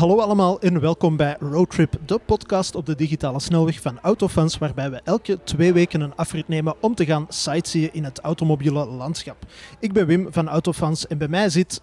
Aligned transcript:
Hallo 0.00 0.18
allemaal 0.18 0.60
en 0.60 0.80
welkom 0.80 1.16
bij 1.16 1.36
Roadtrip, 1.40 1.98
de 2.06 2.20
podcast 2.26 2.74
op 2.74 2.86
de 2.86 2.94
digitale 2.94 3.40
snelweg 3.40 3.80
van 3.80 3.98
Autofans, 4.00 4.58
waarbij 4.58 4.90
we 4.90 5.00
elke 5.04 5.38
twee 5.44 5.72
weken 5.72 6.00
een 6.00 6.16
afrit 6.16 6.48
nemen 6.48 6.74
om 6.80 6.94
te 6.94 7.04
gaan 7.04 7.26
sightseeën 7.28 7.92
in 7.92 8.04
het 8.04 8.20
automobiele 8.20 8.86
landschap. 8.86 9.36
Ik 9.78 9.92
ben 9.92 10.06
Wim 10.06 10.28
van 10.30 10.48
Autofans 10.48 11.06
en 11.06 11.18
bij 11.18 11.28
mij 11.28 11.48
zit 11.48 11.80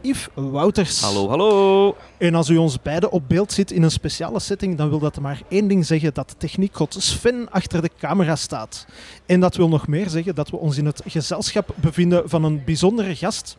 Yves 0.00 0.28
Wouters. 0.34 1.00
Hallo, 1.00 1.28
hallo. 1.28 1.96
En 2.18 2.34
als 2.34 2.48
u 2.48 2.56
ons 2.56 2.82
beiden 2.82 3.10
op 3.10 3.28
beeld 3.28 3.52
ziet 3.52 3.70
in 3.70 3.82
een 3.82 3.90
speciale 3.90 4.40
setting, 4.40 4.76
dan 4.76 4.88
wil 4.88 4.98
dat 4.98 5.20
maar 5.20 5.42
één 5.48 5.68
ding 5.68 5.86
zeggen, 5.86 6.14
dat 6.14 6.34
techniekgod 6.38 6.96
Sven 6.98 7.50
achter 7.50 7.82
de 7.82 7.90
camera 7.98 8.36
staat. 8.36 8.86
En 9.26 9.40
dat 9.40 9.56
wil 9.56 9.68
nog 9.68 9.86
meer 9.86 10.08
zeggen 10.08 10.34
dat 10.34 10.50
we 10.50 10.56
ons 10.56 10.78
in 10.78 10.86
het 10.86 11.02
gezelschap 11.06 11.74
bevinden 11.74 12.28
van 12.28 12.44
een 12.44 12.62
bijzondere 12.64 13.14
gast. 13.14 13.56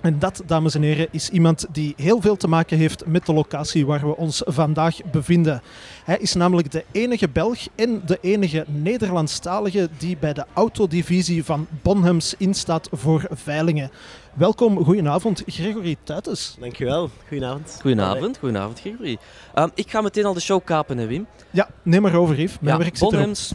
En 0.00 0.18
dat, 0.18 0.42
dames 0.46 0.74
en 0.74 0.82
heren, 0.82 1.08
is 1.10 1.30
iemand 1.30 1.66
die 1.72 1.94
heel 1.96 2.20
veel 2.20 2.36
te 2.36 2.48
maken 2.48 2.78
heeft 2.78 3.06
met 3.06 3.26
de 3.26 3.32
locatie 3.32 3.86
waar 3.86 4.06
we 4.06 4.16
ons 4.16 4.42
vandaag 4.44 4.96
bevinden. 5.10 5.62
Hij 6.04 6.18
is 6.18 6.34
namelijk 6.34 6.70
de 6.70 6.84
enige 6.92 7.28
Belg 7.28 7.58
en 7.74 8.02
de 8.06 8.18
enige 8.20 8.64
Nederlandstalige 8.68 9.88
die 9.98 10.16
bij 10.16 10.32
de 10.32 10.44
autodivisie 10.52 11.44
van 11.44 11.66
Bonhams 11.82 12.34
instaat 12.38 12.88
voor 12.92 13.26
veilingen. 13.30 13.90
Welkom, 14.34 14.84
goedenavond, 14.84 15.42
Gregory 15.46 15.96
Tuites. 16.02 16.56
Dankjewel, 16.60 17.10
goedenavond. 17.28 17.78
Goedenavond, 17.80 18.38
goedenavond 18.38 18.80
Gregory. 18.80 19.18
Um, 19.54 19.70
ik 19.74 19.90
ga 19.90 20.00
meteen 20.00 20.24
al 20.24 20.34
de 20.34 20.40
show 20.40 20.64
kapen, 20.64 20.98
hè, 20.98 21.06
Wim. 21.06 21.26
Ja, 21.50 21.68
neem 21.82 22.02
maar 22.02 22.14
over, 22.14 22.40
Yves. 22.40 22.58
Mijn 22.60 22.76
ja, 22.76 22.82
werk 22.82 22.96
zit. 22.96 23.10
Bonhams, 23.10 23.52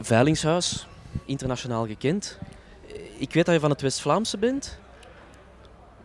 veilingshuis, 0.00 0.86
internationaal 1.24 1.86
gekend. 1.86 2.38
Ik 3.18 3.32
weet 3.32 3.44
dat 3.44 3.54
je 3.54 3.60
van 3.60 3.70
het 3.70 3.80
West-Vlaamse 3.80 4.38
bent. 4.38 4.80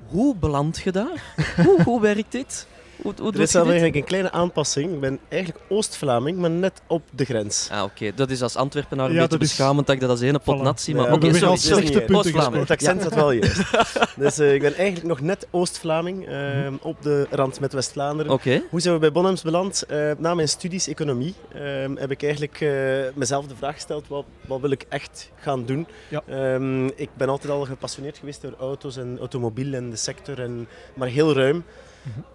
Hoe 0.08 0.36
beland 0.36 0.78
je 0.78 0.92
daar? 0.92 1.36
hoe, 1.66 1.84
hoe 1.84 2.02
werkt 2.02 2.32
dit? 2.32 2.68
Hoe, 3.02 3.14
hoe 3.20 3.32
Er 3.34 3.40
is 3.40 3.52
dit? 3.52 3.64
eigenlijk 3.64 3.96
een 3.96 4.04
kleine 4.04 4.32
aanpassing. 4.32 4.94
Ik 4.94 5.00
ben 5.00 5.20
eigenlijk 5.30 5.64
Oost-Vlaming, 5.70 6.38
maar 6.38 6.50
net 6.50 6.82
op 6.88 7.02
de 7.12 7.26
grens. 7.26 7.68
Ah, 7.72 7.84
oké. 7.84 8.12
Dat 8.16 8.30
is 8.30 8.42
als 8.42 8.56
Antwerpenaar 8.56 9.06
een 9.06 9.12
Ja, 9.14 9.20
beetje 9.20 9.38
dat 9.38 9.42
is- 9.48 9.56
beschamend 9.56 9.86
dat 9.88 9.96
ik 9.96 10.02
dat 10.02 10.10
als 10.10 10.22
ene 10.22 10.40
pot 10.40 10.62
nat 10.62 10.82
zie. 10.82 10.96
Maar 10.96 11.12
oké, 11.14 11.34
sorry. 11.58 12.06
Oost-Vlaming. 12.16 12.62
Het 12.62 12.72
accent 12.72 13.02
zat 13.02 13.14
wel 13.16 13.32
juist. 13.32 13.62
Dus 14.18 14.38
eh, 14.40 14.54
ik 14.54 14.62
ben 14.62 14.76
eigenlijk 14.76 15.08
nog 15.08 15.22
net 15.22 15.48
Oost-Vlaming, 15.52 16.28
eh, 16.28 16.68
op 16.82 17.02
de 17.02 17.28
rand 17.30 17.60
met 17.60 17.74
West-Vlaanderen. 17.74 18.32
Oké. 18.32 18.62
Hoe 18.70 18.80
zijn 18.82 18.94
we 18.94 19.00
bij 19.00 19.12
Bonhams 19.12 19.42
beland? 19.42 19.84
Eh, 19.84 20.12
na 20.18 20.34
mijn 20.34 20.48
studies 20.50 20.88
economie 20.88 21.34
eh, 21.54 21.62
heb 21.96 22.12
ik 22.12 22.24
eigenlijk 22.24 22.62
eh, 22.62 22.70
mezelf 23.16 23.48
de 23.48 23.56
vraag 23.56 23.74
gesteld, 23.74 24.08
wat, 24.08 24.26
wat 24.48 24.60
wil 24.62 24.72
ik 24.72 24.86
echt 24.90 25.32
gaan 25.40 25.66
doen? 25.66 25.88
Ja. 26.10 26.22
Ehm, 26.28 26.86
ik 26.86 27.10
ben 27.18 27.30
altijd 27.30 27.52
al 27.54 27.66
gepassioneerd 27.66 28.18
geweest 28.18 28.42
door 28.42 28.54
auto's 28.60 28.98
en 28.98 29.18
automobiel 29.20 29.74
en 29.74 29.90
de 29.90 29.96
sector, 29.96 30.40
en, 30.42 30.68
maar 30.96 31.08
heel 31.08 31.34
ruim. 31.34 31.64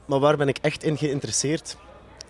Maar 0.07 0.19
waar 0.21 0.37
ben 0.37 0.49
ik 0.49 0.59
echt 0.61 0.83
in 0.85 0.97
geïnteresseerd? 0.97 1.77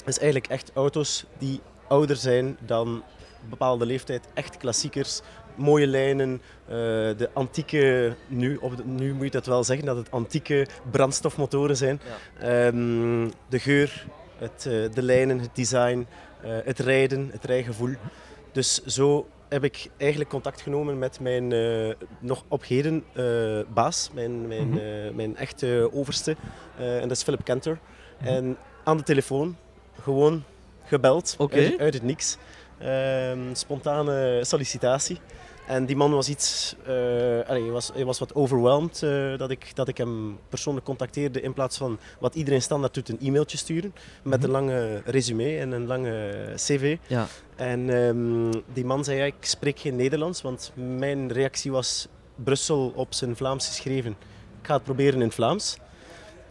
is 0.07 0.19
eigenlijk 0.19 0.51
echt 0.53 0.71
auto's 0.75 1.25
die 1.39 1.61
ouder 1.89 2.17
zijn 2.17 2.57
dan 2.67 2.89
een 2.89 3.49
bepaalde 3.49 3.87
leeftijd. 3.87 4.25
Echt 4.35 4.57
klassiekers, 4.57 5.21
mooie 5.55 5.87
lijnen, 5.87 6.43
eh, 6.67 6.75
de 7.17 7.31
antieke, 7.33 8.15
nu, 8.29 8.59
de- 8.77 8.85
nu 8.85 9.15
moet 9.15 9.25
je 9.25 9.31
dat 9.31 9.47
wel 9.47 9.65
zeggen, 9.65 9.87
dat 9.87 9.97
het 9.97 10.11
antieke 10.11 10.67
brandstofmotoren 10.91 11.77
zijn. 11.77 12.01
Ehm, 12.39 13.31
de 13.49 13.59
geur, 13.59 14.07
het, 14.39 14.67
eh, 14.67 14.73
de 14.95 15.03
lijnen, 15.03 15.39
het 15.39 15.51
design, 15.57 16.07
eh, 16.43 16.51
het 16.65 16.79
rijden, 16.79 17.29
het 17.33 17.45
rijgevoel. 17.45 17.95
Dus 18.53 18.85
zo 18.85 19.27
heb 19.53 19.65
ik 19.65 19.89
eigenlijk 19.97 20.31
contact 20.31 20.61
genomen 20.61 20.99
met 20.99 21.21
mijn 21.21 21.53
eh, 21.53 21.95
nog 22.19 22.45
op 22.49 22.65
heden 22.67 23.05
eh, 23.13 23.61
baas, 23.75 24.11
mijn, 24.15 24.47
mijn, 24.47 24.69
Mhm. 24.69 24.79
eh, 24.79 25.11
mijn 25.15 25.37
echte 25.37 25.91
overste. 25.93 26.37
En 26.79 27.01
dat 27.09 27.11
is 27.11 27.23
Philip 27.23 27.45
Kenter. 27.45 27.79
En 28.25 28.57
aan 28.85 28.97
de 28.97 29.03
telefoon, 29.03 29.57
gewoon 30.03 30.43
gebeld, 30.85 31.37
uit, 31.51 31.79
uit 31.79 31.95
het 31.95 32.03
niks. 32.03 32.37
Ehm, 32.79 33.39
spontane 33.55 34.41
sollicitatie. 34.45 35.19
En 35.73 35.87
die 35.87 35.97
man 35.97 36.11
was 36.11 36.29
iets, 36.29 36.75
eh, 36.85 36.93
allee, 37.49 37.63
hij, 37.63 37.71
was, 37.71 37.91
hij 37.95 38.05
was 38.05 38.19
wat 38.19 38.35
overwhelmed 38.35 39.03
eh, 39.03 39.39
dat, 39.39 39.51
ik, 39.51 39.71
dat 39.75 39.89
ik 39.89 39.97
hem 39.99 40.39
persoonlijk 40.49 40.87
contacteerde 40.87 41.41
in 41.41 41.53
plaats 41.53 41.77
van 41.77 41.99
wat 42.21 42.35
iedereen 42.35 42.63
standaard 42.63 42.95
doet, 42.95 43.09
een 43.09 43.19
e-mailtje 43.21 43.57
sturen 43.57 43.95
met 44.23 44.39
Mhm. 44.39 44.45
een 44.47 44.51
lange 44.51 45.03
resume 45.05 45.59
en 45.59 45.73
een 45.73 45.87
lange 45.87 46.45
cv. 46.57 46.97
Ja. 47.07 47.27
En 47.57 47.91
ehm, 48.07 48.61
die 48.73 48.85
man 48.85 49.05
zei, 49.05 49.19
ja, 49.19 49.25
ik 49.25 49.35
spreek 49.41 49.79
geen 49.79 49.97
Nederlands, 49.97 50.43
want 50.43 50.73
mijn 50.75 51.33
reactie 51.33 51.71
was 51.73 52.07
Brussel 52.45 52.93
op 52.97 53.15
zijn 53.15 53.37
Vlaams 53.37 53.67
geschreven. 53.67 54.11
Ik 54.61 54.67
ga 54.67 54.75
het 54.75 54.85
proberen 54.85 55.15
in 55.15 55.27
het 55.27 55.35
Vlaams. 55.35 55.77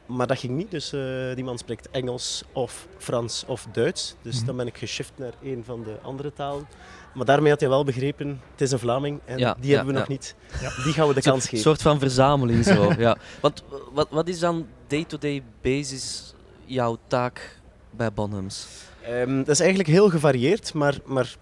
Maar 0.05 0.27
dat 0.27 0.39
ging 0.39 0.53
niet, 0.55 0.71
dus 0.71 0.93
eh, 0.93 1.35
die 1.35 1.43
man 1.43 1.57
spreekt 1.57 1.89
Engels 1.89 2.43
of 2.53 2.87
Frans 2.97 3.43
of 3.47 3.67
Duits. 3.71 4.15
Dus 4.21 4.35
Mhm. 4.37 4.45
dan 4.45 4.55
ben 4.55 4.67
ik 4.67 4.77
geshift 4.77 5.11
naar 5.15 5.33
een 5.43 5.63
van 5.65 5.83
de 5.83 5.95
andere 6.01 6.33
talen. 6.33 6.67
Maar 7.13 7.25
daarmee 7.25 7.51
had 7.51 7.59
hij 7.59 7.69
wel 7.69 7.83
begrepen, 7.83 8.41
het 8.51 8.61
is 8.61 8.71
een 8.71 8.79
Vlaming 8.79 9.19
en 9.25 9.37
Ja, 9.37 9.55
die 9.59 9.69
ja, 9.69 9.75
hebben 9.75 9.93
we 9.93 9.99
nog 9.99 10.09
niet. 10.09 10.35
Ja. 10.61 10.83
Die 10.83 10.93
gaan 10.93 11.07
we 11.07 11.13
de 11.13 11.21
kans 11.21 11.43
Een 11.43 11.49
geven. 11.49 11.63
soort 11.63 11.81
van 11.81 11.99
verzameling 11.99 12.65
zo. 12.65 12.91
ja. 12.97 13.17
Want 13.41 13.63
wat, 13.93 14.07
wat 14.09 14.27
is 14.27 14.39
dan 14.39 14.67
day-to-day 14.87 15.43
basis 15.61 16.33
jouw 16.65 16.97
taak 17.07 17.59
bij 17.91 18.11
Bonhams? 18.13 18.67
Ehm, 19.03 19.37
dat 19.37 19.47
is 19.49 19.59
eigenlijk 19.59 19.89
heel 19.89 20.09
gevarieerd, 20.09 20.73
maar, 20.73 20.97
maar 21.05 21.35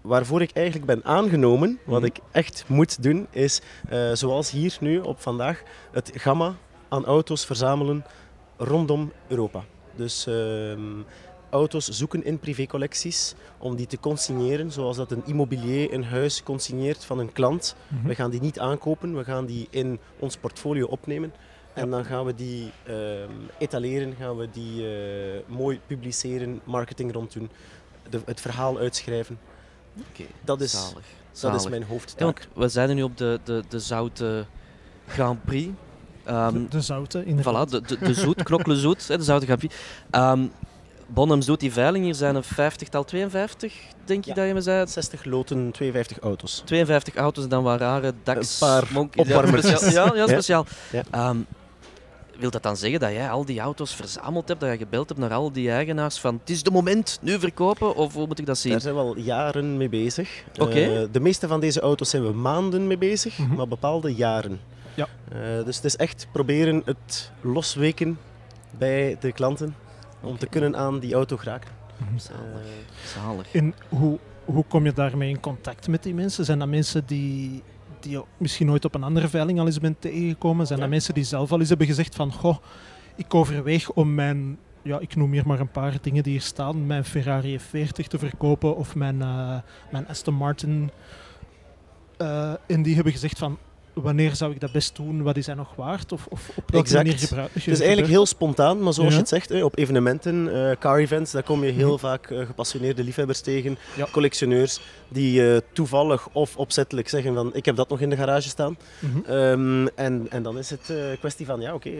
waarvoor 0.00 0.42
ik 0.42 0.50
eigenlijk 0.52 0.86
ben 0.86 1.04
aangenomen, 1.04 1.78
wat 1.84 1.98
Mhm. 2.00 2.06
ik 2.08 2.18
echt 2.30 2.64
moet 2.66 3.02
doen, 3.02 3.26
is 3.30 3.60
eh, 3.88 4.10
zoals 4.12 4.50
hier 4.50 4.76
nu 4.80 4.98
op 4.98 5.20
vandaag, 5.20 5.62
het 5.92 6.10
gamma 6.14 6.54
aan 6.88 7.04
auto's 7.04 7.44
verzamelen 7.46 8.04
rondom 8.56 9.12
Europa. 9.28 9.64
Dus 9.96 10.26
ehm, 10.26 10.80
auto's 11.52 11.88
zoeken 11.88 12.24
in 12.24 12.38
privécollecties 12.38 13.34
om 13.58 13.76
die 13.76 13.86
te 13.86 13.98
consigneren, 14.00 14.72
zoals 14.72 14.96
dat 14.96 15.10
een 15.10 15.22
immobilier 15.26 15.92
een 15.92 16.04
huis 16.04 16.42
consigneert 16.42 17.04
van 17.04 17.18
een 17.18 17.32
klant. 17.32 17.74
Mhm. 17.88 18.06
We 18.06 18.14
gaan 18.14 18.30
die 18.30 18.40
niet 18.40 18.58
aankopen, 18.58 19.16
we 19.16 19.24
gaan 19.24 19.46
die 19.46 19.66
in 19.70 19.98
ons 20.18 20.36
portfolio 20.36 20.86
opnemen. 20.86 21.32
En 21.74 21.90
dan 21.90 22.04
gaan 22.04 22.24
we 22.24 22.34
die 22.34 22.70
ehm, 22.86 23.30
etaleren, 23.58 24.14
gaan 24.18 24.36
we 24.36 24.48
die 24.52 24.86
eh, 24.88 25.40
mooi 25.46 25.80
publiceren, 25.86 26.60
marketing 26.64 27.12
rond 27.12 27.32
doen, 27.32 27.50
de, 28.10 28.20
het 28.24 28.40
verhaal 28.40 28.78
uitschrijven. 28.78 29.38
Oké, 30.10 30.24
Dat 30.44 30.60
is, 30.60 30.70
zalig. 30.70 31.04
dat 31.40 31.54
is 31.60 31.68
mijn 31.68 31.80
Ja, 31.82 31.86
hoofdtaak. 31.88 32.20
want 32.20 32.48
we 32.54 32.68
zijn 32.68 32.94
nu 32.96 33.02
op 33.02 33.16
de, 33.16 33.40
de, 33.44 33.62
de 33.68 33.78
Zoute 33.80 34.44
Grand 35.06 35.44
Prix. 35.44 35.70
Ehm, 36.24 36.52
de, 36.52 36.68
de 36.68 36.80
zoute, 36.80 37.24
inderdaad. 37.24 37.68
voilà, 37.68 37.70
de, 37.70 37.80
de, 37.80 37.98
de 37.98 38.14
zoet, 38.14 38.42
knokkelen 38.42 38.76
zoet, 38.76 39.08
hè, 39.08 39.16
de 39.18 39.24
Zoute 39.24 39.44
Grand 39.44 39.58
Prix. 39.60 39.74
Ehm 40.10 40.46
Bonhams 41.14 41.46
doet 41.46 41.60
die 41.60 41.72
veiling, 41.72 42.04
hier 42.04 42.14
zijn 42.14 42.34
een 42.34 42.42
vijftigtal, 42.44 43.04
52 43.04 43.74
denk 44.04 44.24
je 44.24 44.30
Ja. 44.30 44.36
dat 44.36 44.46
je 44.46 44.54
me 44.54 44.60
zei. 44.60 44.86
60 44.86 45.24
loten, 45.24 45.70
52 45.72 46.18
auto's. 46.18 46.62
52 46.64 47.14
auto's 47.14 47.44
en 47.44 47.50
dan 47.50 47.62
wat 47.62 47.80
rare 47.80 48.12
Dax, 48.22 48.60
Een 48.60 48.68
paar 48.68 48.88
Monkeys. 48.92 49.28
Ja, 49.28 49.76
speciaal. 49.76 50.16
Ja, 50.16 50.26
speciaal. 50.26 50.66
Ja. 50.92 51.02
Ehm, 51.10 51.36
wil 52.38 52.50
dat 52.50 52.62
dan 52.62 52.76
zeggen 52.76 53.00
dat 53.00 53.10
jij 53.12 53.30
al 53.30 53.44
die 53.44 53.60
auto's 53.60 53.94
verzameld 53.94 54.48
hebt, 54.48 54.60
dat 54.60 54.70
je 54.70 54.76
gebeld 54.76 55.08
hebt 55.08 55.20
naar 55.20 55.32
al 55.32 55.52
die 55.52 55.70
eigenaars 55.70 56.18
van 56.18 56.34
het 56.40 56.50
is 56.50 56.62
de 56.62 56.70
moment, 56.70 57.18
nu 57.22 57.38
verkopen? 57.38 57.94
Of 57.96 58.14
hoe 58.14 58.26
moet 58.26 58.38
ik 58.38 58.46
dat 58.46 58.58
zien? 58.58 58.72
Daar 58.72 58.80
zijn 58.80 58.94
we 58.94 59.00
al 59.00 59.16
jaren 59.18 59.76
mee 59.76 59.88
bezig. 59.88 60.42
Eh, 60.58 60.66
de 61.12 61.20
meeste 61.20 61.48
van 61.48 61.60
deze 61.60 61.80
auto's 61.80 62.10
zijn 62.10 62.22
we 62.26 62.32
maanden 62.32 62.86
mee 62.86 62.98
bezig, 62.98 63.38
Mhm. 63.38 63.54
maar 63.54 63.68
bepaalde 63.68 64.14
jaren. 64.14 64.60
Ja. 64.94 65.08
Eh, 65.32 65.64
dus 65.64 65.76
het 65.76 65.84
is 65.84 65.96
echt 65.96 66.26
proberen 66.32 66.82
het 66.84 67.30
losweken 67.40 68.18
bij 68.78 69.16
de 69.20 69.32
klanten 69.32 69.74
om 70.22 70.38
te 70.38 70.46
kunnen 70.46 70.76
aan 70.76 70.98
die 70.98 71.14
auto 71.14 71.36
geraken. 71.36 71.70
Mhm. 71.96 72.18
Zalig. 72.18 72.42
Eh, 72.42 73.06
Zalig. 73.22 73.52
En 73.54 73.74
hoe, 73.88 74.18
hoe 74.44 74.64
kom 74.68 74.84
je 74.84 74.92
daarmee 74.92 75.28
in 75.28 75.40
contact 75.40 75.88
met 75.88 76.02
die 76.02 76.14
mensen? 76.14 76.44
Zijn 76.44 76.58
dat 76.58 76.68
mensen 76.68 77.06
die, 77.06 77.62
die 78.00 78.10
je 78.12 78.24
misschien 78.36 78.66
nooit 78.66 78.84
op 78.84 78.94
een 78.94 79.02
andere 79.02 79.28
veiling 79.28 79.58
al 79.60 79.66
eens 79.66 79.78
bent 79.80 80.00
tegengekomen? 80.00 80.66
Zijn 80.66 80.78
Ja. 80.78 80.84
dat 80.84 80.94
mensen 80.94 81.14
die 81.14 81.24
zelf 81.24 81.52
al 81.52 81.58
eens 81.60 81.68
hebben 81.68 81.86
gezegd 81.86 82.14
van, 82.14 82.32
goh, 82.32 82.56
ik 83.16 83.34
overweeg 83.34 83.90
om 83.90 84.14
mijn, 84.14 84.58
ja, 84.82 84.98
ik 84.98 85.16
noem 85.16 85.32
hier 85.32 85.46
maar 85.46 85.60
een 85.60 85.70
paar 85.70 85.98
dingen 86.02 86.22
die 86.22 86.32
hier 86.32 86.40
staan, 86.42 86.86
mijn 86.86 87.04
Ferrari 87.04 87.58
F40 87.60 88.06
te 88.08 88.18
verkopen 88.18 88.76
of 88.76 88.94
mijn, 88.94 89.22
eh, 89.22 89.58
mijn 89.90 90.08
Aston 90.08 90.34
Martin. 90.34 90.90
Eh, 92.16 92.52
en 92.66 92.82
die 92.82 92.94
hebben 92.94 93.12
gezegd 93.12 93.38
van, 93.38 93.58
wanneer 93.92 94.34
zou 94.36 94.52
ik 94.52 94.60
dat 94.60 94.72
best 94.72 94.96
doen? 94.96 95.22
Wat 95.22 95.36
is 95.36 95.46
hij 95.46 95.54
nog 95.54 95.74
waard? 95.74 96.12
Of, 96.12 96.26
of 96.26 96.48
op 96.48 96.70
welke 96.70 96.86
Exact. 96.86 97.04
manier 97.04 97.18
gebruik 97.20 97.54
Het 97.54 97.66
is 97.66 97.78
eigenlijk 97.80 98.08
heel 98.10 98.26
spontaan, 98.26 98.82
maar 98.82 98.92
zoals 98.92 99.08
Ja. 99.10 99.14
je 99.14 99.20
het 99.20 99.28
zegt, 99.28 99.62
op 99.62 99.78
evenementen, 99.78 100.54
eh, 100.70 100.76
car 100.78 100.98
events, 100.98 101.32
daar 101.32 101.42
kom 101.42 101.64
je 101.64 101.70
heel 101.72 101.88
Mhm. 101.90 101.98
vaak 101.98 102.30
eh, 102.30 102.46
gepassioneerde 102.46 103.04
liefhebbers 103.04 103.40
tegen, 103.40 103.78
Ja. 103.96 104.06
collectioneurs, 104.10 104.80
die 105.08 105.52
eh, 105.54 105.60
toevallig 105.72 106.28
of 106.32 106.56
opzettelijk 106.56 107.08
zeggen 107.08 107.34
van 107.34 107.50
ik 107.54 107.64
heb 107.64 107.76
dat 107.76 107.88
nog 107.88 108.00
in 108.00 108.10
de 108.10 108.16
garage 108.16 108.48
staan. 108.48 108.76
Mhm. 108.98 109.30
Ehm, 109.30 109.86
en, 109.94 110.26
en 110.30 110.42
dan 110.42 110.58
is 110.58 110.70
het 110.70 110.88
een 110.88 111.18
kwestie 111.18 111.46
van 111.46 111.60
ja, 111.60 111.74
oké, 111.74 111.90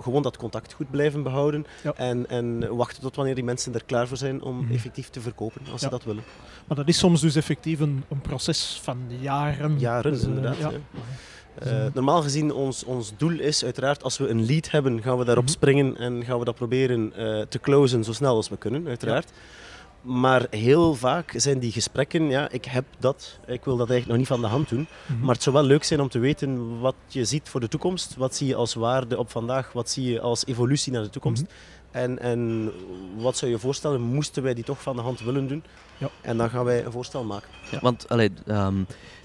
gewoon 0.00 0.22
dat 0.22 0.36
contact 0.36 0.72
goed 0.72 0.90
blijven 0.90 1.22
behouden 1.22 1.66
Ja. 1.82 1.92
en, 1.96 2.28
en 2.28 2.76
wachten 2.76 3.02
tot 3.02 3.16
wanneer 3.16 3.34
die 3.34 3.44
mensen 3.44 3.74
er 3.74 3.84
klaar 3.86 4.08
voor 4.08 4.16
zijn 4.16 4.42
om 4.42 4.56
Mhm. 4.64 4.72
effectief 4.74 5.08
te 5.08 5.20
verkopen, 5.20 5.60
als 5.72 5.80
ze 5.80 5.88
dat 5.88 6.04
willen. 6.04 6.22
Maar 6.66 6.76
dat 6.76 6.88
is 6.88 6.98
soms 6.98 7.20
dus 7.20 7.36
effectief 7.36 7.80
een, 7.80 8.04
een 8.08 8.20
proces 8.20 8.80
van 8.82 8.98
jaren. 9.20 9.78
Jaren, 9.78 10.12
Dus, 10.12 10.22
inderdaad. 10.22 10.72
Uh, 11.66 11.84
normaal 11.94 12.22
gezien, 12.22 12.52
ons, 12.52 12.84
ons 12.84 13.12
doel 13.16 13.38
is 13.40 13.64
uiteraard, 13.64 14.02
als 14.02 14.18
we 14.18 14.28
een 14.28 14.46
lead 14.46 14.70
hebben, 14.70 15.02
gaan 15.02 15.18
we 15.18 15.24
daarop 15.24 15.44
Mhm. 15.44 15.52
springen 15.52 15.96
en 15.96 16.24
gaan 16.24 16.38
we 16.38 16.44
dat 16.44 16.54
proberen 16.54 17.12
eh, 17.16 17.40
te 17.48 17.58
closen 17.60 18.04
zo 18.04 18.12
snel 18.12 18.34
als 18.36 18.48
we 18.48 18.56
kunnen, 18.56 18.86
uiteraard. 18.88 19.30
Maar 20.02 20.46
heel 20.50 20.94
vaak 20.94 21.32
zijn 21.36 21.58
die 21.58 21.72
gesprekken, 21.72 22.28
ja, 22.30 22.50
ik 22.50 22.64
heb 22.64 22.84
dat, 22.98 23.38
ik 23.46 23.64
wil 23.64 23.76
dat 23.76 23.90
eigenlijk 23.90 24.06
nog 24.08 24.16
niet 24.16 24.26
van 24.26 24.40
de 24.40 24.46
hand 24.56 24.68
doen. 24.68 24.86
Mhm. 25.06 25.24
Maar 25.24 25.34
het 25.34 25.42
zou 25.42 25.56
wel 25.56 25.64
leuk 25.64 25.84
zijn 25.84 26.00
om 26.00 26.08
te 26.08 26.18
weten 26.18 26.80
wat 26.80 26.94
je 27.06 27.24
ziet 27.24 27.48
voor 27.48 27.60
de 27.60 27.68
toekomst. 27.68 28.16
Wat 28.16 28.34
zie 28.36 28.46
je 28.46 28.54
als 28.54 28.74
waarde 28.74 29.18
op 29.18 29.30
vandaag? 29.30 29.72
Wat 29.72 29.90
zie 29.90 30.10
je 30.12 30.20
als 30.20 30.46
evolutie 30.46 30.92
naar 30.92 31.02
de 31.02 31.10
toekomst? 31.10 31.42
Mhm. 31.42 31.50
en, 31.90 32.18
en 32.18 32.70
wat 33.16 33.36
zou 33.36 33.50
je 33.50 33.58
voorstellen, 33.58 34.00
moesten 34.00 34.42
wij 34.42 34.54
die 34.54 34.64
toch 34.64 34.82
van 34.82 34.96
de 34.96 35.02
hand 35.02 35.20
willen 35.20 35.48
doen? 35.48 35.62
Ja. 35.98 36.10
En 36.20 36.36
dan 36.36 36.50
gaan 36.50 36.64
wij 36.64 36.84
een 36.84 36.92
voorstel 36.92 37.24
maken. 37.24 37.48
Ja, 37.70 37.78
want 37.82 38.08
allee, 38.08 38.30
ehm, 38.46 38.76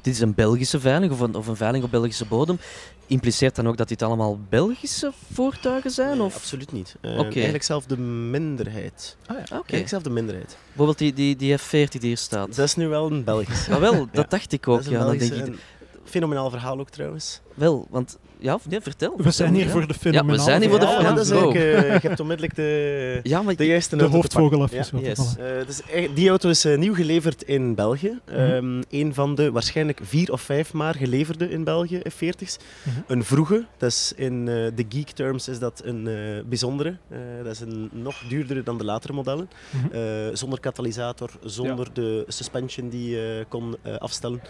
dit 0.02 0.14
is 0.14 0.20
een 0.20 0.34
Belgische 0.34 0.80
veiling 0.80 1.12
of 1.12 1.20
een, 1.20 1.36
of 1.36 1.48
een 1.48 1.56
veiling 1.56 1.84
op 1.84 1.92
Belgische 1.92 2.26
bodem. 2.26 2.60
Impliceert 3.08 3.56
dan 3.56 3.68
ook 3.68 3.78
dat 3.78 3.88
dit 3.88 4.02
allemaal 4.02 4.40
Belgische 4.50 5.12
voertuigen 5.34 5.92
zijn? 5.92 6.18
Nee, 6.18 6.26
of? 6.26 6.36
absoluut 6.36 6.72
niet. 6.72 6.96
Eh, 7.02 7.12
Oké. 7.20 7.34
Eigenlijk 7.34 7.64
zelf 7.64 7.86
de 7.86 7.98
minderheid. 7.98 9.18
Ah, 9.26 9.36
ja. 9.36 9.42
Oké. 9.44 9.54
Eigenlijk 9.56 9.88
zelf 9.90 10.04
de 10.04 10.10
minderheid. 10.10 10.58
Bijvoorbeeld 10.68 10.98
die, 10.98 11.14
die, 11.14 11.36
die 11.36 11.58
F40 11.60 11.90
die 11.90 12.00
hier 12.02 12.18
staat. 12.18 12.56
Dat 12.56 12.66
is 12.66 12.76
nu 12.76 12.88
wel 12.88 13.12
een 13.12 13.24
Belgisch. 13.24 13.70
Ah, 13.70 13.80
wel, 13.80 13.92
dat 13.94 14.08
Ja. 14.22 14.26
dacht 14.30 14.52
ik 14.52 14.64
Dat 14.64 14.74
ook. 14.74 14.80
is 14.80 14.86
een 14.86 14.92
Ja, 14.92 14.98
dan 15.00 15.08
Belgische- 15.10 15.36
denk 15.36 15.48
ik, 15.48 15.60
fenomenaal 16.04 16.50
verhaal 16.50 16.80
ook 16.80 16.90
trouwens. 16.90 17.42
wel, 17.54 17.88
want... 17.90 18.18
Ja, 18.40 18.54
of 18.54 18.68
nee, 18.70 18.82
vertel. 18.82 19.14
We 19.18 19.32
zijn 19.32 19.54
hier 19.54 19.66
Ja. 19.66 19.72
voor 19.72 19.88
de 19.88 19.94
fenomenale 19.94 20.42
zijn 20.42 20.62
hier 20.62 20.70
voor 20.70 20.80
de 20.80 20.86
ja, 20.86 20.92
verhalen. 20.92 21.16
dat 21.16 21.26
is 21.26 21.32
eh, 21.32 22.02
je 22.02 22.08
hebt 22.08 22.20
onmiddellijk 22.20 22.56
de, 22.56 23.20
Ja, 23.24 23.42
maar 23.42 23.56
de 23.56 23.66
juiste 23.66 23.96
De 23.96 24.04
hoofdvogel 24.04 24.58
Ja. 24.58 24.64
afgeschoten. 24.64 25.08
yes. 25.08 25.36
Eh, 25.38 25.66
dus 25.68 25.82
die 26.16 26.30
auto 26.30 26.50
is 26.50 26.66
eh, 26.66 26.78
nieuw 26.78 26.94
geleverd 26.94 27.44
in 27.44 27.76
België. 27.76 28.20
Mhm. 28.28 28.36
Ehm, 28.40 28.82
een 28.90 29.14
van 29.14 29.36
de 29.36 29.52
waarschijnlijk 29.52 30.00
vier 30.04 30.32
of 30.32 30.42
vijf 30.42 30.74
maar 30.74 30.96
geleverde 30.96 31.50
in 31.50 31.64
België, 31.64 32.02
F40's. 32.10 32.58
Mhm. 32.84 32.96
Een 33.08 33.24
vroege, 33.24 33.66
dat 33.78 33.90
is 33.92 34.14
in 34.16 34.48
eh, 34.48 34.54
de 34.76 34.86
geek 34.90 35.10
terms 35.10 35.48
is 35.48 35.60
dat 35.60 35.82
een 35.86 36.08
eh, 36.08 36.44
bijzondere. 36.46 36.98
Eh, 37.10 37.18
dat 37.44 37.52
is 37.54 37.60
een 37.60 37.90
nog 37.92 38.24
duurdere 38.30 38.64
dan 38.64 38.78
de 38.78 38.86
latere 38.86 39.14
modellen. 39.14 39.50
Mhm. 39.70 39.96
Eh, 39.96 40.02
zonder 40.34 40.60
katalysator, 40.60 41.30
zonder 41.44 41.88
de 41.94 42.24
suspension 42.28 42.90
die 42.90 43.10
je 43.10 43.46
kon 43.50 43.76
afstellen. 44.00 44.42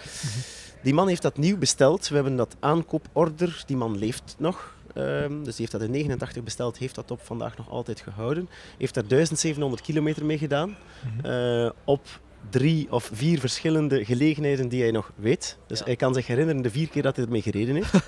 Die 0.84 0.94
man 0.94 1.08
heeft 1.08 1.22
dat 1.22 1.38
nieuw 1.38 1.58
besteld. 1.58 2.08
We 2.08 2.16
hebben 2.16 2.36
dat 2.36 2.56
aankooporder. 2.60 3.64
Die 3.66 3.78
man 3.78 3.98
leeft 3.98 4.36
nog. 4.38 4.76
Ehm, 4.94 5.30
dus 5.44 5.56
die 5.56 5.66
heeft 5.66 5.72
dat 5.72 5.82
in 5.82 5.92
89 5.92 6.44
besteld, 6.44 6.78
heeft 6.78 6.96
dat 6.96 7.12
op 7.12 7.22
vandaag 7.24 7.58
nog 7.58 7.70
altijd 7.70 8.00
gehouden. 8.02 8.50
Heeft 8.78 8.94
daar 8.94 9.08
1700 9.08 9.82
kilometer 9.82 10.26
mee 10.26 10.38
gedaan. 10.38 10.76
Mhm. 11.18 11.26
Eh, 11.26 11.70
op 11.84 12.06
drie 12.50 12.92
of 12.92 13.10
vier 13.14 13.40
verschillende 13.40 14.06
gelegenheden 14.06 14.68
die 14.68 14.82
hij 14.82 14.92
nog 14.92 15.12
weet. 15.16 15.58
Dus 15.68 15.80
Ja. 15.80 15.86
hij 15.86 15.96
kan 15.96 16.14
zich 16.14 16.28
herinneren 16.28 16.62
de 16.62 16.70
vier 16.70 16.90
keer 16.90 17.02
dat 17.04 17.16
hij 17.16 17.26
ermee 17.26 17.42
gereden 17.42 17.76
heeft. 17.76 17.94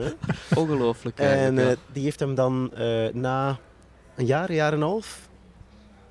Ja. 0.00 0.12
ongelooflijk 0.54 1.18
En 1.18 1.58
eh, 1.58 1.76
die 1.92 2.02
heeft 2.02 2.20
hem 2.20 2.34
dan 2.34 2.70
eh, 2.74 3.08
na 3.12 3.58
een 4.16 4.26
jaar, 4.26 4.52
jaar 4.52 4.72
en 4.72 4.78
een 4.78 4.84
half 4.86 5.28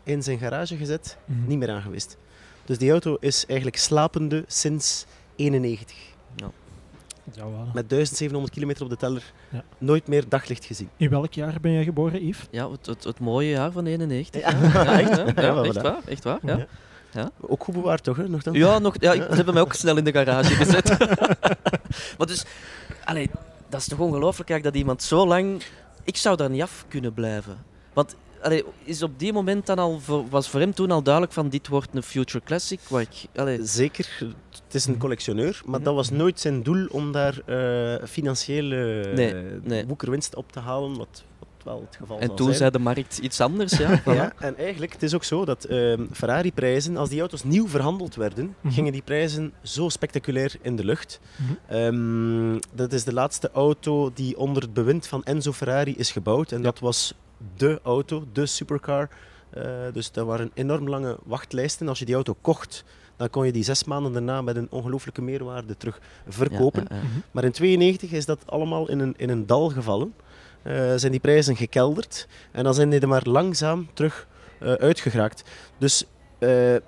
in 0.03 0.23
zijn 0.23 0.37
garage 0.39 0.77
gezet, 0.77 1.17
Mhm. 1.25 1.47
niet 1.47 1.57
meer 1.57 1.69
aangewist. 1.71 2.17
Dus 2.65 2.77
die 2.77 2.91
auto 2.91 3.17
is 3.19 3.45
eigenlijk 3.45 3.77
slapende 3.79 4.43
sinds 4.47 5.05
91. 5.39 5.95
Ja. 6.35 6.51
Met 7.73 7.89
1700 7.89 8.53
kilometer 8.53 8.83
op 8.83 8.89
de 8.89 8.95
teller, 8.97 9.33
Ja. 9.49 9.63
nooit 9.77 10.07
meer 10.07 10.29
daglicht 10.29 10.65
gezien. 10.65 10.89
In 10.97 11.09
welk 11.09 11.33
jaar 11.33 11.55
ben 11.61 11.71
jij 11.71 11.83
geboren, 11.83 12.25
Yves? 12.27 12.47
Ja, 12.51 12.71
het, 12.71 12.85
het, 12.85 13.03
het 13.03 13.19
mooie 13.19 13.49
jaar 13.49 13.71
van 13.71 13.85
91. 13.85 14.41
Ja. 14.41 14.49
Ja, 14.83 14.99
echt, 14.99 15.09
hè? 15.17 15.23
Ja, 15.47 15.63
echt 15.63 15.81
waar, 15.81 15.97
echt 16.05 16.23
waar. 16.23 16.39
Ja. 16.43 16.65
Ja. 17.11 17.31
Ook 17.39 17.63
goed 17.63 17.73
bewaard 17.75 18.03
toch, 18.03 18.17
hè? 18.17 18.27
Nog 18.29 18.43
dan? 18.43 18.53
Ja, 18.53 18.79
nog, 18.79 18.95
ja, 18.99 19.13
ik- 19.13 19.21
ze 19.29 19.35
hebben 19.35 19.53
mij 19.53 19.63
ook 19.63 19.73
snel 19.73 19.97
in 19.97 20.03
de 20.03 20.11
garage 20.11 20.53
gezet. 20.53 20.97
maar 22.17 22.27
dus, 22.27 22.45
allee, 23.05 23.29
dat 23.69 23.79
is 23.79 23.87
toch 23.87 23.99
ongelooflijk 23.99 24.63
dat 24.63 24.75
iemand 24.75 25.03
zo 25.03 25.27
lang... 25.27 25.63
Ik 26.03 26.17
zou 26.17 26.35
daar 26.37 26.49
niet 26.49 26.61
af 26.61 26.85
kunnen 26.87 27.13
blijven. 27.13 27.57
Want 27.93 28.15
allee, 28.41 28.63
is 28.83 29.03
op 29.03 29.19
die 29.19 29.33
moment 29.33 29.65
dan 29.65 29.79
al, 29.79 29.99
voor, 29.99 30.27
was 30.29 30.49
voor 30.49 30.59
hem 30.59 30.73
toen 30.73 30.91
al 30.91 31.01
duidelijk 31.03 31.33
van 31.33 31.49
dit 31.49 31.67
wordt 31.67 31.89
een 31.95 32.03
future 32.03 32.43
classic? 32.45 32.79
Waar 32.87 33.01
ik, 33.01 33.25
allee, 33.35 33.59
Zeker, 33.65 34.07
het 34.65 34.73
is 34.75 34.85
een 34.85 34.91
Mhm. 34.91 35.01
collectioneur, 35.01 35.61
maar 35.65 35.75
Mhm. 35.75 35.83
dat 35.83 35.95
was 35.95 36.09
nooit 36.09 36.39
zijn 36.39 36.63
doel 36.63 36.85
om 36.91 37.11
daar 37.11 37.39
eh, 37.45 38.07
financiële 38.07 39.11
Nee, 39.15 39.33
eh, 39.33 39.41
nee. 39.63 39.85
woekerwinst 39.85 40.35
op 40.35 40.51
te 40.51 40.59
halen, 40.59 40.97
wat, 40.97 41.23
wat 41.39 41.47
wel 41.63 41.81
het 41.85 41.95
geval 41.95 42.19
en 42.19 42.25
zal 42.27 42.35
toen 42.35 42.45
zijn. 42.45 42.57
zei 42.57 42.71
de 42.71 42.79
markt 42.79 43.17
iets 43.17 43.41
anders, 43.41 43.77
ja. 43.77 44.01
Ja, 44.05 44.33
en 44.39 44.57
eigenlijk, 44.57 44.93
het 44.93 45.03
is 45.03 45.13
ook 45.15 45.23
zo 45.23 45.45
dat 45.45 45.63
ehm, 45.63 46.05
Ferrari-prijzen, 46.11 46.97
als 46.97 47.09
die 47.09 47.19
auto's 47.19 47.43
nieuw 47.43 47.67
verhandeld 47.67 48.15
werden, 48.15 48.55
Mhm. 48.61 48.73
gingen 48.73 48.91
die 48.91 49.01
prijzen 49.01 49.53
zo 49.63 49.89
spectaculair 49.89 50.55
in 50.61 50.75
de 50.75 50.85
lucht. 50.85 51.19
Ehm, 51.67 52.59
dat 52.73 52.93
is 52.93 53.03
de 53.03 53.13
laatste 53.13 53.49
auto 53.51 54.11
die 54.13 54.37
onder 54.37 54.61
het 54.63 54.73
bewind 54.73 55.07
van 55.07 55.23
Enzo 55.23 55.51
Ferrari 55.51 55.93
is 55.97 56.11
gebouwd. 56.11 56.51
En 56.51 56.61
dat 56.61 56.79
was 56.79 57.13
de 57.57 57.79
auto, 57.83 58.25
de 58.33 58.45
supercar. 58.45 59.09
Eh, 59.49 59.63
dus 59.93 60.11
daar 60.11 60.25
waren 60.25 60.51
enorm 60.53 60.89
lange 60.89 61.17
wachtlijsten. 61.23 61.87
Als 61.87 61.99
je 61.99 62.05
die 62.05 62.15
auto 62.15 62.35
kocht, 62.41 62.83
dan 63.15 63.29
kon 63.29 63.45
je 63.45 63.51
die 63.51 63.63
zes 63.63 63.83
maanden 63.83 64.13
daarna 64.13 64.41
met 64.41 64.55
een 64.55 64.67
ongelooflijke 64.69 65.21
meerwaarde 65.21 65.77
terug 65.77 65.99
verkopen. 66.27 66.85
Ja, 66.89 66.95
ja, 66.95 67.01
ja. 67.01 67.07
Mhm. 67.07 67.19
Maar 67.31 67.43
in 67.43 67.51
92 67.51 68.11
is 68.11 68.25
dat 68.25 68.39
allemaal 68.45 68.89
in 68.89 68.99
een, 68.99 69.13
in 69.17 69.29
een 69.29 69.45
dal 69.45 69.69
gevallen. 69.69 70.13
Eh, 70.61 70.93
zijn 70.95 71.11
die 71.11 71.21
prijzen 71.21 71.55
gekelderd. 71.55 72.27
En 72.51 72.63
dan 72.63 72.73
zijn 72.73 72.89
die 72.89 72.99
er 72.99 73.07
maar 73.07 73.27
langzaam 73.27 73.87
terug 73.93 74.27
eh, 74.59 74.73
uitgeraakt. 74.73 75.43
Dus 75.77 76.05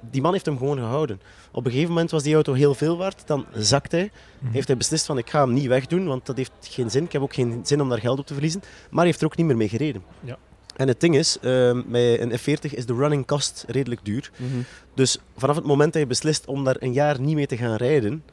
die 0.09 0.21
man 0.21 0.31
heeft 0.31 0.45
hem 0.45 0.57
gewoon 0.57 0.77
gehouden. 0.77 1.21
Op 1.51 1.65
een 1.65 1.71
gegeven 1.71 1.93
moment 1.93 2.11
was 2.11 2.23
die 2.23 2.33
auto 2.33 2.53
heel 2.53 2.73
veel 2.73 2.97
waard. 2.97 3.27
Dan 3.27 3.45
zakt 3.53 3.91
hij. 3.91 4.11
Mhm. 4.39 4.51
Heeft 4.53 4.67
hij 4.67 4.77
beslist 4.77 5.05
van 5.05 5.17
ik 5.17 5.29
ga 5.29 5.39
hem 5.43 5.53
niet 5.53 5.67
wegdoen, 5.67 6.05
want 6.05 6.25
dat 6.25 6.37
heeft 6.37 6.51
geen 6.61 6.91
zin. 6.91 7.03
Ik 7.03 7.11
heb 7.11 7.21
ook 7.21 7.33
geen 7.33 7.61
zin 7.63 7.81
om 7.81 7.89
daar 7.89 7.99
geld 7.99 8.19
op 8.19 8.25
te 8.25 8.33
verliezen. 8.33 8.61
Maar 8.61 8.99
hij 8.99 9.05
heeft 9.05 9.19
er 9.19 9.25
ook 9.25 9.37
niet 9.37 9.45
meer 9.45 9.57
mee 9.57 9.69
gereden. 9.69 10.03
Ja. 10.23 10.37
En 10.75 10.87
het 10.87 10.99
ding 10.99 11.15
is, 11.15 11.39
eh, 11.39 11.79
bij 11.85 12.21
een 12.21 12.39
F40 12.39 12.73
is 12.73 12.85
de 12.85 12.93
running 12.93 13.27
cost 13.27 13.65
redelijk 13.67 14.05
duur. 14.05 14.31
Mhm. 14.35 14.61
Dus 14.93 15.17
vanaf 15.37 15.55
het 15.55 15.65
moment 15.65 15.93
dat 15.93 16.01
je 16.01 16.07
beslist 16.07 16.45
om 16.45 16.63
daar 16.63 16.75
een 16.79 16.93
jaar 16.93 17.19
niet 17.19 17.35
mee 17.35 17.47
te 17.47 17.57
gaan 17.57 17.75
rijden, 17.75 18.23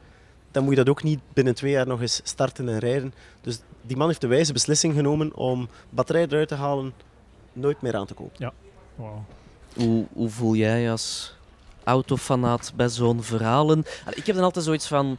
dan 0.51 0.63
moet 0.63 0.71
je 0.71 0.83
dat 0.83 0.89
ook 0.89 1.03
niet 1.03 1.19
binnen 1.33 1.55
twee 1.55 1.71
jaar 1.71 1.87
nog 1.87 2.01
eens 2.01 2.21
starten 2.23 2.69
en 2.69 2.79
rijden. 2.79 3.13
Dus 3.41 3.59
die 3.81 3.97
man 3.97 4.07
heeft 4.07 4.21
de 4.21 4.27
wijze 4.27 4.53
beslissing 4.53 4.93
genomen 4.93 5.35
om 5.35 5.69
batterij 5.89 6.25
eruit 6.25 6.47
te 6.47 6.55
halen, 6.55 6.93
nooit 7.53 7.81
meer 7.81 7.95
aan 7.95 8.05
te 8.05 8.13
kopen. 8.13 8.53
Wauw. 8.95 9.25
Hoe, 9.75 10.05
hoe 10.13 10.29
voel 10.29 10.55
jij 10.55 10.91
als 10.91 11.35
autofanaat 11.89 12.71
bij 12.75 12.89
zo'n 12.89 13.23
verhalen? 13.23 13.85
Ik 14.13 14.25
heb 14.25 14.35
dan 14.35 14.43
altijd 14.43 14.65
zoiets 14.65 14.87
van... 14.87 15.17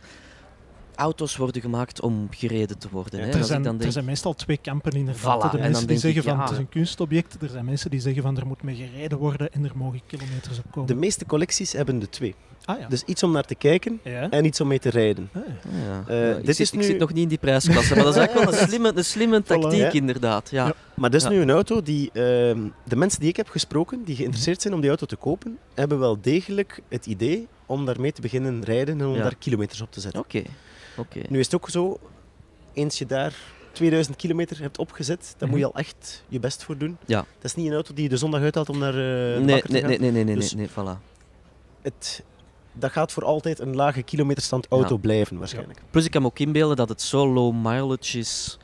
Auto's 1.00 1.36
worden 1.36 1.62
gemaakt 1.62 2.00
om 2.00 2.26
gereden 2.30 2.78
te 2.78 2.88
worden. 2.90 3.20
Ja. 3.20 3.26
Hè? 3.26 3.32
Er 3.32 3.44
zijn, 3.44 3.64
ik 3.64 3.84
er 3.84 3.92
zijn 3.92 4.04
meestal 4.04 4.34
twee 4.34 4.56
kampen. 4.62 4.92
Voilà, 4.92 5.00
de 5.00 5.48
en 5.52 5.58
mensen 5.58 5.72
dan 5.72 5.86
die 5.86 5.98
zeggen 5.98 6.20
ik, 6.22 6.28
van 6.28 6.36
ja. 6.36 6.42
het 6.42 6.50
is 6.52 6.58
een 6.58 6.68
kunstobject. 6.68 7.42
Er 7.42 7.48
zijn 7.48 7.64
mensen 7.64 7.90
die 7.90 8.00
zeggen 8.00 8.22
van 8.22 8.36
er 8.36 8.46
moet 8.46 8.62
mee 8.62 8.74
gereden 8.76 9.18
worden 9.18 9.52
en 9.52 9.64
er 9.64 9.72
mogen 9.74 10.00
kilometers 10.06 10.58
op 10.58 10.64
komen. 10.70 10.88
De 10.88 10.94
meeste 10.94 11.26
collecties 11.26 11.72
hebben 11.72 11.98
de 11.98 12.08
twee. 12.08 12.34
Ah 12.64 12.80
ja. 12.80 12.88
Dus 12.88 13.02
iets 13.02 13.22
om 13.22 13.32
naar 13.32 13.44
te 13.44 13.54
kijken 13.54 14.00
ja. 14.04 14.30
en 14.30 14.44
iets 14.44 14.60
om 14.60 14.68
mee 14.68 14.78
te 14.78 14.90
rijden. 14.90 15.28
Ah, 15.32 15.42
ja. 15.46 15.80
Ja. 15.86 16.04
Eh, 16.06 16.38
ik, 16.38 16.46
dit 16.46 16.56
zit, 16.56 16.66
is 16.66 16.72
ik 16.72 16.78
nu- 16.78 16.84
zit 16.84 16.98
nog 16.98 17.08
niet 17.12 17.22
in 17.22 17.28
die 17.28 17.38
prijsklasse, 17.38 17.94
maar 17.94 18.04
dat 18.04 18.12
is 18.12 18.18
eigenlijk 18.18 18.50
wel 18.50 18.60
een 18.60 18.66
slimme, 18.68 18.92
een 18.94 19.04
slimme 19.04 19.42
tactiek 19.42 19.92
inderdaad. 19.92 20.50
Ja. 20.50 20.66
Ja. 20.66 20.74
Maar 20.94 21.10
dat 21.10 21.20
is 21.20 21.26
Ja. 21.26 21.32
nu 21.32 21.40
een 21.40 21.50
auto 21.50 21.82
die 21.82 22.10
ehm, 22.12 22.58
de 22.84 22.96
mensen 22.96 23.20
die 23.20 23.28
ik 23.28 23.36
heb 23.36 23.48
gesproken, 23.48 24.04
die 24.04 24.16
geïnteresseerd 24.16 24.62
zijn 24.62 24.74
om 24.74 24.80
die 24.80 24.88
auto 24.88 25.06
te 25.06 25.16
kopen, 25.16 25.58
hebben 25.74 25.98
wel 25.98 26.18
degelijk 26.20 26.80
het 26.88 27.06
idee 27.06 27.46
om 27.66 27.84
daarmee 27.86 28.12
te 28.12 28.20
beginnen 28.20 28.64
rijden 28.64 29.00
en 29.00 29.06
om 29.06 29.14
Ja. 29.14 29.22
daar 29.22 29.36
kilometers 29.36 29.80
op 29.80 29.92
te 29.92 30.00
zetten. 30.00 30.20
Oké. 30.20 30.42
Nu 31.28 31.38
is 31.38 31.44
het 31.44 31.54
ook 31.54 31.68
zo, 31.70 31.98
eens 32.72 32.98
je 32.98 33.06
daar 33.06 33.34
2000 33.72 34.16
kilometer 34.16 34.60
hebt 34.60 34.78
opgezet, 34.78 35.34
dan 35.38 35.48
moet 35.48 35.58
je 35.58 35.64
Mhm. 35.64 35.74
al 35.74 35.80
echt 35.80 36.24
je 36.28 36.40
best 36.40 36.64
voor 36.64 36.76
doen. 36.78 36.96
Ja. 37.06 37.16
Dat 37.16 37.44
is 37.44 37.54
niet 37.54 37.66
een 37.66 37.72
auto 37.72 37.94
die 37.94 38.02
je 38.02 38.08
de 38.08 38.16
zondag 38.16 38.40
uithaalt 38.40 38.68
om 38.68 38.78
naar 38.78 38.94
eh 38.94 38.94
de 38.94 39.40
Nee, 39.44 39.60
te 39.62 39.70
nee, 39.72 39.80
gaan. 39.80 39.90
nee, 39.90 39.98
nee, 39.98 40.10
nee, 40.10 40.24
nee, 40.24 40.34
Dus- 40.34 40.54
nee, 40.54 40.68
nee, 40.76 40.86
voilà. 40.86 40.98
Het, 41.82 42.22
dat 42.72 42.92
gaat 42.92 43.12
voor 43.12 43.24
altijd 43.24 43.58
een 43.58 43.74
lage 43.76 44.02
kilometerstand 44.02 44.66
auto 44.68 44.94
Ja. 44.94 45.00
blijven 45.00 45.38
waarschijnlijk. 45.38 45.80
Plus 45.90 46.04
ik 46.04 46.10
kan 46.10 46.22
me 46.22 46.28
ook 46.28 46.38
inbeelden 46.38 46.76
dat 46.76 46.88
het 46.88 47.02
zo 47.02 47.32
low 47.32 47.54
mileage 47.54 48.18
is 48.18 48.58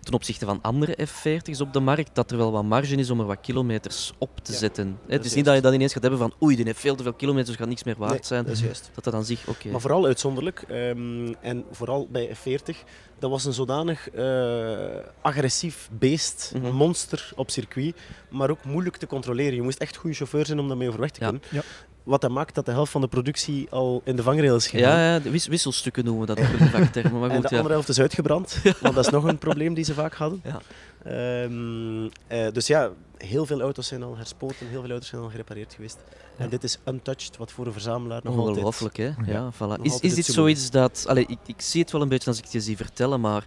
ten 0.00 0.12
opzichte 0.14 0.44
van 0.46 0.58
andere 0.62 0.98
F40's 1.08 1.60
op 1.60 1.72
de 1.72 1.80
markt, 1.80 2.10
dat 2.14 2.30
er 2.30 2.36
wel 2.36 2.52
wat 2.52 2.64
marge 2.64 2.94
is 2.96 3.10
om 3.10 3.20
er 3.20 3.26
wat 3.26 3.38
kilometers 3.40 4.12
op 4.18 4.30
te 4.42 4.52
Ja, 4.52 4.58
zetten. 4.58 4.86
Hè, 4.86 4.92
dat 5.06 5.16
Het 5.16 5.24
is 5.24 5.34
niet 5.34 5.44
dat 5.44 5.54
je 5.54 5.60
dan 5.60 5.74
ineens 5.74 5.92
gaat 5.92 6.02
hebben 6.02 6.20
van 6.20 6.32
oei, 6.42 6.56
die 6.56 6.64
heeft 6.64 6.80
veel 6.80 6.94
te 6.94 7.02
veel 7.02 7.12
kilometers, 7.12 7.56
gaat 7.56 7.68
niks 7.68 7.84
meer 7.84 7.94
waard 7.98 8.12
Nee, 8.12 8.20
zijn. 8.22 8.44
dat 8.44 8.52
is 8.52 8.60
juist. 8.60 8.90
Dat 8.94 9.04
dat 9.04 9.12
dan 9.12 9.24
zich, 9.24 9.48
oké. 9.48 9.68
Maar 9.68 9.80
vooral 9.80 10.06
uitzonderlijk, 10.06 10.64
ehm, 10.68 11.32
en 11.40 11.64
vooral 11.70 12.08
bij 12.10 12.28
F40, 12.36 12.76
dat 13.18 13.30
was 13.30 13.44
een 13.44 13.52
zodanig 13.52 14.10
eh, 14.10 14.96
agressief 15.22 15.88
beest, 15.92 16.52
Mhm. 16.54 16.72
monster 16.74 17.32
op 17.36 17.50
circuit, 17.50 17.96
maar 18.30 18.50
ook 18.50 18.64
moeilijk 18.64 18.96
te 18.96 19.06
controleren. 19.06 19.54
Je 19.54 19.62
moest 19.62 19.78
echt 19.78 19.96
goede 19.96 20.16
chauffeur 20.16 20.46
zijn 20.46 20.58
om 20.58 20.68
daarmee 20.68 20.88
overweg 20.88 21.10
te 21.10 21.20
Ja. 21.24 21.30
kunnen. 21.30 21.48
Ja. 21.50 21.62
Wat 22.02 22.20
dat 22.20 22.30
maakt 22.30 22.54
dat 22.54 22.64
de 22.66 22.70
helft 22.72 22.92
van 22.92 23.00
de 23.00 23.08
productie 23.08 23.66
al 23.70 24.00
in 24.04 24.16
de 24.16 24.22
vangrail 24.22 24.56
is 24.56 24.66
gegaan. 24.68 24.90
Ja, 24.98 25.12
ja, 25.12 25.18
de 25.18 25.30
wis- 25.30 25.46
wisselstukken 25.46 26.04
noemen 26.04 26.26
we 26.26 26.34
dat 26.34 26.44
ook 26.46 26.52
in 26.52 26.58
de 26.58 26.70
vaktermen. 26.78 27.20
Maar 27.20 27.30
En 27.30 27.34
goed, 27.36 27.42
de 27.48 27.48
ja. 27.50 27.56
andere 27.56 27.74
helft 27.74 27.88
is 27.88 28.00
uitgebrand, 28.00 28.60
want 28.80 28.94
dat 28.94 29.04
is 29.06 29.10
nog 29.12 29.24
een 29.24 29.38
probleem 29.38 29.74
die 29.74 29.84
ze 29.84 29.94
vaak 29.94 30.14
hadden. 30.14 30.42
Ja. 30.44 30.60
Ehm, 31.04 32.08
eh, 32.26 32.52
dus 32.52 32.66
ja, 32.66 32.90
heel 33.16 33.46
veel 33.46 33.60
auto's 33.60 33.86
zijn 33.86 34.02
al 34.02 34.16
herspoten, 34.16 34.66
heel 34.68 34.80
veel 34.80 34.90
auto's 34.90 35.08
zijn 35.08 35.22
al 35.22 35.28
gerepareerd 35.28 35.74
geweest. 35.74 35.98
Ja. 36.38 36.44
En 36.44 36.50
dit 36.50 36.64
is 36.64 36.78
untouched, 36.88 37.36
wat 37.36 37.52
voor 37.52 37.66
een 37.66 37.72
verzamelaar 37.72 38.20
nog 38.24 38.36
altijd... 38.36 38.56
Ongelooflijk, 38.56 38.96
hè? 38.96 39.10
Ja, 39.26 39.50
voilà. 39.54 39.82
Is, 39.82 40.00
is 40.00 40.14
dit 40.14 40.24
zoiets 40.24 40.70
dat... 40.70 41.04
Allee, 41.08 41.24
ik, 41.26 41.38
ik 41.46 41.60
zie 41.60 41.80
het 41.80 41.90
wel 41.90 42.02
een 42.02 42.08
beetje 42.08 42.28
als 42.28 42.38
ik 42.38 42.44
het 42.44 42.52
je 42.52 42.60
zie 42.60 42.76
vertellen, 42.76 43.20
maar 43.20 43.44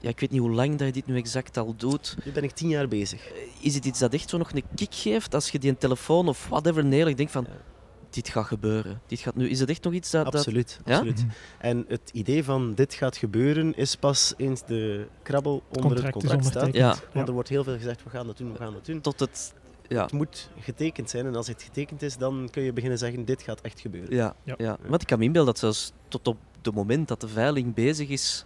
ja, 0.00 0.08
ik 0.08 0.20
weet 0.20 0.30
niet 0.30 0.40
hoe 0.40 0.50
lang 0.50 0.76
dat 0.76 0.86
je 0.86 0.92
dit 0.92 1.06
nu 1.06 1.16
exact 1.16 1.56
al 1.56 1.74
doet. 1.76 2.16
Nu 2.24 2.32
ben 2.32 2.42
ik 2.42 2.50
tien 2.50 2.68
jaar 2.68 2.88
bezig. 2.88 3.26
Eh, 3.28 3.32
Is 3.60 3.74
het 3.74 3.84
iets 3.84 3.98
dat 3.98 4.12
echt 4.12 4.28
zo 4.30 4.38
nog 4.38 4.52
een 4.52 4.64
kick 4.74 4.94
geeft 4.94 5.34
als 5.34 5.50
je 5.50 5.58
die 5.58 5.70
een 5.70 5.78
telefoon 5.78 6.28
of 6.28 6.46
whatever 6.48 6.84
neerlegt, 6.84 7.16
denkt 7.16 7.32
van... 7.32 7.46
Ja. 7.48 7.72
Dit 8.14 8.28
gaat 8.28 8.46
gebeuren. 8.46 9.00
Dit 9.06 9.18
gaat 9.20 9.34
nu... 9.34 9.48
Is 9.48 9.60
het 9.60 9.68
echt 9.68 9.84
nog 9.84 9.92
iets 9.92 10.10
dat... 10.10 10.24
dat 10.24 10.34
Absoluut, 10.34 10.80
Ja? 10.84 10.92
absoluut. 10.94 11.24
En 11.58 11.84
het 11.88 12.10
idee 12.12 12.44
van 12.44 12.74
dit 12.74 12.94
gaat 12.94 13.16
gebeuren 13.16 13.76
is 13.76 13.96
pas 13.96 14.34
eens 14.36 14.64
de 14.66 15.06
krabbel 15.22 15.52
onder 15.52 15.72
het 15.74 15.80
Contract 15.80 16.04
is 16.04 16.10
contract 16.30 16.44
staat. 16.44 16.74
Ja. 16.74 16.94
Want 17.12 17.28
er 17.28 17.34
wordt 17.34 17.48
heel 17.48 17.64
veel 17.64 17.76
gezegd, 17.76 18.04
we 18.04 18.10
gaan 18.10 18.26
dat 18.26 18.36
doen, 18.36 18.52
we 18.52 18.58
gaan 18.58 18.72
dat 18.72 18.86
doen. 18.86 19.00
tot 19.00 19.20
het... 19.20 19.54
Ja, 19.88 20.02
Het 20.02 20.12
moet 20.12 20.50
getekend 20.60 21.10
zijn 21.10 21.26
en 21.26 21.34
als 21.36 21.46
het 21.46 21.62
getekend 21.62 22.02
is, 22.02 22.16
dan 22.16 22.48
kun 22.50 22.62
je 22.62 22.72
beginnen 22.72 22.98
zeggen, 22.98 23.24
dit 23.24 23.42
gaat 23.42 23.60
echt 23.60 23.80
gebeuren. 23.80 24.14
ja, 24.16 24.34
Ja. 24.44 24.54
ja. 24.58 24.76
Want 24.86 25.00
ik 25.02 25.06
kan 25.08 25.18
me 25.18 25.24
inbeelden 25.24 25.52
dat 25.52 25.62
zelfs 25.62 25.92
tot 26.08 26.28
op 26.28 26.36
het 26.62 26.74
moment 26.74 27.08
dat 27.08 27.20
de 27.20 27.28
veiling 27.28 27.74
bezig 27.74 28.08
is, 28.08 28.44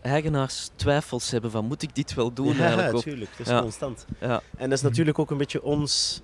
eigenaars 0.00 0.70
twijfels 0.74 1.30
hebben 1.30 1.50
van 1.50 1.64
moet 1.64 1.82
ik 1.82 1.94
dit 1.94 2.14
wel 2.14 2.32
doen 2.32 2.54
ja, 2.54 2.58
eigenlijk? 2.58 2.94
Of- 2.94 3.04
natuurlijk. 3.04 3.30
Het 3.30 3.46
is 3.46 3.52
Ja. 3.52 3.60
constant. 3.60 4.06
ja. 4.20 4.42
En 4.56 4.68
dat 4.68 4.78
is 4.78 4.84
natuurlijk 4.84 5.18
ook 5.18 5.30
een 5.30 5.38
beetje 5.38 5.62
ons 5.62 6.20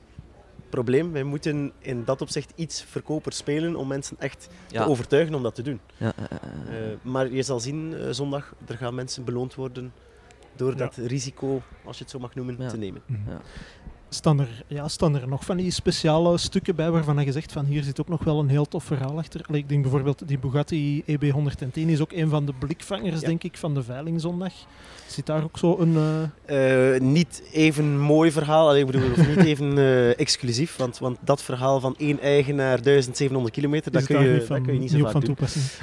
probleem. 0.70 1.12
Wij 1.12 1.22
moeten 1.22 1.72
in 1.78 2.04
dat 2.04 2.20
opzicht 2.22 2.52
iets 2.54 2.82
verkoper 2.82 3.32
spelen 3.32 3.76
om 3.76 3.88
mensen 3.88 4.16
echt 4.18 4.48
Ja. 4.68 4.82
te 4.84 4.90
overtuigen 4.90 5.34
om 5.34 5.42
dat 5.42 5.54
te 5.54 5.62
doen. 5.62 5.80
Ja. 5.96 6.12
Eh, 6.16 6.76
maar 7.02 7.32
je 7.32 7.42
zal 7.42 7.60
zien, 7.60 7.94
eh, 7.94 8.08
zondag, 8.10 8.54
er 8.66 8.76
gaan 8.76 8.94
mensen 8.94 9.24
beloond 9.24 9.54
worden 9.54 9.92
door 10.56 10.70
Ja. 10.70 10.76
dat 10.76 10.96
risico, 10.96 11.62
als 11.84 11.96
je 11.96 12.02
het 12.02 12.12
zo 12.12 12.18
mag 12.18 12.34
noemen, 12.34 12.56
Ja. 12.58 12.68
te 12.68 12.76
nemen. 12.76 13.02
Ja. 13.06 13.40
Staan 14.08 14.40
er, 14.40 14.64
ja, 14.66 14.88
staan 14.88 15.14
er 15.16 15.28
nog 15.28 15.44
van 15.44 15.56
die 15.56 15.70
speciale 15.70 16.38
stukken 16.38 16.76
bij 16.76 16.90
waarvan 16.90 17.24
je 17.24 17.32
zegt 17.32 17.52
van 17.52 17.64
hier 17.64 17.82
zit 17.82 18.00
ook 18.00 18.08
nog 18.08 18.24
wel 18.24 18.38
een 18.40 18.48
heel 18.48 18.66
tof 18.66 18.84
verhaal 18.84 19.18
achter? 19.18 19.44
Ik 19.54 19.68
denk 19.68 19.82
bijvoorbeeld 19.82 20.28
die 20.28 20.38
Bugatti 20.38 21.02
E 21.06 21.12
EB110 21.16 21.88
is 21.88 22.00
ook 22.00 22.12
een 22.12 22.28
van 22.28 22.46
de 22.46 22.52
blikvangers 22.58 23.20
Ja. 23.20 23.26
denk 23.26 23.42
ik 23.44 23.56
van 23.56 23.74
de 23.74 23.82
veilingzondag. 23.82 24.52
Zit 25.06 25.26
daar 25.26 25.42
ook 25.44 25.58
zo 25.58 25.76
een... 25.78 25.96
eh, 25.96 26.94
Eh, 26.94 27.00
niet 27.00 27.42
even 27.52 27.98
mooi 27.98 28.30
verhaal, 28.32 28.68
allee, 28.68 28.80
ik 28.80 28.86
bedoel, 28.90 29.10
of 29.10 29.28
niet 29.28 29.44
even 29.52 29.78
eh, 29.78 30.18
exclusief, 30.20 30.76
want, 30.76 30.98
want 30.98 31.18
dat 31.20 31.42
verhaal 31.42 31.80
van 31.80 31.94
één 31.98 32.20
eigenaar 32.20 32.82
1700 32.82 33.54
kilometer, 33.54 33.92
dat 33.92 34.06
kun, 34.06 34.22
je, 34.24 34.30
niet 34.32 34.48
dat 34.48 34.60
kun 34.62 34.72
je 34.74 34.78
niet 34.80 34.90
zo 34.90 34.96
op 34.96 35.02
vaak 35.02 35.12
van 35.12 35.20
doen. 35.20 35.36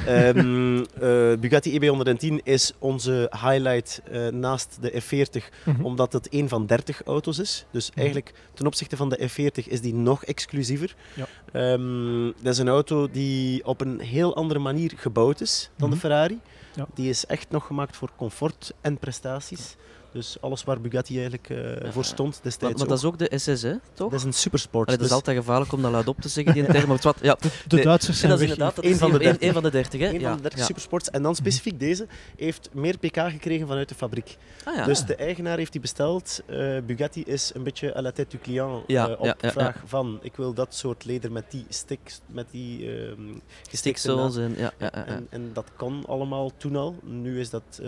Ehm, 0.05 0.77
eh, 1.33 1.37
Bugatti 1.39 1.79
EB110 1.79 2.43
is 2.43 2.73
onze 2.79 3.31
highlight 3.41 4.01
naast 4.31 4.77
de 4.81 5.01
F40, 5.01 5.43
Mhm. 5.65 5.83
omdat 5.85 6.13
het 6.13 6.27
een 6.33 6.49
van 6.49 6.65
30 6.65 7.01
auto's 7.05 7.39
is. 7.39 7.65
Dus 7.71 7.91
eigenlijk 7.95 8.33
ten 8.53 8.65
opzichte 8.65 8.97
van 8.97 9.09
de 9.09 9.29
F40 9.29 9.67
is 9.67 9.81
die 9.81 9.93
nog 9.93 10.23
exclusiever. 10.25 10.95
Ja. 11.13 11.25
Ehm, 11.51 12.25
dat 12.41 12.53
is 12.53 12.57
een 12.57 12.67
auto 12.69 13.09
die 13.11 13.65
op 13.65 13.81
een 13.81 13.99
heel 13.99 14.35
andere 14.35 14.59
manier 14.59 14.91
gebouwd 14.95 15.41
is 15.41 15.69
dan 15.77 15.89
de 15.89 15.95
Mhm. 15.95 16.05
Ferrari. 16.05 16.39
Ja. 16.75 16.87
Die 16.93 17.09
is 17.09 17.25
echt 17.25 17.45
nog 17.49 17.65
gemaakt 17.65 17.95
voor 17.97 18.09
comfort 18.17 18.73
en 18.81 18.97
prestaties. 19.19 19.75
Dus 20.11 20.37
alles 20.41 20.63
waar 20.63 20.81
Bugatti 20.81 21.13
eigenlijk 21.13 21.49
eh, 21.49 21.91
voor 21.91 22.05
stond 22.05 22.39
destijds 22.43 22.79
maar 22.79 22.87
dat 22.87 22.97
is 22.97 23.03
ook. 23.03 23.17
de 23.17 23.31
SS, 23.37 23.61
hè? 23.61 23.73
Toch? 23.93 24.09
Dat 24.11 24.19
is 24.19 24.25
een 24.25 24.33
supersport. 24.33 24.87
Dat 24.89 24.95
is 24.97 25.03
Dus 25.03 25.11
altijd 25.13 25.37
gevaarlijk 25.37 25.71
om 25.71 25.81
dat 25.81 25.91
luid 25.91 26.07
op 26.07 26.19
te 26.21 26.29
zeggen, 26.29 26.53
die 26.53 26.65
term. 26.73 26.85
Maar 26.87 26.95
het 26.95 27.03
wat, 27.03 27.17
ja, 27.21 27.37
De 27.67 27.75
Nee, 27.75 27.85
Duitsers 27.85 28.19
zijn 28.19 28.31
dat 28.31 28.39
is 28.41 28.49
inderdaad 28.49 28.75
dat 28.75 28.85
is 28.85 28.97
van 28.97 29.07
de 29.11 29.13
één- 29.13 29.23
30. 29.23 29.41
één 29.41 29.53
van 29.53 29.63
de 29.63 29.69
30, 29.69 29.99
hè? 29.99 30.07
een 30.07 30.19
ja, 30.19 30.27
van 30.27 30.35
de 30.35 30.41
30 30.41 30.59
ja. 30.59 30.65
supersports. 30.65 31.09
En 31.09 31.21
dan 31.23 31.35
specifiek 31.35 31.79
deze 31.79 32.07
heeft 32.37 32.69
meer 32.73 32.97
pk 32.97 33.17
gekregen 33.17 33.67
vanuit 33.67 33.89
de 33.89 33.95
fabriek. 33.95 34.37
Ah, 34.63 34.75
ja. 34.75 34.85
Dus 34.85 35.05
de 35.05 35.15
eigenaar 35.15 35.57
heeft 35.57 35.71
die 35.71 35.81
besteld. 35.81 36.41
Eh, 36.45 36.77
Bugatti 36.85 37.23
is 37.23 37.51
een 37.53 37.63
beetje 37.63 37.95
à 37.95 38.01
la 38.01 38.11
tête 38.11 38.29
du 38.37 38.37
client 38.43 38.83
eh, 38.87 39.05
op 39.17 39.35
vraag 39.41 39.81
van 39.85 40.19
ik 40.21 40.35
wil 40.35 40.53
dat 40.53 40.75
soort 40.75 41.05
leder 41.05 41.31
met 41.31 41.51
die 41.51 41.65
sticks, 41.69 42.21
met 42.27 42.45
die 42.51 42.91
ehm 42.91 43.21
gestikte 43.69 43.77
Stiksels 43.77 44.35
na- 44.35 44.73
en... 44.77 45.05
En, 45.05 45.27
en 45.29 45.49
dat 45.53 45.65
kon 45.77 46.05
allemaal 46.07 46.51
toen 46.57 46.75
al. 46.75 46.95
Nu 47.03 47.39
is 47.39 47.49
dat 47.49 47.81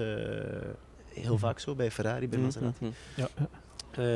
heel 1.21 1.37
vaak 1.37 1.59
zo 1.59 1.75
bij 1.75 1.91
Ferrari, 1.91 2.27
bij 2.27 2.37
Mhm, 2.39 2.47
Maserati. 2.47 2.75
mhm. 2.79 2.91
Ja, 3.15 3.27
ja. 3.37 3.47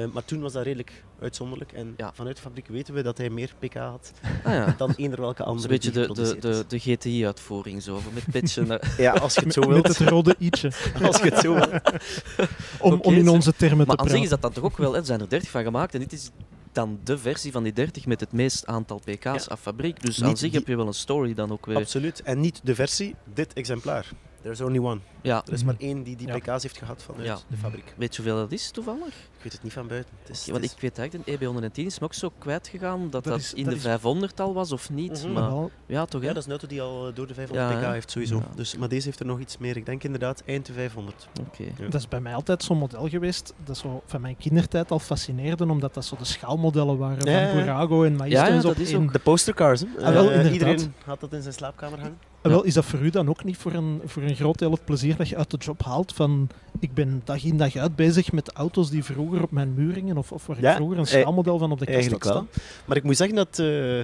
Eh, 0.03 0.06
maar 0.13 0.25
toen 0.25 0.41
was 0.41 0.53
dat 0.53 0.63
redelijk 0.63 1.03
uitzonderlijk. 1.22 1.72
En 1.72 1.94
Ja. 1.98 2.12
vanuit 2.13 2.36
de 2.36 2.41
fabriek 2.41 2.68
weten 2.68 2.94
we 2.94 3.01
dat 3.01 3.18
hij 3.18 3.29
meer 3.29 3.53
pk 3.60 3.74
had 3.74 4.12
Ah, 4.44 4.53
ja. 4.53 4.74
dan 4.77 4.94
eender 4.96 5.20
welke 5.22 5.38
Dat 5.44 5.46
is 5.48 5.51
andere 5.51 5.74
een 5.74 5.79
beetje 5.79 5.91
die 5.91 6.08
de, 6.25 6.39
de, 6.39 6.39
de, 6.39 6.65
de 6.68 6.79
GTI-uitvoering 6.79 7.84
zo, 7.84 8.00
met 8.13 8.24
pitchen. 8.32 8.68
Ja, 8.98 9.12
als 9.12 9.34
je 9.36 9.41
het 9.41 9.53
zo 9.53 9.62
Met 9.62 9.70
wilt. 9.70 9.88
het 9.98 10.08
rode 10.10 10.36
i'tje. 10.39 10.72
Als 11.08 11.18
je 11.18 11.24
het 11.29 11.38
zo 11.39 11.53
wilt. 11.53 11.70
Om, 12.79 13.00
om 13.01 13.13
in 13.13 13.29
onze 13.29 13.53
termen 13.53 13.77
Maar 13.77 13.86
te 13.86 13.91
aan 13.91 13.96
praten. 13.98 14.12
zich 14.15 14.24
is 14.24 14.29
dat 14.29 14.41
dan 14.41 14.51
toch 14.51 14.63
ook 14.63 14.77
wel, 14.77 14.96
er 14.96 15.06
zijn 15.06 15.20
er 15.22 15.29
30 15.29 15.50
van 15.50 15.63
gemaakt 15.63 15.94
en 15.94 16.00
dit 16.00 16.13
is 16.13 16.29
dan 16.72 17.00
de 17.03 17.18
versie 17.18 17.51
van 17.51 17.63
die 17.63 17.74
30 17.74 18.06
met 18.06 18.20
het 18.20 18.32
meest 18.32 18.65
aantal 18.65 19.00
pk's 19.00 19.24
Ja. 19.24 19.34
af 19.48 19.60
fabriek. 19.62 20.01
Dus 20.01 20.18
Niet 20.18 20.25
aan 20.25 20.38
zich 20.38 20.50
die- 20.50 20.60
heb 20.60 20.68
je 20.68 20.75
wel 20.75 20.88
een 20.88 20.94
story 20.94 21.34
dan 21.34 21.51
ook 21.51 21.65
weer. 21.65 21.75
Absoluut. 21.77 22.22
En 22.24 22.39
niet 22.39 22.60
de 22.63 22.75
versie, 22.75 23.15
dit 23.34 23.53
exemplaar. 23.53 24.06
There's 24.41 24.62
only 24.62 24.79
one. 24.79 25.00
Ja, 25.22 25.41
Er 25.46 25.53
is 25.53 25.63
maar 25.63 25.75
één 25.77 26.03
die 26.03 26.15
die 26.15 26.27
Ja. 26.27 26.38
pk's 26.38 26.63
heeft 26.63 26.77
gehad 26.77 27.03
vanuit 27.03 27.25
Ja. 27.25 27.38
de 27.48 27.58
fabriek. 27.58 27.93
weet 27.98 28.15
je 28.15 28.22
hoeveel 28.22 28.39
dat 28.41 28.51
is 28.51 28.72
toevallig? 28.72 29.08
Ik 29.08 29.43
weet 29.43 29.51
het 29.53 29.63
niet 29.63 29.74
van 29.74 29.88
buiten. 29.88 30.13
Het 30.22 30.29
is, 30.29 30.46
want 30.48 30.63
het 30.63 30.72
ik 30.72 30.79
weet 30.81 30.98
eigenlijk, 30.98 31.27
de 31.29 31.31
EB110 31.48 31.86
is 31.86 32.00
me 32.00 32.05
ook 32.05 32.13
zo 32.13 32.31
kwijtgegaan 32.38 33.00
dat 33.10 33.12
dat, 33.12 33.24
Dat 33.24 33.51
in 33.55 33.63
dat 33.63 33.72
de 33.74 33.77
is- 33.79 33.84
500 33.86 34.39
al 34.39 34.53
was 34.53 34.72
of 34.72 34.89
niet. 34.89 35.24
Mhm. 35.24 35.34
Maar 35.34 35.51
ja, 35.86 36.05
toch 36.05 36.22
ja, 36.22 36.27
dat 36.27 36.38
is 36.38 36.43
een 36.46 36.50
auto 36.51 36.67
die 36.67 36.81
al 36.81 37.08
eh, 37.08 37.15
door 37.15 37.27
de 37.27 37.34
500 37.34 37.69
Ja, 37.81 37.88
pk 37.88 37.93
heeft 37.93 38.12
sowieso. 38.12 38.36
Ja. 38.36 38.46
Dus, 38.55 38.77
maar 38.77 38.89
deze 38.89 39.05
heeft 39.05 39.19
er 39.19 39.25
nog 39.25 39.39
iets 39.39 39.58
meer. 39.58 39.77
Ik 39.77 39.86
denk 39.86 40.03
inderdaad 40.03 40.43
eind 40.46 40.65
de 40.65 40.74
500. 40.74 41.27
Oké. 41.48 41.63
Ja. 41.63 41.89
dat 41.89 41.93
is 42.01 42.08
bij 42.08 42.22
mij 42.22 42.34
altijd 42.34 42.63
zo'n 42.63 42.77
model 42.77 43.10
geweest 43.10 43.53
dat 43.63 43.77
zo 43.77 44.01
van 44.05 44.22
mijn 44.22 44.38
kindertijd 44.38 44.91
al 44.91 45.00
fascineerde, 45.00 45.67
omdat 45.69 45.93
dat 45.93 46.05
zo 46.05 46.15
de 46.15 46.25
schaalmodellen 46.25 46.98
waren 46.98 47.22
van 47.51 47.60
Burago 47.62 48.03
en 48.03 48.15
Maestro 48.15 48.39
Ja, 48.39 48.48
ja, 48.48 48.53
en 48.53 48.62
zo 48.62 48.67
dat 48.67 48.77
is 48.77 48.93
ook- 48.96 49.13
De 49.13 49.19
postercars, 49.19 49.81
hè? 49.81 49.88
Ah, 50.05 50.13
wel, 50.13 50.31
Eh, 50.31 50.51
iedereen 50.53 50.93
had 51.05 51.19
dat 51.19 51.34
in 51.34 51.41
zijn 51.41 51.53
slaapkamer 51.53 52.00
hangen. 52.00 52.17
Wel, 52.41 52.63
is 52.63 52.74
dat 52.74 52.86
voor 52.86 53.00
u 53.00 53.10
dan 53.10 53.29
ook 53.29 53.43
niet 53.43 53.58
voor 53.58 53.74
een, 53.74 54.01
voor 54.05 54.24
een 54.24 54.36
groot 54.36 54.60
deel 54.60 54.72
het 54.72 54.86
plezier 54.86 55.15
dat 55.15 55.29
je 55.29 55.38
uit 55.38 55.51
de 55.51 55.58
job 55.58 55.84
haalt 55.84 56.13
van 56.13 56.50
ik 56.79 56.93
ben 56.93 57.22
dag 57.24 57.43
in 57.43 57.58
dag 57.58 57.75
uit 57.75 57.96
bezig 57.96 58.31
met 58.31 58.51
auto's 58.51 58.89
die 58.89 59.03
vroeger 59.03 59.41
op 59.43 59.51
mijn 59.51 59.74
muur 59.74 59.93
hingen 59.93 60.17
of, 60.17 60.31
of 60.31 60.46
waar 60.46 60.62
Ja, 60.62 60.69
ik 60.69 60.75
vroeger 60.75 60.98
een 60.98 61.05
eh, 61.05 61.10
schaalmodel 61.19 61.58
van 61.58 61.72
op 61.72 61.79
de 61.79 61.86
kast 61.86 62.12
had 62.12 62.24
staan? 62.24 62.48
Maar 62.86 62.98
ik 62.98 63.03
moet 63.03 63.17
zeggen 63.17 63.36
dat 63.36 63.60
eh, 63.60 64.00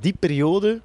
die 0.00 0.14
periode 0.18 0.80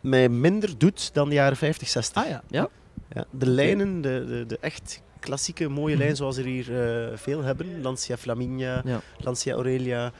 mij 0.00 0.28
minder 0.28 0.78
doet 0.78 1.14
dan 1.14 1.28
de 1.28 1.34
jaren 1.34 1.56
50, 1.56 1.88
60. 1.88 2.22
Ah 2.22 2.28
ja. 2.28 2.42
Ja? 2.48 2.68
Ja, 3.14 3.24
de 3.30 3.46
lijnen, 3.46 4.00
de, 4.00 4.24
de, 4.28 4.44
de 4.46 4.58
echt 4.60 5.02
klassieke 5.20 5.68
mooie 5.68 5.94
Mhm. 5.94 6.02
lijn 6.02 6.16
zoals 6.16 6.36
er 6.36 6.44
hier 6.44 6.80
eh, 7.10 7.16
veel 7.16 7.42
hebben. 7.42 7.80
Lancia 7.82 8.16
Flaminia, 8.16 8.82
Ja. 8.84 9.00
Lancia 9.18 9.54
Aurelia, 9.54 10.12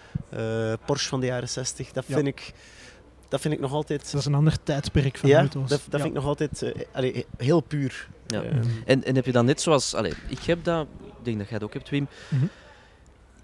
Porsche 0.87 1.09
van 1.09 1.21
de 1.21 1.27
jaren 1.27 1.49
60. 1.49 1.93
Dat 1.93 2.05
Ja. 2.07 2.15
vind, 2.15 2.27
ik, 2.29 2.53
dat 3.29 3.41
vind 3.41 3.55
ik 3.55 3.61
nog 3.61 3.73
altijd... 3.73 4.13
Dat 4.13 4.21
is 4.21 4.27
een 4.27 4.35
ander 4.35 4.63
tijdperk 4.63 5.17
van 5.17 5.29
ja, 5.29 5.39
auto's. 5.39 5.69
dat, 5.69 5.81
dat 5.89 6.01
vind 6.01 6.15
ik 6.15 6.21
nog 6.21 6.27
altijd 6.27 6.73
allee, 6.93 7.27
heel 7.37 7.61
puur. 7.61 8.09
Ja. 8.27 8.43
En, 8.85 9.05
en 9.05 9.15
heb 9.15 9.27
je 9.27 9.33
dan 9.33 9.45
net 9.45 9.61
zoals, 9.61 9.95
allee, 9.95 10.13
ik 10.29 10.43
heb 10.43 10.65
dat, 10.65 10.87
ik 11.19 11.25
denk 11.25 11.39
dat 11.39 11.49
jij 11.49 11.59
dat 11.59 11.69
ook 11.69 11.75
hebt, 11.75 11.89
Wim. 11.89 12.09
Mhm. 12.29 12.47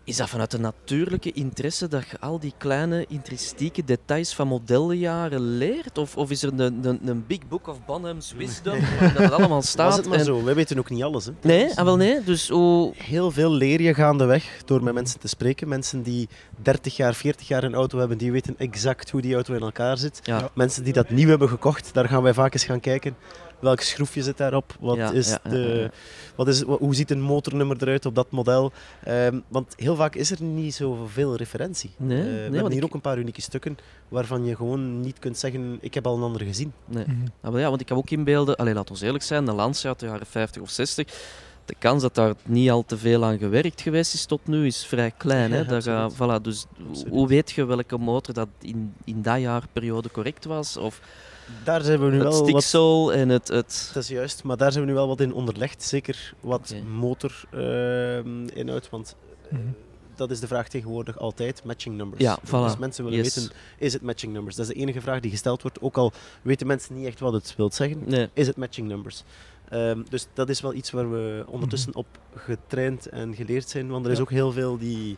Is 0.05 0.17
dat 0.17 0.29
vanuit 0.29 0.51
de 0.51 0.59
natuurlijke 0.59 1.33
interesse 1.33 1.89
dat 1.89 2.09
je 2.09 2.21
al 2.21 2.39
die 2.39 2.53
kleine 2.59 3.05
intrinsieke 3.09 3.85
details 3.85 4.35
van 4.35 4.49
modellenjaren 4.49 5.41
leert? 5.57 5.99
Of, 5.99 6.17
of 6.17 6.31
is 6.31 6.43
er 6.43 6.53
een, 6.59 6.85
een, 6.85 7.01
een 7.09 7.25
big 7.27 7.49
book 7.49 7.67
of 7.69 7.85
Bonham's 7.85 8.33
wisdom 8.37 8.81
waarin 8.81 9.13
dat 9.15 9.23
het 9.23 9.33
allemaal 9.33 9.63
staat? 9.63 9.87
was 9.89 9.97
het 9.97 10.07
maar 10.09 10.19
en- 10.19 10.25
zo. 10.25 10.45
Wij 10.45 10.55
weten 10.55 10.79
ook 10.79 10.91
niet 10.91 11.03
alles. 11.03 11.25
Hè. 11.25 11.33
Nee, 11.43 11.71
ah, 11.75 11.85
wel 11.85 11.97
nee. 11.97 12.23
Dus 12.25 12.49
hoe... 12.49 12.93
Heel 12.97 13.31
veel 13.31 13.51
leer 13.53 13.81
je 13.81 13.95
gaandeweg 13.95 14.63
door 14.65 14.83
met 14.83 14.95
mensen 14.95 15.21
te 15.21 15.29
spreken. 15.29 15.69
Mensen 15.69 16.03
die 16.03 16.29
30 16.63 16.97
jaar, 16.97 17.15
40 17.15 17.49
jaar 17.49 17.65
een 17.65 17.75
auto 17.75 17.99
hebben, 17.99 18.19
die 18.19 18.33
weten 18.33 18.55
exact 18.59 19.11
hoe 19.11 19.21
die 19.21 19.35
auto 19.35 19.55
in 19.55 19.61
elkaar 19.61 19.99
zit. 19.99 20.21
Ja. 20.23 20.51
Mensen 20.55 20.85
die 20.85 20.93
dat 20.93 21.11
nieuw 21.11 21.29
hebben 21.29 21.49
gekocht, 21.49 21.95
daar 21.95 22.09
gaan 22.09 22.23
wij 22.23 22.35
vaak 22.35 22.53
eens 22.55 22.65
gaan 22.65 22.81
kijken. 22.81 23.17
Welk 23.63 23.81
schroefje 23.81 24.23
zit 24.23 24.37
daarop? 24.37 24.77
Wat 24.81 24.97
Ja, 24.97 25.11
is 25.11 25.29
ja, 25.29 25.39
de, 25.51 25.59
ja, 25.59 25.75
ja. 25.83 25.91
Wat 26.37 26.49
is, 26.49 26.63
hoe 26.63 26.95
ziet 26.95 27.11
een 27.11 27.21
motornummer 27.21 27.77
eruit 27.81 28.07
op 28.07 28.15
dat 28.15 28.31
model? 28.31 28.73
Ehm, 29.05 29.39
want 29.49 29.73
heel 29.77 29.97
vaak 29.97 30.15
is 30.15 30.31
er 30.31 30.43
niet 30.43 30.75
zoveel 30.75 31.37
referentie. 31.37 31.91
Nee, 31.97 32.23
nee, 32.23 32.27
we 32.33 32.41
hebben 32.55 32.71
hier 32.71 32.77
ik- 32.81 32.85
ook 32.85 32.95
een 32.95 33.01
paar 33.01 33.19
unieke 33.19 33.41
stukken 33.41 33.77
waarvan 34.09 34.45
je 34.45 34.57
gewoon 34.57 35.01
niet 35.01 35.19
kunt 35.19 35.39
zeggen, 35.39 35.79
ik 35.81 35.95
heb 35.95 36.07
al 36.07 36.17
een 36.17 36.23
andere 36.23 36.45
gezien. 36.45 36.73
Nee. 36.87 37.05
Mhm. 37.07 37.55
Ah, 37.55 37.61
ja, 37.61 37.69
want 37.69 37.81
ik 37.81 37.89
heb 37.89 37.99
ook 37.99 38.11
inbeelden, 38.11 38.57
allee, 38.57 38.75
laat 38.75 38.91
ons 38.91 39.01
eerlijk 39.01 39.25
zijn, 39.25 39.47
een 39.49 39.55
Lancia 39.55 39.89
uit 39.89 40.01
de 40.01 40.07
jaren 40.07 40.27
50 40.27 40.63
of 40.63 40.71
60. 40.71 41.07
De 41.65 41.75
kans 41.79 42.03
dat 42.03 42.15
daar 42.15 42.35
niet 42.45 42.71
al 42.71 42.85
te 42.85 42.99
veel 42.99 43.25
aan 43.25 43.39
gewerkt 43.39 43.81
geweest 43.81 44.15
is 44.15 44.25
tot 44.25 44.47
nu 44.47 44.67
is 44.67 44.85
vrij 44.87 45.13
klein. 45.17 45.53
Hè? 45.53 45.65
Daar, 45.65 45.89
absoluut. 46.03 46.15
voilà, 46.39 46.43
dus 46.43 46.65
Absoluut. 46.89 47.13
hoe 47.13 47.29
weet 47.29 47.51
je 47.51 47.65
welke 47.65 47.97
motor 47.99 48.35
dat 48.35 48.49
in, 48.61 48.95
in 49.05 49.23
dat 49.23 49.41
jaarperiode 49.41 50.11
correct 50.11 50.45
was? 50.45 50.77
Of 50.77 51.01
Daar 51.65 51.81
zijn 51.83 51.99
we 52.01 52.07
nu 52.07 52.13
het 52.13 52.23
wel 52.23 52.33
wat... 52.39 52.49
stiksel 52.49 53.13
en 53.13 53.29
het... 53.29 53.49
het... 53.49 53.91
Dat 53.95 54.03
is 54.03 54.09
juist, 54.09 54.45
maar 54.45 54.57
daar 54.57 54.73
zijn 54.73 54.85
we 54.85 54.91
nu 54.91 54.97
wel 54.97 55.09
wat 55.09 55.21
in 55.21 55.33
onderlegd. 55.35 55.83
Zeker 55.83 56.35
wat 56.41 56.75
Oké. 56.77 56.83
motorinhoud, 56.89 58.89
want 58.91 59.17
eh, 59.51 59.59
Mhm. 59.59 59.63
dat 60.15 60.31
is 60.31 60.41
de 60.41 60.47
vraag 60.47 60.69
tegenwoordig 60.69 61.19
altijd, 61.19 61.65
matching 61.65 61.97
numbers. 61.97 62.23
Ja, 62.23 62.39
Dus 62.41 62.49
voilà. 62.51 62.79
mensen 62.79 63.05
willen 63.05 63.19
Yes. 63.23 63.35
weten, 63.35 63.53
is 63.79 63.93
het 63.93 64.03
matching 64.03 64.33
numbers? 64.33 64.57
Dat 64.57 64.67
is 64.69 64.75
de 64.75 64.81
enige 64.81 65.01
vraag 65.01 65.21
die 65.21 65.31
gesteld 65.31 65.63
wordt, 65.63 65.81
ook 65.81 65.97
al 65.97 66.13
weten 66.43 66.67
mensen 66.67 66.95
niet 66.95 67.07
echt 67.07 67.21
wat 67.21 67.33
het 67.33 67.55
wil 67.57 67.71
zeggen. 67.73 68.03
Nee. 68.07 68.29
Is 68.33 68.47
het 68.47 68.57
matching 68.57 68.89
numbers? 68.89 69.23
Ehm, 69.69 70.03
dus 70.09 70.27
dat 70.35 70.49
is 70.49 70.61
wel 70.61 70.75
iets 70.75 70.91
waar 70.91 71.11
we 71.11 71.45
ondertussen 71.47 71.95
op 71.95 72.07
getraind 72.37 73.09
en 73.09 73.35
geleerd 73.35 73.69
zijn. 73.69 73.89
Want 73.89 74.05
er 74.05 74.11
is 74.11 74.17
Ja. 74.17 74.23
ook 74.23 74.31
heel 74.31 74.53
veel 74.53 74.79
die 74.79 75.17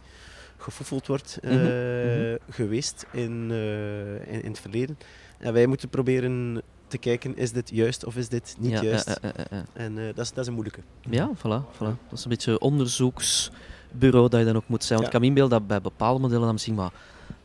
gefoefeld 0.57 1.07
wordt 1.07 1.39
eh, 1.43 1.51
Mhm. 1.51 1.63
Mhm. 1.65 2.37
geweest 2.51 3.07
in, 3.13 3.47
eh, 3.51 4.33
in, 4.33 4.43
in 4.43 4.51
het 4.51 4.61
verleden. 4.61 4.99
En 5.39 5.53
wij 5.53 5.67
moeten 5.67 5.89
proberen 5.89 6.63
te 6.87 6.99
kijken, 6.99 7.37
is 7.37 7.53
dit 7.53 7.71
juist 7.71 8.05
of 8.05 8.17
is 8.17 8.29
dit 8.29 8.57
niet 8.59 8.71
ja, 8.71 8.83
juist? 8.83 9.19
ja. 9.23 9.65
En 9.73 9.99
eh, 9.99 10.05
dat, 10.15 10.25
is, 10.25 10.29
dat 10.33 10.39
is 10.39 10.47
een 10.47 10.53
moeilijke. 10.53 10.81
Ja, 11.11 11.31
voilà, 11.37 11.75
voilà. 11.75 11.79
Dat 12.09 12.19
is 12.19 12.25
een 12.25 12.31
beetje 12.31 12.59
onderzoeksbureau 12.59 14.29
dat 14.29 14.41
je 14.41 14.47
dan 14.47 14.57
ook 14.57 14.69
moet 14.69 14.85
zijn. 14.85 14.99
Want 15.01 15.01
Ja. 15.01 15.07
ik 15.07 15.11
kan 15.11 15.21
me 15.21 15.27
inbeelden 15.27 15.59
dat 15.59 15.69
bij 15.69 15.81
bepaalde 15.81 16.21
modellen 16.21 16.43
dan 16.45 16.53
misschien 16.53 16.75
maar 16.75 16.93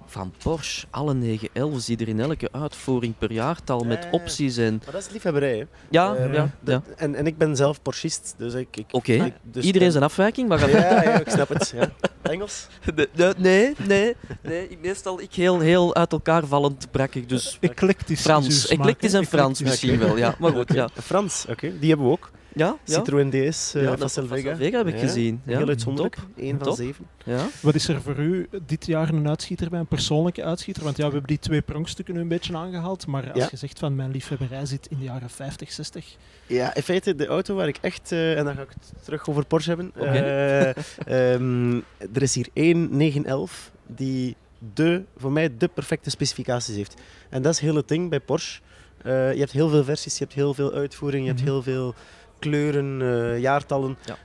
van 0.10 0.34
Porsche, 0.44 0.88
alle 0.90 1.14
911's 1.14 1.86
die 1.86 1.98
er 1.98 2.08
in 2.08 2.20
elke 2.20 2.50
uitvoering 2.52 3.14
per 3.18 3.32
jaartal 3.32 3.80
met 3.84 4.04
Ja. 4.04 4.10
opties 4.12 4.58
en... 4.58 4.82
Maar 4.84 4.94
dat 4.94 5.02
is 5.02 5.10
liefhebberij. 5.10 5.58
Hè? 5.58 5.64
Ja, 5.90 6.16
Eh, 6.16 6.34
ja, 6.34 6.50
ja. 6.66 6.82
En, 6.96 7.16
en 7.16 7.28
ik 7.28 7.38
ben 7.38 7.56
zelf 7.56 7.82
Porschist, 7.82 8.34
dus 8.38 8.54
ik... 8.54 8.78
ik 8.78 8.86
Oké, 8.92 9.14
ik- 9.14 9.34
dus 9.42 9.66
iedereen 9.66 9.92
zijn 9.92 10.04
afwijking, 10.04 10.48
maar... 10.48 10.70
Ja, 10.70 11.04
ja, 11.04 11.20
ik 11.20 11.30
snap 11.30 11.50
het. 11.50 11.74
Ja. 11.76 11.90
Engels? 12.22 12.68
Nee, 13.16 13.34
nee, 13.38 13.76
nee. 13.88 14.16
nee. 14.44 14.70
Ik- 14.70 14.80
Meestal 14.82 15.22
ik 15.22 15.34
heel, 15.34 15.60
heel 15.60 15.96
uit 15.96 16.12
elkaar 16.12 16.46
vallend 16.46 16.92
brakkig, 16.92 17.26
dus... 17.26 17.58
Eclectisch. 17.62 18.22
Frans. 18.22 18.68
Eclectisch 18.68 19.14
en 19.14 19.26
Frans 19.26 19.60
Eclectisch. 19.60 19.82
misschien 19.90 20.08
wel, 20.08 20.18
ja. 20.18 20.36
Maar 20.40 20.52
goed, 20.52 20.74
ja. 20.74 20.90
Frans, 21.02 21.46
oké. 21.50 21.80
Die 21.80 21.90
hebben 21.90 22.06
we 22.08 22.12
ook. 22.12 22.32
Ja, 22.54 22.78
ja. 22.84 22.94
Citroën 22.94 23.30
DS 23.30 23.76
uh, 23.76 23.84
Ja, 23.84 23.98
van 23.98 24.10
Selvega. 24.10 24.56
Vega 24.56 24.78
heb 24.78 24.88
ik 24.88 24.94
Ja, 24.94 25.00
gezien. 25.00 25.42
Ja. 25.46 25.58
Heel 25.58 25.68
uitzonderlijk. 25.68 26.16
Top. 26.16 26.26
Eén 26.38 26.50
van 26.58 26.68
Top. 26.68 26.76
zeven. 26.76 27.06
Ja. 27.26 27.48
Wat 27.62 27.76
is 27.76 27.88
er 27.88 28.02
voor 28.02 28.18
u 28.18 28.48
dit 28.66 28.86
jaar 28.86 29.10
een 29.10 29.28
uitschieter 29.30 29.70
bij, 29.70 29.80
een 29.80 29.88
persoonlijke 29.88 30.44
uitschieter? 30.44 30.84
Want 30.84 30.98
ja, 30.98 31.06
we 31.06 31.12
hebben 31.12 31.28
die 31.30 31.40
twee 31.40 31.62
pronkstukken 31.62 32.14
nu 32.14 32.20
een 32.22 32.28
beetje 32.28 32.58
aangehaald, 32.58 33.08
maar 33.08 33.32
als 33.32 33.42
Ja. 33.44 33.48
je 33.52 33.58
zegt 33.58 33.80
van 33.80 33.96
mijn 33.96 34.12
liefhebberij 34.12 34.66
zit 34.66 34.88
in 34.88 34.98
de 34.98 35.04
jaren 35.04 35.30
50, 35.30 35.72
60. 35.72 36.16
Ja, 36.48 36.76
in 36.76 36.82
feite 36.84 37.16
de 37.16 37.26
auto 37.28 37.56
waar 37.56 37.68
ik 37.68 37.78
echt, 37.82 38.12
eh, 38.12 38.38
en 38.38 38.46
dan 38.46 38.56
ga 38.56 38.62
ik 38.62 38.70
het 38.70 39.04
terug 39.04 39.30
over 39.30 39.46
Porsche 39.46 39.70
hebben. 39.70 39.92
Eh, 39.96 40.68
ehm, 41.34 41.76
er 42.14 42.22
is 42.22 42.36
hier 42.36 42.48
één 42.54 42.98
911 42.98 43.72
die 43.88 44.36
de, 44.74 45.04
voor 45.18 45.32
mij 45.32 45.58
de 45.58 45.68
perfecte 45.68 46.10
specificaties 46.10 46.76
heeft. 46.76 46.94
En 47.30 47.42
dat 47.42 47.54
is 47.54 47.60
heel 47.60 47.76
het 47.76 47.88
ding 47.88 48.10
bij 48.10 48.20
Porsche. 48.20 48.62
Eh, 49.04 49.34
je 49.34 49.40
hebt 49.40 49.52
heel 49.52 49.70
veel 49.70 49.84
versies, 49.84 50.18
je 50.18 50.24
hebt 50.24 50.36
heel 50.36 50.54
veel 50.54 50.74
uitvoering, 50.74 51.26
je 51.26 51.32
Mhm. 51.34 51.38
hebt 51.40 51.50
heel 51.52 51.64
veel 51.64 51.94
kleuren, 52.40 53.02
eh, 53.02 53.40
jaartallen. 53.40 53.98
Ja. 54.06 54.18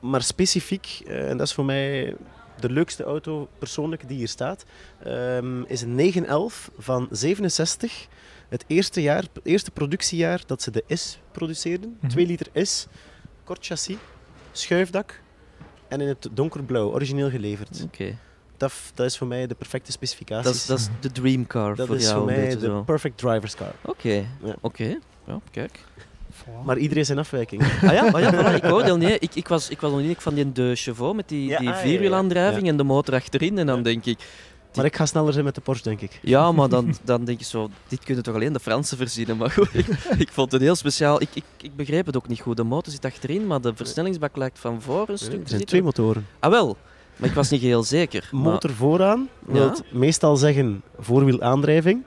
Maar 0.00 0.22
specifiek, 0.22 1.00
eh, 1.06 1.30
en 1.30 1.36
dat 1.36 1.46
is 1.46 1.52
voor 1.54 1.64
mij 1.64 2.16
de 2.60 2.70
leukste 2.70 3.02
auto 3.04 3.48
persoonlijk 3.58 4.08
die 4.08 4.16
hier 4.16 4.28
staat, 4.28 4.64
ehm, 5.04 5.62
is 5.62 5.82
een 5.82 5.94
911 5.94 6.70
van 6.78 7.08
67. 7.10 8.06
Het 8.48 8.64
eerste, 8.66 9.02
jaar, 9.02 9.24
eerste 9.42 9.70
productiejaar 9.70 10.40
dat 10.46 10.62
ze 10.62 10.70
de 10.70 10.84
S 10.88 11.18
produceerden. 11.32 11.96
Mhm. 12.00 12.08
2 12.10 12.26
liter 12.26 12.46
S, 12.66 12.86
kort 13.44 13.66
chassis, 13.66 13.96
schuifdak 14.52 15.20
en 15.88 16.00
in 16.00 16.08
het 16.08 16.28
donkerblauw, 16.32 16.90
origineel 16.92 17.30
geleverd. 17.30 17.82
Oké. 17.84 18.16
Dat, 18.56 18.72
dat 18.94 19.06
is 19.06 19.18
voor 19.18 19.26
mij 19.26 19.46
de 19.46 19.54
perfecte 19.54 19.92
specificaties. 19.92 20.44
Dat 20.44 20.54
is, 20.54 20.66
dat 20.66 20.78
is 20.78 20.88
de 21.00 21.12
dream 21.12 21.46
car 21.46 21.76
Dat 21.76 21.86
voor 21.86 21.96
is 21.96 22.02
jou. 22.02 22.18
voor 22.20 22.28
een 22.28 22.34
mij 22.36 22.44
beetje 22.48 22.68
de 22.68 22.82
perfect 22.84 23.18
driver's 23.18 23.54
car. 23.54 23.74
Oké, 23.84 24.24
Ja. 24.44 24.56
oké. 24.60 24.98
Ja, 25.26 25.40
kijk. 25.50 25.84
Voilà. 26.32 26.64
Maar 26.64 26.78
iedereen 26.78 27.04
zijn 27.04 27.18
afwijking. 27.18 27.62
Ah 27.62 27.92
ja, 27.92 28.06
ah 28.10 28.20
ja 28.20 28.32
voilà, 28.34 28.64
ik 28.64 28.72
oordeel 28.72 28.96
niet. 28.96 29.16
Ik, 29.22 29.34
ik, 29.34 29.48
was, 29.48 29.68
ik 29.68 29.80
was 29.80 29.90
nog 29.90 30.00
niet 30.00 30.18
van 30.20 30.34
die 30.34 30.52
de 30.52 30.72
Chevaux 30.74 31.14
met 31.16 31.28
die, 31.28 31.48
Ja, 31.48 31.58
die 31.58 31.68
ah, 31.70 31.76
vierwielaandrijving 31.76 32.62
ja. 32.64 32.70
en 32.70 32.76
de 32.76 32.84
motor 32.84 33.14
achterin. 33.14 33.58
En 33.58 33.66
dan 33.66 33.76
Ja. 33.76 33.82
denk 33.82 34.04
ik, 34.04 34.18
maar 34.74 34.84
ik 34.84 34.96
ga 34.96 35.06
sneller 35.06 35.32
zijn 35.32 35.44
met 35.44 35.54
de 35.54 35.60
Porsche, 35.60 35.84
denk 35.84 36.00
ik. 36.00 36.18
ja, 36.22 36.52
maar 36.52 36.68
dan, 36.68 36.94
dan 37.04 37.24
denk 37.24 37.38
je 37.38 37.44
zo, 37.44 37.68
dit 37.88 38.04
kunnen 38.04 38.24
toch 38.24 38.34
alleen 38.34 38.52
de 38.52 38.60
Fransen 38.60 38.96
verzinnen. 38.96 39.36
Maar 39.36 39.50
goed, 39.50 39.68
ik, 39.74 39.86
ik 40.18 40.28
vond 40.32 40.52
het 40.52 40.60
heel 40.60 40.74
speciaal. 40.74 41.20
Ik, 41.22 41.28
ik, 41.34 41.44
ik 41.60 41.76
begreep 41.76 42.06
het 42.06 42.16
ook 42.16 42.28
niet 42.28 42.40
goed. 42.40 42.56
De 42.56 42.62
motor 42.64 42.92
zit 42.92 43.04
achterin, 43.04 43.46
maar 43.46 43.60
de 43.60 43.72
versnellingsbak 43.74 44.36
lijkt 44.36 44.58
van 44.58 44.82
voor 44.82 45.08
een 45.08 45.18
stuk 45.18 45.42
Er 45.42 45.48
zijn 45.48 45.64
twee 45.64 45.82
motoren. 45.82 46.26
Ah 46.38 46.50
wel, 46.50 46.76
maar 47.16 47.28
ik 47.28 47.34
was 47.34 47.50
niet 47.50 47.60
heel 47.62 47.82
zeker. 47.82 48.28
Maar- 48.32 48.42
Motor 48.42 48.70
vooraan 48.70 49.28
wil 49.46 49.72
meestal 49.92 50.36
zeggen 50.36 50.82
voorwielaandrijving. 50.98 52.02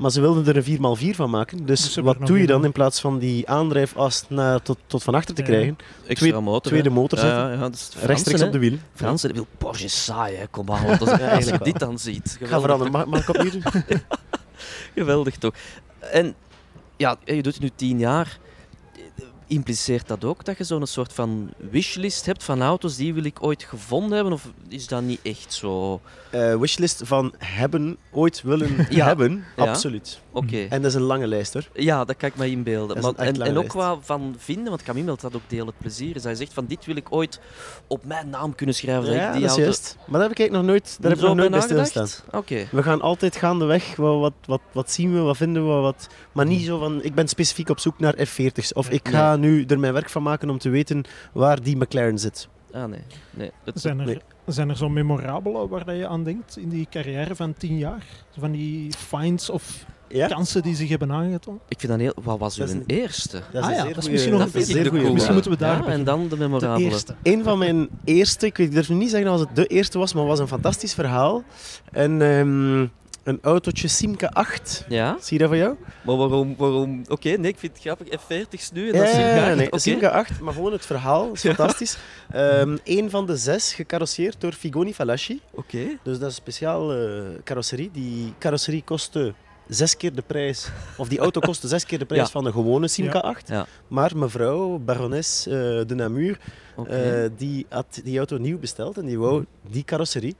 Maar 0.00 0.10
ze 0.10 0.20
wilden 0.20 0.46
er 0.46 0.56
een 0.56 0.96
4x4 1.12 1.16
van 1.16 1.30
maken. 1.30 1.66
Dus, 1.66 1.82
Dus 1.82 1.96
wat 1.96 2.26
doe 2.26 2.38
je 2.40 2.46
dan 2.46 2.64
in 2.64 2.72
plaats 2.72 3.00
van 3.00 3.18
die 3.18 3.48
aandrijfas 3.48 4.24
naar, 4.28 4.62
tot, 4.62 4.78
tot 4.86 5.02
van 5.02 5.14
achter 5.14 5.34
te 5.34 5.40
Ja. 5.42 5.46
krijgen? 5.48 5.76
extra 6.06 6.28
twee- 6.30 6.40
motor, 6.40 6.60
tweede 6.70 6.90
motor 6.90 7.18
zetten. 7.18 7.38
Ja, 7.38 7.52
ja, 7.52 7.58
dat 7.58 7.74
is 7.74 7.80
Fransen, 7.90 8.06
Rechtstreeks 8.08 8.40
hè. 8.40 8.46
op 8.46 8.52
de 8.52 8.58
wiel. 8.58 8.76
Fransen, 8.94 9.32
wil 9.32 9.46
Porsche 9.58 9.84
is 9.84 10.04
saai, 10.04 10.36
hè. 10.36 10.46
Kom 10.46 10.70
aan, 10.70 10.86
als, 10.86 11.00
als 11.00 11.10
je 11.18 11.24
eigenlijk 11.24 11.64
dit 11.64 11.78
dan 11.78 11.98
ziet. 11.98 12.38
Ga 12.42 12.60
veranderen. 12.60 12.92
Mag, 12.92 13.06
mag 13.06 13.20
ik 13.20 13.28
opnieuw 13.28 13.50
doen? 13.50 13.62
Geweldig 14.94 15.36
toch. 15.36 15.54
En 15.98 16.34
ja, 16.96 17.16
je 17.24 17.42
doet 17.42 17.52
het 17.54 17.62
nu 17.62 17.70
tien 17.74 17.98
jaar. 17.98 18.38
Impliceert 19.50 20.08
dat 20.08 20.24
ook 20.24 20.44
dat 20.44 20.58
je 20.58 20.64
zo'n 20.64 20.86
soort 20.86 21.12
van 21.12 21.50
wishlist 21.70 22.26
hebt 22.26 22.44
van 22.44 22.62
auto's 22.62 22.96
die 22.96 23.14
wil 23.14 23.24
ik 23.24 23.42
ooit 23.42 23.62
gevonden 23.62 24.14
hebben? 24.14 24.32
Of 24.32 24.48
is 24.68 24.86
dat 24.86 25.02
niet 25.02 25.20
echt 25.22 25.52
zo? 25.52 26.00
Eh, 26.30 26.56
wishlist 26.56 27.00
van 27.04 27.34
hebben, 27.38 27.96
ooit 28.12 28.42
willen 28.42 28.86
Ja. 28.90 29.06
hebben. 29.06 29.44
Ja. 29.56 29.64
Absoluut. 29.64 30.20
Oké. 30.32 30.66
En 30.68 30.82
dat 30.82 30.90
is 30.90 30.96
een 30.96 31.02
lange 31.02 31.26
lijst 31.26 31.52
hoor. 31.52 31.68
Ja, 31.74 32.04
dat 32.04 32.16
kan 32.16 32.28
ik 32.28 32.36
me 32.36 32.50
inbeelden. 32.50 33.00
Dat 33.02 33.16
Maar, 33.16 33.26
en, 33.26 33.58
ook 33.58 33.68
qua 33.68 33.98
van 34.00 34.34
vinden, 34.38 34.68
want 34.68 34.82
inbeelden 34.82 35.06
dat 35.06 35.20
dat 35.20 35.34
ook 35.36 35.42
deel 35.46 35.66
het 35.66 35.78
plezier 35.78 36.16
is. 36.16 36.24
Hij 36.24 36.34
zegt 36.34 36.52
van 36.52 36.66
dit 36.66 36.84
wil 36.86 36.96
ik 36.96 37.12
ooit 37.12 37.40
op 37.86 38.04
mijn 38.04 38.28
naam 38.30 38.54
kunnen 38.54 38.74
schrijven. 38.74 39.04
dat 39.04 39.14
Ja, 39.14 39.26
ik 39.26 39.32
die 39.32 39.40
dat 39.40 39.50
is 39.50 39.56
auto... 39.56 39.62
juist. 39.62 39.96
Maar 39.98 40.20
daar 40.20 40.28
heb 40.28 40.30
ik 40.30 40.38
eigenlijk 40.38 40.66
nog 40.68 40.76
nooit, 40.76 40.96
daar 41.00 41.10
heb 41.10 41.20
ik 41.20 41.26
nog 41.26 41.36
nooit 41.36 41.50
bij 41.50 41.60
stilgestaan. 41.60 42.08
Oké. 42.40 42.66
We 42.70 42.82
gaan 42.82 43.00
altijd 43.00 43.36
gaandeweg, 43.36 43.96
wat, 43.96 44.18
wat, 44.20 44.32
wat, 44.46 44.60
wat 44.72 44.90
zien 44.90 45.12
we, 45.14 45.20
wat 45.20 45.36
vinden 45.36 45.66
we, 45.66 45.80
wat... 45.80 46.06
maar 46.32 46.46
niet 46.46 46.64
zo 46.64 46.78
van, 46.78 47.02
ik 47.02 47.14
ben 47.14 47.28
specifiek 47.28 47.68
op 47.68 47.78
zoek 47.78 47.98
naar 47.98 48.14
F40's. 48.16 48.72
Of 48.72 48.90
ik 48.90 49.08
ga 49.08 49.36
nu 49.40 49.64
er 49.64 49.78
mijn 49.78 49.92
werk 49.92 50.08
van 50.10 50.22
maken 50.22 50.50
om 50.50 50.58
te 50.58 50.68
weten 50.68 51.02
waar 51.32 51.62
die 51.62 51.76
McLaren 51.76 52.18
zit. 52.18 52.48
Ah 52.72 52.84
nee. 52.84 53.00
nee. 53.30 53.50
Het, 53.64 53.80
Zijn 53.80 54.00
er, 54.00 54.06
Nee. 54.06 54.18
zijn 54.46 54.68
er 54.68 54.76
zo 54.76 54.88
memorabele 54.88 55.68
waar 55.68 55.84
dat 55.84 55.96
je 55.96 56.06
aan 56.08 56.24
denkt 56.24 56.56
in 56.56 56.68
die 56.68 56.86
carrière 56.90 57.34
van 57.36 57.54
tien 57.54 57.78
jaar? 57.78 58.04
Van 58.38 58.50
die 58.52 58.92
finds 58.92 59.50
of 59.50 59.84
Ja? 60.08 60.26
kansen 60.26 60.62
die 60.62 60.74
zich 60.74 60.88
hebben 60.88 61.12
aangetoond? 61.12 61.60
ik 61.68 61.80
vind 61.80 61.92
dat 61.92 62.00
heel... 62.00 62.12
Wat 62.22 62.38
was 62.38 62.58
uw 62.58 62.66
een- 62.66 62.82
eerste? 62.86 63.40
Dat 63.52 63.62
is 63.62 63.68
Ah 63.68 63.74
ja, 63.74 63.84
dat 63.84 63.96
is 63.96 64.08
misschien 64.10 64.32
nog 64.32 64.54
een 64.54 64.62
zeer 64.64 64.82
de 64.82 64.88
goeie 64.90 65.12
Misschien 65.12 65.32
moeten 65.34 65.50
we 65.52 65.56
daar 65.58 65.82
Ja, 65.84 65.86
en 65.88 66.04
dan 66.04 66.22
de 66.22 66.28
De 66.28 66.36
memorabele. 66.36 66.84
eerste. 66.90 67.14
Een 67.22 67.42
van 67.44 67.58
mijn 67.58 67.88
eerste, 68.04 68.46
ik 68.46 68.72
durf 68.72 68.88
niet 68.88 69.10
zeggen 69.10 69.30
als 69.30 69.40
het 69.40 69.48
de 69.56 69.66
eerste 69.66 69.98
was, 69.98 70.14
maar 70.14 70.24
was 70.26 70.38
een 70.38 70.48
fantastisch 70.48 70.94
verhaal. 70.94 71.42
En, 71.92 72.22
ehm, 72.22 72.86
een 73.22 73.38
autootje 73.42 73.88
Simca 73.88 74.26
8. 74.26 74.84
Ja? 74.88 75.16
Zie 75.20 75.32
je 75.36 75.38
dat 75.38 75.48
van 75.48 75.58
jou? 75.58 75.74
Maar 76.04 76.16
waarom... 76.16 76.54
waarom... 76.56 77.02
Oké, 77.08 77.28
nee, 77.28 77.50
ik 77.50 77.58
vind 77.58 77.72
het 77.72 77.80
grappig. 77.82 78.06
F40's 78.20 78.70
nu 78.72 78.90
en 78.90 78.94
Ja, 79.00 79.06
Simca 79.06 79.34
ja, 79.34 79.46
acht, 79.46 79.56
nee, 79.56 79.66
oké. 79.66 79.78
Simca 79.78 80.08
8, 80.08 80.40
maar 80.40 80.54
gewoon 80.54 80.72
het 80.72 80.86
verhaal 80.86 81.32
is 81.32 81.40
fantastisch. 81.52 81.98
Ehm 82.32 82.76
een 82.84 83.10
van 83.10 83.26
de 83.26 83.36
zes 83.36 83.74
gecarrosseerd 83.74 84.40
door 84.40 84.52
Figoni 84.52 84.94
Falaschi. 84.94 85.40
Oké. 85.50 85.78
Dus 86.02 86.18
dat 86.18 86.20
is 86.20 86.22
een 86.26 86.30
speciaal 86.32 86.92
eh, 86.92 87.22
carrosserie. 87.44 87.90
Die 87.92 88.34
carrosserie 88.38 88.82
kostte 88.84 89.34
zes 89.68 89.96
keer 89.96 90.14
de 90.14 90.22
prijs, 90.22 90.68
of 90.96 91.08
die 91.08 91.18
auto 91.18 91.40
kostte 91.40 91.68
zes 91.68 91.84
keer 91.84 91.98
de 91.98 92.04
prijs 92.04 92.22
Ja. 92.26 92.28
van 92.30 92.46
een 92.46 92.52
gewone 92.52 92.88
Simca 92.88 93.12
Ja. 93.22 93.28
8. 93.28 93.48
Ja. 93.48 93.66
Maar 93.88 94.16
mevrouw, 94.16 94.78
barones 94.78 95.46
eh, 95.46 95.52
de 95.86 95.94
Namur, 95.94 96.38
eh, 96.88 97.02
die 97.36 97.66
had 97.68 98.00
die 98.04 98.18
auto 98.18 98.36
nieuw 98.38 98.58
besteld 98.58 98.98
en 98.98 99.06
die 99.06 99.18
wou 99.18 99.44
die 99.70 99.84
carrosserie. 99.84 100.36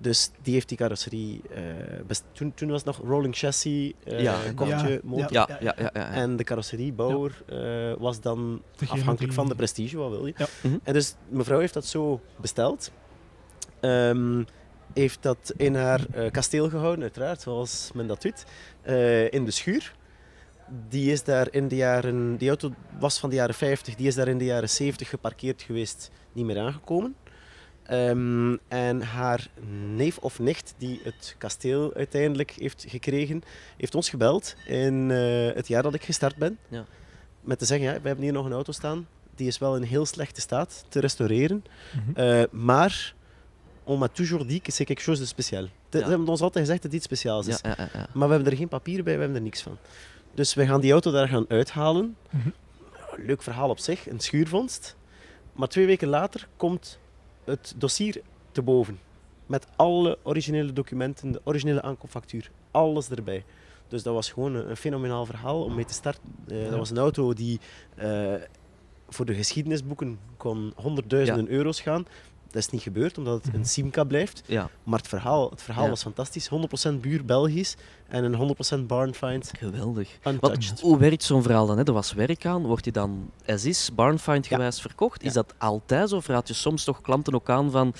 Dus 0.00 0.30
die 0.42 0.54
heeft 0.54 0.68
die 0.68 0.78
carrosserie... 0.78 1.40
eh, 1.54 1.62
best- 2.06 2.24
toen, 2.32 2.54
toen 2.54 2.68
was 2.70 2.84
het 2.84 2.96
nog 2.96 3.08
rolling 3.08 3.36
chassis, 3.36 3.92
eh 4.04 4.20
Ja. 4.22 4.36
kortje, 4.54 4.88
Ja. 4.88 4.98
motor. 5.04 5.32
ja, 5.32 5.46
ja, 5.48 5.56
ja, 5.60 5.74
ja, 5.78 5.90
ja. 5.92 6.10
En 6.10 6.36
de 6.36 6.44
carrosseriebouwer 6.44 7.42
eh, 7.46 7.92
was 7.98 8.20
dan 8.20 8.62
Degene 8.76 8.98
afhankelijk 9.00 9.18
die- 9.32 9.40
van 9.40 9.48
de 9.48 9.54
prestige, 9.54 9.96
wat 9.96 10.10
wil 10.10 10.26
je. 10.26 10.34
Ja. 10.36 10.46
Mhm. 10.62 10.76
En 10.82 10.92
dus 10.92 11.14
mevrouw 11.28 11.58
heeft 11.58 11.74
dat 11.74 11.86
zo 11.86 12.20
besteld. 12.36 12.90
Ehm, 13.80 14.42
heeft 14.94 15.22
dat 15.22 15.52
in 15.56 15.74
haar 15.74 16.00
eh, 16.12 16.30
kasteel 16.30 16.68
gehouden, 16.68 17.02
uiteraard, 17.02 17.40
zoals 17.40 17.90
men 17.94 18.06
dat 18.06 18.22
doet. 18.22 18.44
eh, 18.82 19.32
in 19.32 19.44
de 19.44 19.50
schuur. 19.50 19.94
Die 20.88 21.12
is 21.12 21.24
daar 21.24 21.48
in 21.50 21.68
de 21.68 21.76
jaren... 21.76 22.36
Die 22.36 22.48
auto 22.48 22.72
was 22.98 23.18
van 23.18 23.30
de 23.30 23.36
jaren 23.36 23.54
50, 23.54 23.94
die 23.94 24.06
is 24.06 24.14
daar 24.14 24.28
in 24.28 24.38
de 24.38 24.44
jaren 24.44 24.68
70 24.68 25.08
geparkeerd 25.08 25.62
geweest, 25.62 26.10
niet 26.32 26.44
meer 26.44 26.58
aangekomen. 26.58 27.14
Ehm, 27.90 28.56
en 28.68 29.02
haar 29.02 29.48
neef 29.94 30.18
of 30.18 30.38
nicht, 30.38 30.74
die 30.78 31.00
het 31.04 31.34
kasteel 31.38 31.94
uiteindelijk 31.94 32.50
heeft 32.50 32.84
gekregen, 32.88 33.42
heeft 33.76 33.94
ons 33.94 34.08
gebeld 34.08 34.54
in 34.66 35.10
eh, 35.10 35.54
het 35.54 35.68
jaar 35.68 35.82
dat 35.82 35.94
ik 35.94 36.04
gestart 36.04 36.36
ben. 36.36 36.58
Ja. 36.68 36.84
Met 37.40 37.58
te 37.58 37.64
zeggen, 37.64 37.86
ja, 37.86 38.00
we 38.00 38.06
hebben 38.06 38.24
hier 38.24 38.32
nog 38.32 38.46
een 38.46 38.52
auto 38.52 38.72
staan. 38.72 39.06
Die 39.34 39.46
is 39.46 39.58
wel 39.58 39.76
in 39.76 39.82
heel 39.82 40.06
slechte 40.06 40.40
staat 40.40 40.84
te 40.88 41.00
restaureren. 41.00 41.64
Mhm. 41.94 42.20
Eh, 42.20 42.42
maar, 42.50 43.14
on 43.84 43.98
m'a 43.98 44.08
toujours 44.08 44.46
dit 44.46 44.62
que 44.62 44.72
c'est 44.72 44.86
quelque 44.86 45.02
chose 45.02 45.20
de 45.20 45.26
spécial. 45.26 45.62
Ja. 45.62 45.98
Ze 45.98 46.08
hebben 46.08 46.28
ons 46.28 46.40
altijd 46.40 46.64
gezegd 46.64 46.82
dat 46.82 46.90
dit 46.90 47.02
speciaals 47.02 47.46
is. 47.46 47.58
Ja, 47.62 47.68
ja, 47.68 47.74
ja, 47.78 47.88
ja. 47.92 48.06
Maar 48.12 48.28
we 48.28 48.34
hebben 48.34 48.52
er 48.52 48.58
geen 48.58 48.68
papieren 48.68 49.04
bij, 49.04 49.14
we 49.14 49.20
hebben 49.20 49.38
er 49.38 49.44
niks 49.44 49.62
van. 49.62 49.78
Dus 50.34 50.54
we 50.54 50.66
gaan 50.66 50.80
die 50.80 50.92
auto 50.92 51.10
daar 51.10 51.28
gaan 51.28 51.44
uithalen. 51.48 52.16
Mhm. 52.30 52.48
Leuk 53.16 53.42
verhaal 53.42 53.68
op 53.68 53.78
zich, 53.78 54.10
een 54.10 54.20
schuurvondst. 54.20 54.96
Maar 55.52 55.68
twee 55.68 55.86
weken 55.86 56.08
later 56.08 56.48
komt 56.56 56.98
het 57.50 57.74
dossier 57.76 58.20
te 58.52 58.62
boven. 58.62 58.98
Met 59.46 59.66
alle 59.76 60.18
originele 60.22 60.72
documenten, 60.72 61.32
de 61.32 61.40
originele 61.44 61.82
aankoopfactuur, 61.82 62.50
alles 62.70 63.10
erbij. 63.10 63.44
Dus 63.88 64.02
dat 64.02 64.14
was 64.14 64.30
gewoon 64.30 64.54
een, 64.54 64.70
een 64.70 64.76
fenomenaal 64.76 65.26
verhaal 65.26 65.64
om 65.64 65.74
mee 65.74 65.84
te 65.84 65.92
starten. 65.94 66.22
Eh, 66.48 66.62
Ja. 66.62 66.68
Dat 66.68 66.78
was 66.78 66.90
een 66.90 66.98
auto 66.98 67.32
die 67.32 67.60
eh, 67.96 68.34
voor 69.08 69.26
de 69.26 69.34
geschiedenisboeken 69.34 70.18
kon 70.36 70.72
honderdduizenden 70.76 71.48
euro's 71.48 71.80
gaan. 71.80 72.06
Dat 72.50 72.62
is 72.62 72.70
niet 72.70 72.82
gebeurd, 72.82 73.18
omdat 73.18 73.44
het 73.44 73.54
een 73.54 73.64
Simca 73.64 74.04
blijft. 74.04 74.42
Ja, 74.46 74.70
Maar 74.82 74.98
het 74.98 75.08
verhaal, 75.08 75.50
het 75.50 75.62
verhaal 75.62 75.84
Ja. 75.84 75.90
was 75.90 76.02
fantastisch. 76.02 76.48
100% 76.48 77.00
buur 77.00 77.24
Belgisch 77.24 77.76
en 78.08 78.24
een 78.24 78.34
100% 78.82 78.86
barn 78.86 79.14
find 79.14 79.50
geweldig. 79.58 80.18
Want, 80.22 80.80
hoe 80.80 80.98
werkt 80.98 81.22
zo'n 81.22 81.42
verhaal 81.42 81.66
dan? 81.66 81.78
Hè? 81.78 81.84
Er 81.84 81.92
was 81.92 82.12
werk 82.12 82.46
aan, 82.46 82.62
wordt 82.66 82.84
die 82.84 82.92
dan 82.92 83.30
as 83.46 83.64
is, 83.64 83.90
barnfind 83.94 84.46
gewijs 84.46 84.80
verkocht? 84.80 85.22
Is 85.22 85.32
dat 85.32 85.54
altijd 85.58 86.08
zo? 86.08 86.16
Of 86.16 86.26
raad 86.26 86.48
je 86.48 86.54
soms 86.54 86.84
toch 86.84 87.00
klanten 87.00 87.34
ook 87.34 87.50
aan 87.50 87.70
van 87.70 87.94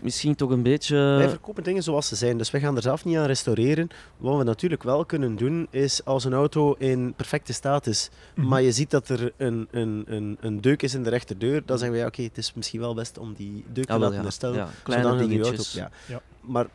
misschien 0.00 0.34
toch 0.34 0.50
een 0.50 0.62
beetje... 0.62 0.96
Wij 0.96 1.28
verkopen 1.28 1.62
dingen 1.64 1.82
zoals 1.82 2.08
ze 2.08 2.16
zijn, 2.16 2.38
dus 2.38 2.50
wij 2.50 2.60
gaan 2.60 2.76
er 2.76 2.82
zelf 2.82 3.04
niet 3.04 3.16
aan 3.16 3.26
restaureren. 3.26 3.88
Wat 4.16 4.36
we 4.38 4.44
natuurlijk 4.44 4.82
wel 4.82 5.04
kunnen 5.04 5.36
doen, 5.36 5.66
is 5.70 6.04
als 6.04 6.24
een 6.24 6.32
auto 6.32 6.74
in 6.78 7.12
perfecte 7.16 7.52
staat 7.52 7.86
is, 7.86 8.10
Mhm. 8.34 8.48
maar 8.48 8.62
je 8.62 8.72
ziet 8.72 8.90
dat 8.90 9.08
er 9.08 9.32
een, 9.36 9.68
een, 9.70 10.04
een, 10.06 10.36
een 10.40 10.60
deuk 10.60 10.82
is 10.82 10.94
in 10.94 11.02
de 11.02 11.10
rechterdeur, 11.10 11.62
dan 11.66 11.78
zeggen 11.78 11.96
wij, 11.96 12.06
oké, 12.06 12.22
het 12.22 12.38
is 12.38 12.52
misschien 12.54 12.80
wel 12.80 12.94
best 12.94 13.18
om 13.18 13.34
die 13.36 13.64
deuk 13.72 13.84
te 13.84 13.92
Ah, 13.92 13.98
wel, 13.98 13.98
laten 13.98 14.16
ja. 14.16 14.22
herstellen. 14.22 14.56
Ja, 14.56 14.68
kleine 14.82 15.04
zodanig 15.06 15.26
dat 15.28 15.34
die 15.36 15.42
dingetjes. 15.42 15.78
Auto, 15.78 15.94
ja. 16.08 16.14
Ja. 16.14 16.22
Maar 16.40 16.66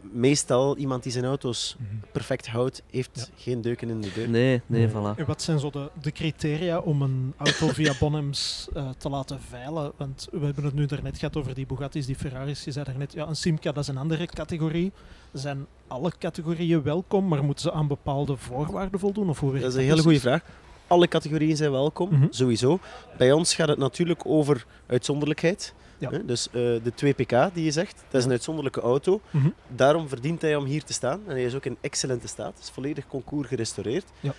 meestal, 0.00 0.76
iemand 0.76 1.02
die 1.02 1.12
zijn 1.12 1.24
auto's 1.24 1.76
Mhm. 1.78 1.94
perfect 2.12 2.46
houdt, 2.48 2.82
heeft 2.90 3.10
Ja. 3.14 3.24
geen 3.42 3.60
deuken 3.60 3.88
in 3.90 4.00
de 4.00 4.10
deur. 4.14 4.28
Nee, 4.28 4.60
nee, 4.66 4.88
voilà. 4.88 5.16
En 5.16 5.26
wat 5.26 5.42
zijn 5.42 5.58
zo 5.58 5.70
de, 5.70 5.90
de 6.00 6.12
criteria 6.12 6.78
om 6.78 7.02
een 7.02 7.32
auto 7.36 7.68
via 7.78 7.92
Bonhams 8.00 8.68
eh, 8.74 8.88
te 8.98 9.08
laten 9.08 9.40
veilen? 9.48 9.92
Want 9.96 10.28
we 10.32 10.44
hebben 10.44 10.64
het 10.64 10.74
nu 10.74 10.86
daarnet 10.86 11.18
gehad 11.18 11.36
over 11.36 11.54
die 11.54 11.66
Bugattis, 11.66 12.06
die 12.06 12.16
Ferraris. 12.16 12.64
Je 12.64 12.72
zei 12.72 12.84
daarnet, 12.84 13.12
ja, 13.12 13.26
een 13.28 13.36
Simca 13.36 13.72
dat 13.72 13.82
is 13.82 13.88
een 13.88 13.96
andere 13.98 14.26
categorie. 14.26 14.92
Zijn 15.32 15.66
alle 15.86 16.12
categorieën 16.18 16.82
welkom, 16.82 17.28
maar 17.28 17.44
moeten 17.44 17.62
ze 17.64 17.72
aan 17.72 17.86
bepaalde 17.86 18.36
voorwaarden 18.36 19.00
voldoen? 19.00 19.28
Of 19.28 19.40
hoe 19.40 19.48
werkt 19.50 19.64
Dat 19.64 19.74
is 19.74 19.80
een 19.82 19.88
hele 19.88 20.02
goede 20.02 20.20
vraag. 20.20 20.42
Alle 20.86 21.08
categorieën 21.08 21.56
zijn 21.56 21.70
welkom, 21.70 22.08
Mhm. 22.12 22.26
sowieso. 22.30 22.78
Bij 23.18 23.32
ons 23.32 23.54
gaat 23.54 23.68
het 23.68 23.78
natuurlijk 23.78 24.20
over 24.26 24.66
uitzonderlijkheid. 24.86 25.74
Ja. 25.98 26.10
Dus 26.24 26.46
eh, 26.46 26.52
de 26.52 26.92
2PK 26.96 27.52
die 27.52 27.64
je 27.64 27.70
zegt, 27.70 28.04
dat 28.10 28.20
is 28.20 28.24
een 28.24 28.30
uitzonderlijke 28.30 28.80
auto. 28.80 29.20
Mhm. 29.30 29.48
Daarom 29.68 30.08
verdient 30.08 30.42
hij 30.42 30.56
om 30.56 30.64
hier 30.64 30.84
te 30.84 30.92
staan. 30.92 31.20
En 31.26 31.30
hij 31.32 31.44
is 31.44 31.54
ook 31.54 31.64
in 31.64 31.76
excellente 31.80 32.28
staat. 32.28 32.54
Het 32.54 32.62
is 32.62 32.70
volledig 32.70 33.06
concours 33.06 33.48
gerestaureerd. 33.48 34.04
Ja. 34.20 34.32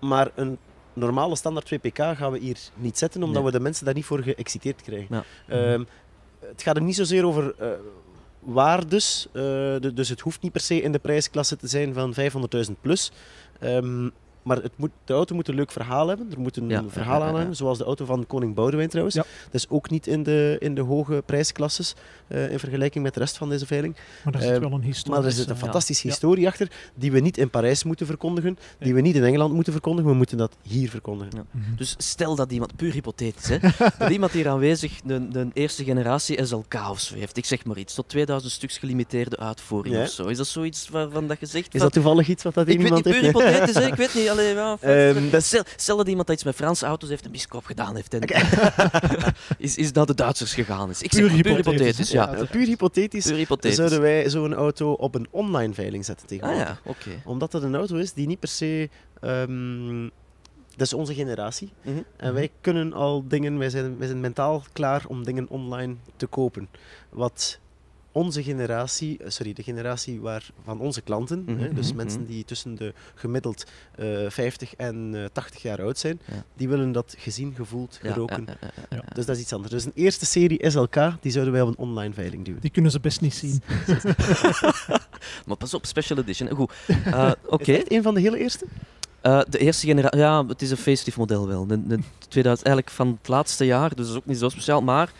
Maar 0.00 0.30
een 0.34 0.58
normale 0.92 1.36
standaard 1.36 1.66
2PK 1.74 1.92
gaan 2.16 2.32
we 2.32 2.38
hier 2.38 2.58
niet 2.74 2.98
zetten, 2.98 3.22
omdat 3.22 3.42
Nee. 3.42 3.52
we 3.52 3.58
de 3.58 3.62
mensen 3.62 3.84
daar 3.84 3.94
niet 3.94 4.04
voor 4.04 4.22
geëxciteerd 4.22 4.82
krijgen. 4.82 5.06
Ja. 5.16 5.24
Ehm, 5.72 5.84
het 6.40 6.62
gaat 6.62 6.76
er 6.76 6.82
niet 6.82 6.94
zozeer 6.94 7.26
over 7.26 7.54
eh, 7.58 7.68
waardes. 8.40 9.26
eh, 9.32 9.42
dus 9.94 10.08
het 10.08 10.20
hoeft 10.20 10.42
niet 10.42 10.52
per 10.52 10.60
se 10.60 10.80
in 10.82 10.92
de 10.92 10.98
prijsklasse 10.98 11.56
te 11.56 11.66
zijn 11.68 11.94
van 11.94 12.14
500.000 12.14 12.80
plus. 12.80 13.12
Ehm, 13.60 14.08
maar 14.46 14.62
het 14.62 14.72
moet, 14.76 14.90
de 15.04 15.12
auto 15.12 15.34
moet 15.34 15.48
een 15.48 15.54
leuk 15.54 15.70
verhaal 15.70 16.08
hebben. 16.08 16.28
Er 16.32 16.40
moet 16.40 16.56
een 16.56 16.68
Ja, 16.68 16.84
verhaal 16.88 17.20
ja, 17.20 17.26
aan 17.26 17.32
ja. 17.32 17.38
hebben, 17.38 17.56
zoals 17.56 17.78
de 17.78 17.84
auto 17.84 18.04
van 18.04 18.26
Koning 18.26 18.54
Boudewijn 18.54 18.88
trouwens. 18.88 19.14
Ja. 19.16 19.22
Dat 19.44 19.54
is 19.54 19.66
ook 19.68 19.90
niet 19.90 20.06
in 20.06 20.22
de, 20.22 20.56
in 20.58 20.74
de 20.74 20.80
hoge 20.80 21.22
prijsklasses 21.26 21.94
eh, 22.26 22.50
in 22.50 22.58
vergelijking 22.58 23.04
met 23.04 23.14
de 23.14 23.20
rest 23.20 23.36
van 23.36 23.48
deze 23.48 23.66
veiling. 23.66 23.96
Maar 24.24 24.32
daar 24.32 24.42
zit 24.42 24.50
Eh, 24.50 24.58
wel 24.60 24.72
een 24.72 24.82
historie. 24.82 25.18
Maar 25.18 25.26
er 25.28 25.32
zit 25.34 25.48
een 25.48 25.54
ja. 25.54 25.60
fantastische 25.60 26.06
Ja. 26.06 26.10
historie 26.12 26.46
achter, 26.46 26.70
die 26.94 27.12
we 27.12 27.20
niet 27.20 27.38
in 27.38 27.50
Parijs 27.50 27.84
moeten 27.84 28.06
verkondigen, 28.06 28.58
die 28.78 28.94
we 28.94 29.00
niet 29.00 29.14
in 29.16 29.24
Engeland 29.24 29.52
moeten 29.54 29.72
verkondigen, 29.72 30.10
we 30.10 30.16
moeten 30.16 30.36
dat 30.36 30.56
hier 30.62 30.90
verkondigen. 30.90 31.32
Ja. 31.36 31.44
Mhm. 31.50 31.76
Dus 31.76 31.94
stel 31.98 32.34
dat 32.34 32.52
iemand, 32.52 32.76
puur 32.76 32.92
hypothetisch, 32.92 33.48
hè, 33.48 33.58
dat 33.98 34.10
iemand 34.10 34.32
hier 34.32 34.48
aanwezig 34.48 35.00
een, 35.06 35.30
een 35.38 35.50
eerste 35.54 35.84
generatie 35.84 36.44
SLK 36.46 36.74
of 36.90 37.00
zo 37.00 37.14
heeft, 37.14 37.36
ik 37.36 37.44
zeg 37.44 37.64
maar 37.64 37.78
iets, 37.78 37.94
tot 37.94 38.08
2000 38.08 38.52
stuks 38.52 38.78
gelimiteerde 38.78 39.36
uitvoering 39.36 39.94
Ja. 39.94 40.02
of 40.02 40.08
zo. 40.08 40.26
Is 40.26 40.36
dat 40.36 40.46
zoiets 40.46 40.88
waarvan 40.88 41.26
dat 41.26 41.40
je 41.40 41.46
zegt? 41.46 41.74
Is 41.74 41.80
dat 41.80 41.92
toevallig 41.92 42.28
iets 42.28 42.42
wat 42.42 42.54
dat 42.54 42.68
ik 42.68 42.76
weet 42.76 42.84
iemand 42.86 43.04
niet, 43.04 43.14
puur 43.14 43.22
heeft? 43.22 43.36
hypothetisch, 43.40 43.74
hè, 43.74 43.86
ik 43.86 43.94
weet 43.94 44.14
niet. 44.14 44.34
Allee, 44.36 44.54
ja, 44.54 44.76
Ehm, 44.80 45.30
dat 45.30 45.42
stel, 45.42 45.62
stel 45.76 45.96
dat 45.96 46.08
iemand 46.08 46.26
dat 46.26 46.36
iets 46.36 46.44
met 46.44 46.54
Franse 46.54 46.86
auto's 46.86 47.08
heeft 47.08 47.24
en 47.24 47.30
miskoop 47.30 47.64
gedaan 47.64 47.94
heeft. 47.94 48.14
En, 48.14 48.20
is, 49.58 49.76
is 49.76 49.92
dat 49.92 50.06
de 50.06 50.14
Duitsers 50.14 50.54
gegaan 50.54 50.90
is. 50.90 51.02
Ik 51.02 51.12
zeg 51.12 51.20
Puur 51.20 51.32
maar, 51.32 51.42
puur 51.42 51.54
hypothetisch, 51.56 51.86
hypothetisch, 51.86 52.10
ja. 52.10 52.30
ja. 52.32 52.38
Ja, 52.38 52.44
puur 52.44 52.66
hypothetisch 52.66 53.26
Puur 53.26 53.36
hypothetisch. 53.36 53.76
zouden 53.76 54.00
wij 54.00 54.30
zo'n 54.30 54.54
auto 54.54 54.92
op 54.92 55.14
een 55.14 55.26
online 55.30 55.74
veiling 55.74 56.04
zetten 56.04 56.26
Ah 56.26 56.30
tegenwoordig. 56.38 56.80
ja, 56.84 56.90
oké. 56.90 57.10
Omdat 57.24 57.50
dat 57.50 57.62
een 57.62 57.74
auto 57.74 57.96
is 57.96 58.12
die 58.12 58.26
niet 58.26 58.40
per 58.40 58.48
se... 58.48 58.88
ehm, 59.20 60.02
dat 60.76 60.86
is 60.86 60.92
onze 60.92 61.14
generatie. 61.14 61.72
Mhm. 61.82 61.96
En 62.16 62.34
wij 62.34 62.50
kunnen 62.60 62.92
al 62.92 63.24
dingen... 63.28 63.58
Wij 63.58 63.70
zijn, 63.70 63.98
wij 63.98 64.06
zijn 64.06 64.20
mentaal 64.20 64.62
klaar 64.72 65.04
om 65.08 65.24
dingen 65.24 65.48
online 65.48 65.94
te 66.16 66.26
kopen. 66.26 66.68
Wat 67.10 67.58
onze 68.16 68.42
generatie... 68.42 69.18
eh, 69.18 69.30
Sorry, 69.30 69.52
de 69.52 69.62
generatie 69.62 70.20
waar, 70.20 70.46
van 70.64 70.80
onze 70.80 71.00
klanten... 71.00 71.42
Mhm, 71.46 71.58
hè, 71.58 71.72
dus 71.72 71.88
mhm, 71.88 71.96
mensen 71.96 72.20
mhm. 72.20 72.30
die 72.30 72.44
tussen 72.44 72.74
de 72.74 72.92
gemiddeld 73.14 73.64
eh 73.94 74.06
50 74.28 74.74
en 74.74 75.10
eh 75.14 75.24
80 75.32 75.62
jaar 75.62 75.82
oud 75.82 75.98
zijn... 75.98 76.20
Ja. 76.24 76.44
Die 76.56 76.68
willen 76.68 76.92
dat 76.92 77.14
gezien, 77.18 77.54
gevoeld, 77.56 77.98
Ja, 78.02 78.12
geroken. 78.12 78.44
ja, 78.46 78.56
ja, 78.60 78.70
ja, 78.90 78.96
ja. 78.96 79.14
Dus 79.14 79.26
dat 79.26 79.36
is 79.36 79.42
iets 79.42 79.52
anders. 79.52 79.72
Dus 79.72 79.84
een 79.84 79.92
eerste 79.94 80.26
serie 80.26 80.70
SLK, 80.70 81.12
die 81.20 81.32
zouden 81.32 81.52
wij 81.52 81.62
op 81.62 81.68
een 81.68 81.78
online 81.78 82.14
veiling 82.14 82.44
duwen. 82.44 82.60
Die 82.60 82.70
kunnen 82.70 82.90
ze 82.90 83.00
best 83.00 83.20
niet 83.20 83.34
zien. 83.34 83.62
Maar 85.46 85.56
pas 85.56 85.74
op, 85.74 85.86
special 85.86 86.18
edition. 86.18 86.48
Goed. 86.48 86.72
Eh, 87.04 87.32
Oké. 87.46 87.82
Een 87.88 88.02
van 88.02 88.14
de 88.14 88.20
hele 88.20 88.38
eerste? 88.38 88.66
Eh, 89.20 89.40
de 89.48 89.58
eerste 89.58 89.86
generatie, 89.86 90.18
ja, 90.18 90.46
het 90.46 90.62
is 90.62 90.70
een 90.70 90.76
facelift 90.76 91.16
model 91.16 91.46
wel. 91.48 91.66
De, 91.66 91.86
de 91.86 91.98
2000, 92.28 92.66
eigenlijk 92.66 92.96
van 92.96 93.16
het 93.20 93.28
laatste 93.28 93.64
jaar, 93.64 93.88
dus 93.88 94.06
dat 94.06 94.06
is 94.06 94.16
ook 94.16 94.26
niet 94.26 94.38
zo 94.38 94.48
speciaal, 94.48 94.82
maar 94.82 95.12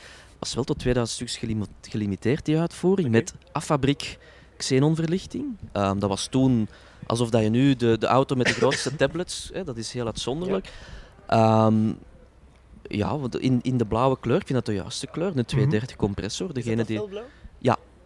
was 0.46 0.54
wel 0.54 0.64
tot 0.64 0.78
2000 0.78 1.16
stuks 1.16 1.36
gelimi- 1.36 1.66
gelimiteerd 1.90 2.44
die 2.44 2.58
uitvoering 2.58 3.08
met 3.10 3.34
affabriek 3.52 4.18
xenonverlichting. 4.56 5.44
Ehm, 5.72 5.98
dat 5.98 6.08
was 6.08 6.26
toen 6.26 6.68
alsof 7.06 7.30
dat 7.30 7.42
je 7.42 7.48
nu 7.48 7.74
de, 7.74 7.98
de 7.98 8.06
auto 8.06 8.34
met 8.36 8.46
de 8.46 8.52
grootste 8.60 8.96
tablets, 8.96 9.50
hè, 9.52 9.64
dat 9.64 9.76
is 9.76 9.92
heel 9.92 10.06
uitzonderlijk. 10.06 10.68
Ehm, 11.26 11.92
ja, 12.82 13.18
want 13.18 13.38
in, 13.38 13.58
in 13.62 13.76
de 13.76 13.84
blauwe 13.86 14.16
kleur, 14.20 14.36
ik 14.40 14.46
vind 14.46 14.58
dat 14.64 14.66
de 14.66 14.80
juiste 14.82 15.06
kleur, 15.06 15.36
een 15.36 15.44
230 15.44 15.96
compressor. 15.96 16.54
Degene 16.54 16.84
die, 16.84 17.00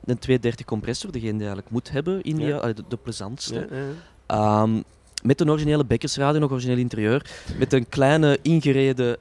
een 0.04 0.18
230 0.18 0.66
compressor, 0.66 1.12
degene 1.12 1.30
die 1.32 1.40
eigenlijk 1.40 1.70
moet 1.70 1.90
hebben 1.90 2.22
in 2.22 2.36
die, 2.36 2.46
Ja. 2.46 2.56
allee, 2.56 2.74
de, 2.74 2.82
de 2.88 2.96
plezantste. 2.96 3.66
Ja, 3.70 3.76
ja. 3.76 4.62
Ehm, 4.62 4.82
met 5.22 5.40
een 5.40 5.50
originele 5.50 5.84
bekkersradio, 5.84 6.40
nog 6.40 6.50
origineel 6.50 6.76
interieur. 6.78 7.30
Met 7.58 7.72
een 7.72 7.88
kleine 7.88 8.38
ingereden 8.42 9.16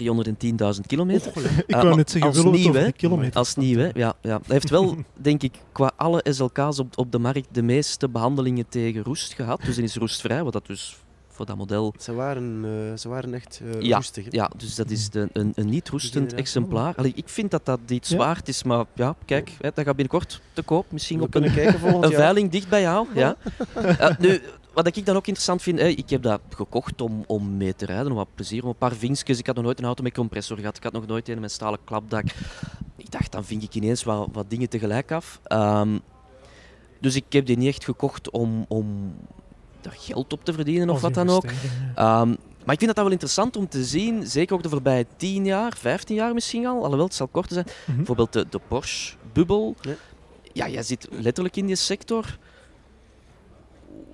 310.000 0.00 0.80
kilometer. 0.86 1.32
Ik 1.36 1.64
Eh, 1.66 1.74
wou 1.74 1.86
maar 1.86 1.96
net 1.96 2.10
zeggen, 2.10 2.30
als 2.30 2.42
nieuw, 2.44 2.72
hè? 2.72 2.92
kilometer 2.92 3.34
Als 3.38 3.54
nieuw, 3.56 3.78
hè? 3.78 3.90
Ja, 3.94 4.14
ja. 4.20 4.30
Hij 4.46 4.54
heeft 4.54 4.70
wel, 4.70 4.96
denk 5.14 5.42
ik, 5.42 5.52
qua 5.72 5.92
alle 5.96 6.24
SLK's 6.30 6.78
op, 6.78 6.98
op 6.98 7.12
de 7.12 7.18
markt 7.18 7.48
de 7.52 7.62
meeste 7.62 8.08
behandelingen 8.08 8.68
tegen 8.68 9.02
roest 9.02 9.32
gehad. 9.34 9.60
Dus 9.64 9.74
die 9.74 9.84
is 9.84 9.96
roestvrij, 9.96 10.42
wat 10.44 10.52
dat 10.52 10.66
dus 10.66 10.96
voor 11.28 11.46
dat 11.46 11.56
model... 11.56 11.94
Ze, 11.98 12.12
waren, 12.14 12.60
eh, 12.64 12.98
ze 12.98 13.08
waren 13.08 13.34
echt 13.34 13.60
eh 13.74 13.80
Ja, 13.80 13.96
roestig. 13.96 14.24
hè? 14.24 14.30
Ja, 14.32 14.50
dus 14.56 14.74
dat 14.74 14.90
is 14.90 15.10
de, 15.10 15.28
een, 15.32 15.52
een 15.54 15.68
niet 15.68 15.88
roestend 15.88 16.34
exemplaar. 16.34 16.94
Allee, 16.96 17.12
ik 17.14 17.28
vind 17.28 17.50
dat 17.50 17.64
dat 17.66 17.78
iets 17.88 18.08
Ja. 18.08 18.16
waard 18.16 18.48
is, 18.48 18.62
maar 18.62 18.84
ja, 18.94 19.14
kijk, 19.24 19.48
hè, 19.60 19.70
dat 19.74 19.84
gaat 19.84 19.96
binnenkort 19.96 20.40
te 20.52 20.62
koop. 20.62 20.92
Misschien 20.92 21.18
We 21.18 21.24
op 21.24 21.34
een 21.34 21.40
kunnen 21.40 21.62
kijken 21.62 21.80
volgend 21.80 22.04
een 22.04 22.12
veiling 22.12 22.50
dicht 22.50 22.68
bij 22.68 22.80
jou, 22.80 23.06
ja. 23.14 23.36
Nu, 24.18 24.40
wat 24.74 24.86
ik 24.86 25.06
dan 25.06 25.16
ook 25.16 25.26
interessant 25.26 25.62
vind, 25.62 25.78
hè, 25.78 25.86
ik 25.86 26.10
heb 26.10 26.22
dat 26.22 26.40
gekocht 26.48 27.00
om, 27.00 27.24
om 27.26 27.56
mee 27.56 27.74
te 27.74 27.86
rijden, 27.86 28.06
om 28.06 28.16
wat 28.16 28.34
plezier, 28.34 28.62
om 28.62 28.68
een 28.68 28.76
paar 28.76 28.92
vinkjes. 28.92 29.38
Ik 29.38 29.46
had 29.46 29.54
nog 29.54 29.64
nooit 29.64 29.78
een 29.78 29.84
auto 29.84 30.02
met 30.02 30.12
compressor 30.12 30.58
gehad, 30.58 30.76
ik 30.76 30.82
had 30.82 30.92
nog 30.92 31.06
nooit 31.06 31.28
een 31.28 31.40
met 31.40 31.52
stalen 31.52 31.78
klapdak. 31.84 32.24
Ik 32.96 33.10
dacht, 33.10 33.32
dan 33.32 33.44
vink 33.44 33.62
ik 33.62 33.74
ineens 33.74 34.02
wat, 34.02 34.28
wat 34.32 34.50
dingen 34.50 34.68
tegelijk 34.68 35.12
af. 35.12 35.40
Ehm, 35.44 35.98
dus 37.00 37.14
ik 37.14 37.24
heb 37.28 37.46
die 37.46 37.56
niet 37.56 37.68
echt 37.68 37.84
gekocht 37.84 38.30
om, 38.30 38.64
om 38.68 39.14
daar 39.80 39.96
geld 39.98 40.32
op 40.32 40.44
te 40.44 40.52
verdienen 40.52 40.90
of 40.90 41.00
wat 41.00 41.14
dan 41.14 41.28
ook. 41.28 41.44
Ehm, 41.94 42.28
maar 42.64 42.74
ik 42.74 42.80
vind 42.80 42.86
dat, 42.86 42.94
dat 42.94 43.04
wel 43.04 43.12
interessant 43.12 43.56
om 43.56 43.68
te 43.68 43.84
zien, 43.84 44.26
zeker 44.26 44.54
ook 44.54 44.62
de 44.62 44.68
voorbije 44.68 45.06
10 45.16 45.44
jaar, 45.44 45.76
15 45.76 46.16
jaar 46.16 46.34
misschien 46.34 46.66
al, 46.66 46.82
alhoewel 46.82 47.04
het 47.04 47.14
zal 47.14 47.26
korter 47.26 47.52
zijn. 47.52 47.66
Mhm. 47.84 47.96
Bijvoorbeeld 47.96 48.32
de, 48.32 48.46
de 48.50 48.60
Porsche-bubbel. 48.68 49.74
Ja. 49.80 49.94
Ja, 50.52 50.68
jij 50.68 50.82
zit 50.82 51.08
letterlijk 51.10 51.56
in 51.56 51.66
die 51.66 51.76
sector. 51.76 52.38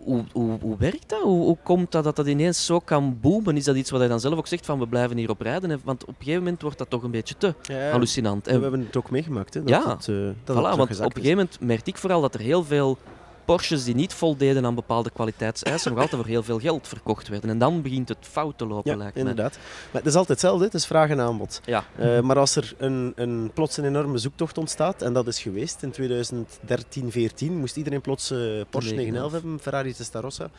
Hoe, 0.04 0.24
hoe, 0.32 0.58
hoe 0.60 0.76
werkt 0.78 1.08
dat? 1.08 1.20
Hoe, 1.22 1.42
hoe 1.44 1.56
komt 1.62 1.92
dat 1.92 2.04
dat 2.04 2.16
dat 2.16 2.26
ineens 2.26 2.66
zo 2.66 2.78
kan 2.80 3.18
boomen? 3.20 3.56
Is 3.56 3.64
dat 3.64 3.76
iets 3.76 3.90
wat 3.90 4.00
hij 4.00 4.08
dan 4.08 4.20
zelf 4.20 4.38
ook 4.38 4.46
zegt 4.46 4.66
van 4.66 4.78
we 4.78 4.86
blijven 4.86 5.16
hierop 5.16 5.40
rijden? 5.40 5.80
Want 5.84 6.02
op 6.02 6.08
een 6.08 6.14
gegeven 6.18 6.42
moment 6.42 6.62
wordt 6.62 6.78
dat 6.78 6.90
toch 6.90 7.02
een 7.02 7.10
beetje 7.10 7.34
te 7.38 7.54
Ja, 7.62 7.90
hallucinant. 7.90 8.46
we 8.46 8.52
En, 8.52 8.62
hebben 8.62 8.80
het 8.80 8.96
ook 8.96 9.10
meegemaakt. 9.10 9.54
Hè, 9.54 9.60
dat 9.60 9.68
Ja. 9.68 9.90
het, 9.96 10.08
eh, 10.08 10.14
dat 10.44 10.56
het 10.56 10.56
voilà, 10.56 10.76
want 10.76 10.80
op 10.80 10.88
een 10.90 10.96
gegeven 11.22 11.28
moment 11.36 11.60
merkte 11.60 11.90
ik 11.90 11.96
vooral 11.96 12.20
dat 12.20 12.34
er 12.34 12.40
heel 12.40 12.64
veel 12.64 12.98
Porsches 13.44 13.85
die 13.85 13.94
niet 13.94 14.12
voldeden 14.14 14.64
aan 14.64 14.74
bepaalde 14.74 15.11
kwaliteitseisen, 15.11 15.90
nog 15.90 16.00
altijd 16.00 16.20
voor 16.20 16.31
heel 16.31 16.42
veel 16.42 16.59
geld 16.59 16.88
verkocht 16.88 17.29
werden. 17.29 17.50
En 17.50 17.59
dan 17.59 17.83
begint 17.83 18.09
het 18.09 18.18
fout 18.20 18.59
te 18.59 18.66
lopen, 18.66 18.90
Ja, 18.90 18.96
lijkt 18.96 19.14
me. 19.14 19.20
inderdaad. 19.20 19.59
Maar 19.92 20.03
het 20.03 20.07
is 20.07 20.14
altijd 20.14 20.29
hetzelfde, 20.40 20.64
het 20.64 20.74
is 20.74 20.87
vraag 20.87 21.11
en 21.11 21.20
aanbod. 21.20 21.61
Ja. 21.64 21.85
Eh, 21.96 22.20
maar 22.20 22.38
als 22.38 22.57
er 22.57 22.74
een, 22.79 23.12
een, 23.16 23.50
plots 23.55 23.76
een 23.76 23.85
enorme 23.85 24.18
zoektocht 24.18 24.59
ontstaat, 24.59 25.03
en 25.03 25.12
dat 25.12 25.26
is 25.26 25.40
geweest 25.40 25.83
in 25.83 25.90
2013, 25.90 27.11
14, 27.11 27.57
moest 27.57 27.76
iedereen 27.76 28.00
plots 28.00 28.31
eh, 28.31 28.38
Porsche 28.70 28.94
911 28.94 29.33
hebben, 29.33 29.61
Ferrari 29.61 29.94
Testarossa. 29.94 30.50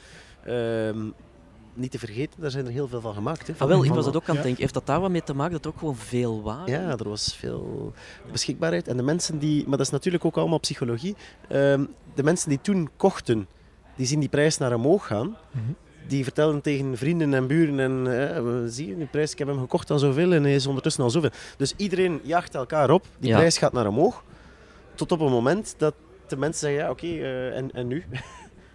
Ehm 0.46 0.98
niet 1.74 1.92
te 1.92 2.00
vergeten, 2.00 2.42
daar 2.42 2.52
zijn 2.52 2.66
er 2.66 2.72
heel 2.72 2.88
veel 2.88 3.02
van 3.02 3.14
gemaakt. 3.14 3.48
Hè, 3.48 3.54
Ah, 3.58 3.68
wel, 3.68 3.80
ik 3.82 3.86
van- 3.86 3.96
was 3.96 4.06
dat 4.06 4.16
ook 4.16 4.30
aan 4.30 4.36
het 4.36 4.44
denken. 4.44 4.62
Heeft 4.62 4.74
dat 4.74 4.86
daar 4.86 5.00
wat 5.00 5.10
mee 5.12 5.24
te 5.24 5.34
maken 5.34 5.52
dat 5.54 5.66
er 5.66 5.72
ook 5.72 5.78
gewoon 5.80 5.96
veel 5.96 6.42
waren? 6.42 6.72
Ja, 6.82 6.90
er 6.98 7.10
was 7.10 7.36
veel 7.36 7.94
beschikbaarheid. 8.32 8.88
En 8.88 8.98
de 8.98 9.04
mensen 9.04 9.40
die, 9.40 9.62
maar 9.68 9.78
dat 9.78 9.86
is 9.86 9.92
natuurlijk 9.92 10.26
ook 10.26 10.38
allemaal 10.38 10.60
psychologie. 10.60 11.16
Ehm, 11.50 11.86
de 12.14 12.24
mensen 12.24 12.50
die 12.50 12.62
toen 12.62 12.90
kochten, 12.98 13.48
die 13.96 14.06
zien 14.06 14.20
die 14.20 14.30
prijs 14.30 14.58
naar 14.58 14.74
omhoog 14.74 15.06
gaan. 15.08 15.38
Mhm. 15.52 15.64
die 16.08 16.24
vertellen 16.24 16.62
tegen 16.62 16.98
vrienden 16.98 17.34
en 17.34 17.48
buren 17.48 17.80
en 17.80 17.92
eh, 18.30 18.42
we- 18.44 18.66
zie 18.70 18.88
je, 18.88 18.98
die 18.98 19.06
prijs, 19.06 19.32
ik 19.32 19.38
heb 19.38 19.48
hem 19.48 19.60
gekocht 19.60 19.92
aan 19.92 20.00
zoveel 20.00 20.32
en 20.34 20.44
hij 20.44 20.56
is 20.56 20.68
ondertussen 20.68 21.04
al 21.04 21.10
zoveel. 21.10 21.30
Dus 21.58 21.74
iedereen 21.78 22.20
jaagt 22.24 22.56
elkaar 22.56 22.90
op, 22.90 23.06
die 23.20 23.30
Ja. 23.30 23.38
prijs 23.38 23.58
gaat 23.58 23.74
naar 23.74 23.88
omhoog, 23.88 24.24
tot 24.96 25.12
op 25.12 25.20
een 25.20 25.32
moment 25.32 25.76
dat 25.78 25.94
de 26.28 26.38
mensen 26.38 26.60
zeggen, 26.60 26.80
ja 26.86 26.90
oké, 26.90 27.06
eh, 27.08 27.58
en, 27.58 27.72
en 27.72 27.88
nu? 27.88 28.04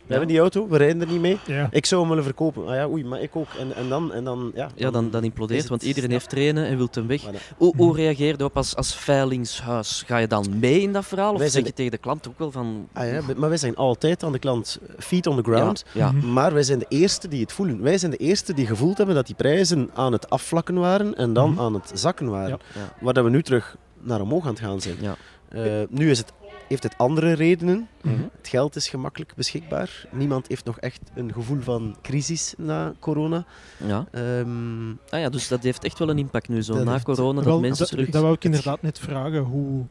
We 0.06 0.12
hebben 0.12 0.28
die 0.28 0.38
auto, 0.38 0.68
we 0.68 0.76
rijden 0.76 1.00
er 1.00 1.06
niet 1.06 1.20
mee. 1.20 1.38
Ja. 1.46 1.68
Ik 1.70 1.86
zou 1.86 2.00
hem 2.00 2.08
willen 2.10 2.24
verkopen. 2.24 2.66
Ah 2.66 2.74
ja, 2.74 2.88
oei, 2.88 3.04
maar 3.04 3.20
ik 3.20 3.36
ook. 3.36 3.48
En, 3.58 3.74
en 3.76 3.88
dan, 3.88 4.12
en 4.12 4.24
dan, 4.24 4.52
ja. 4.54 4.68
Ja, 4.74 4.90
dan, 4.90 5.10
dan 5.10 5.24
implodeert, 5.24 5.60
het 5.60 5.68
want 5.68 5.82
iedereen 5.82 6.10
heeft 6.10 6.28
trainen 6.28 6.66
en 6.66 6.76
wil 6.76 6.88
hem 6.90 7.06
weg. 7.06 7.22
Hoe, 7.56 7.76
hoe 7.76 7.96
reageer 7.96 8.34
je 8.38 8.44
op 8.44 8.56
als, 8.56 8.76
als 8.76 8.94
veilingshuis? 8.94 10.02
Ga 10.06 10.16
je 10.16 10.26
dan 10.26 10.58
mee 10.58 10.80
in 10.80 10.92
dat 10.92 11.04
verhaal? 11.06 11.32
Of 11.32 11.38
Wij 11.38 11.46
zeg 11.46 11.52
zijn 11.52 11.64
je 11.64 11.72
tegen 11.72 11.90
de 11.90 11.98
klant 11.98 12.28
ook 12.28 12.38
wel 12.38 12.50
van... 12.50 12.88
Ah 12.92 13.06
ja, 13.12 13.20
maar 13.36 13.48
wij 13.48 13.58
zijn 13.58 13.76
altijd 13.76 14.22
aan 14.22 14.32
de 14.32 14.38
klant 14.38 14.78
feet 14.98 15.26
on 15.26 15.36
the 15.36 15.42
ground. 15.42 15.84
Ja, 15.92 16.12
Mhm. 16.12 16.32
Maar 16.32 16.52
wij 16.52 16.62
zijn 16.62 16.78
de 16.78 16.86
eerste 16.88 17.28
die 17.28 17.40
het 17.40 17.52
voelen. 17.52 17.82
Wij 17.82 17.98
zijn 17.98 18.10
de 18.10 18.16
eerste 18.16 18.54
die 18.54 18.66
gevoeld 18.66 18.96
hebben 18.96 19.14
dat 19.14 19.26
die 19.26 19.34
prijzen 19.34 19.90
aan 19.94 20.12
het 20.12 20.30
afvlakken 20.30 20.74
waren 20.74 21.14
en 21.16 21.32
dan 21.32 21.50
Mhm. 21.50 21.60
aan 21.60 21.74
het 21.74 21.90
zakken 21.94 22.28
waren. 22.30 22.48
Ja. 22.74 22.80
Ja. 22.80 22.92
Waar 23.00 23.14
dat 23.14 23.24
we 23.24 23.30
nu 23.30 23.42
terug 23.42 23.76
naar 24.00 24.20
omhoog 24.20 24.44
aan 24.44 24.50
het 24.50 24.60
gaan 24.60 24.80
zijn. 24.80 24.96
Ja. 25.00 25.16
Eh, 25.48 25.62
nu 25.88 26.10
is 26.10 26.18
het, 26.18 26.32
heeft 26.68 26.82
het 26.82 26.98
andere 26.98 27.32
redenen. 27.32 27.88
Mhm. 28.02 28.14
Het 28.36 28.48
geld 28.48 28.76
is 28.76 28.88
gemakkelijk 28.88 29.34
beschikbaar. 29.34 30.06
Niemand 30.12 30.48
heeft 30.48 30.64
nog 30.64 30.78
echt 30.78 31.00
een 31.14 31.32
gevoel 31.32 31.60
van 31.60 31.96
crisis 32.02 32.54
na 32.58 32.94
corona. 33.00 33.44
ja. 33.86 34.06
Ehm, 34.12 34.90
Ah 34.90 35.20
ja, 35.20 35.28
dus 35.28 35.48
dat 35.48 35.62
heeft 35.62 35.84
echt 35.84 35.98
wel 35.98 36.08
een 36.10 36.18
impact 36.18 36.48
nu, 36.48 36.62
zo 36.62 36.84
na 36.84 37.00
corona, 37.00 37.34
dat 37.34 37.44
Wel, 37.44 37.60
mensen 37.60 37.86
terug... 37.86 38.10
dat 38.10 38.22
wou 38.22 38.34
ik 38.34 38.44
inderdaad 38.44 38.82
net 38.82 38.98
vragen. 38.98 39.42
Hoe 39.42 39.84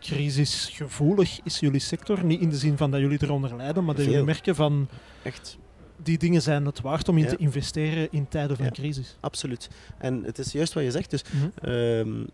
crisisgevoelig 0.00 1.40
is 1.44 1.58
jullie 1.60 1.80
sector? 1.80 2.24
Niet 2.24 2.40
in 2.40 2.48
de 2.48 2.56
zin 2.56 2.76
van 2.76 2.90
dat 2.90 3.00
jullie 3.00 3.18
eronder 3.22 3.56
lijden, 3.56 3.84
maar 3.84 3.94
dat 3.94 4.02
Veel. 4.04 4.12
jullie 4.12 4.26
merken 4.26 4.54
van 4.54 4.88
echt, 5.22 5.58
die 6.02 6.18
dingen 6.18 6.42
zijn 6.42 6.66
het 6.66 6.80
waard 6.80 7.08
om 7.08 7.16
in 7.18 7.24
Ja. 7.24 7.30
te 7.30 7.36
investeren 7.36 8.08
in 8.10 8.28
tijden 8.28 8.56
van 8.56 8.64
Ja. 8.64 8.70
crisis. 8.70 9.16
absoluut. 9.20 9.68
En 9.98 10.22
het 10.24 10.38
is 10.38 10.52
juist 10.52 10.72
wat 10.72 10.82
je 10.84 10.90
zegt. 10.90 11.10
Dus 11.10 11.24
Mhm. 11.24 11.68
ehm, 11.70 12.24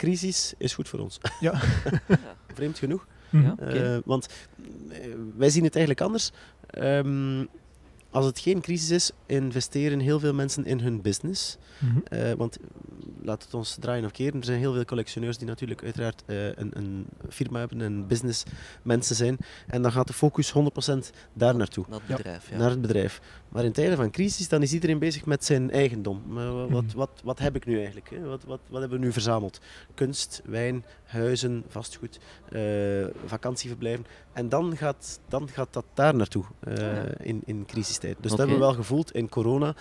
crisis 0.00 0.54
is 0.58 0.74
goed 0.74 0.88
voor 0.88 0.98
ons. 0.98 1.18
Ja. 1.40 1.60
Vreemd 2.54 2.78
genoeg. 2.78 3.06
Mhm. 3.30 3.44
Ja. 3.44 3.56
Eh, 3.56 3.98
want 4.04 4.28
eh, 4.90 4.98
wij 5.36 5.50
zien 5.50 5.64
het 5.64 5.76
eigenlijk 5.76 6.06
anders. 6.06 6.30
Ehm, 6.66 7.44
als 8.10 8.24
het 8.26 8.38
geen 8.38 8.60
crisis 8.60 8.90
is, 8.90 9.10
investeren 9.26 9.98
heel 10.00 10.20
veel 10.20 10.34
mensen 10.34 10.64
in 10.66 10.80
hun 10.80 11.02
business. 11.02 11.56
Mhm. 11.78 11.98
Eh, 12.04 12.32
want 12.32 12.56
eh, 12.58 12.64
laat 13.22 13.42
het 13.42 13.54
ons 13.54 13.76
draaien 13.80 14.04
of 14.04 14.10
keren. 14.10 14.38
Er 14.40 14.44
zijn 14.44 14.58
heel 14.58 14.72
veel 14.72 14.84
collectioneurs 14.84 15.38
die 15.38 15.46
natuurlijk 15.46 15.82
uiteraard 15.84 16.22
eh, 16.26 16.46
een, 16.46 16.70
een 16.76 17.06
firma 17.28 17.58
hebben 17.58 17.80
en 17.80 18.06
business 18.06 18.42
mensen 18.82 19.16
zijn. 19.16 19.36
En 19.66 19.82
dan 19.82 19.92
gaat 19.92 20.06
de 20.06 20.12
focus 20.12 20.52
100% 20.52 21.10
daar 21.32 21.56
naartoe. 21.56 21.84
Dat 21.88 22.00
Ja. 22.06 22.16
bedrijf, 22.16 22.50
ja. 22.50 22.56
Naar 22.56 22.70
het 22.70 22.80
bedrijf. 22.80 23.20
Maar 23.48 23.64
in 23.64 23.72
tijden 23.72 23.96
van 23.96 24.10
crisis, 24.10 24.48
dan 24.48 24.62
is 24.62 24.72
iedereen 24.72 24.98
bezig 24.98 25.24
met 25.26 25.44
zijn 25.44 25.70
eigendom. 25.70 26.22
Maar 26.26 26.52
wa- 26.54 26.66
wat, 26.68 26.82
Mhm. 26.84 26.96
wat, 26.96 27.20
wat 27.24 27.38
heb 27.38 27.56
ik 27.56 27.66
nu 27.66 27.76
eigenlijk? 27.76 28.10
Hè? 28.10 28.20
Wat, 28.20 28.44
wat, 28.44 28.60
wat 28.68 28.80
hebben 28.80 28.98
we 29.00 29.04
nu 29.04 29.12
verzameld? 29.12 29.60
Kunst, 29.94 30.42
wijn, 30.44 30.84
huizen, 31.04 31.64
vastgoed, 31.68 32.18
eh, 32.52 32.60
vakantieverblijven. 33.26 34.06
En 34.32 34.48
dan 34.48 34.76
gaat, 34.76 35.20
dan 35.28 35.48
gaat 35.48 35.72
dat 35.72 35.84
daar 35.94 36.14
naartoe 36.14 36.44
eh, 36.60 36.76
Ja. 36.76 37.04
in, 37.18 37.42
in 37.44 37.64
crisistijd. 37.66 38.16
Dus 38.20 38.30
dat 38.30 38.38
hebben 38.38 38.56
we 38.56 38.62
wel 38.62 38.74
gevoeld 38.74 39.12
in 39.14 39.28
corona. 39.28 39.74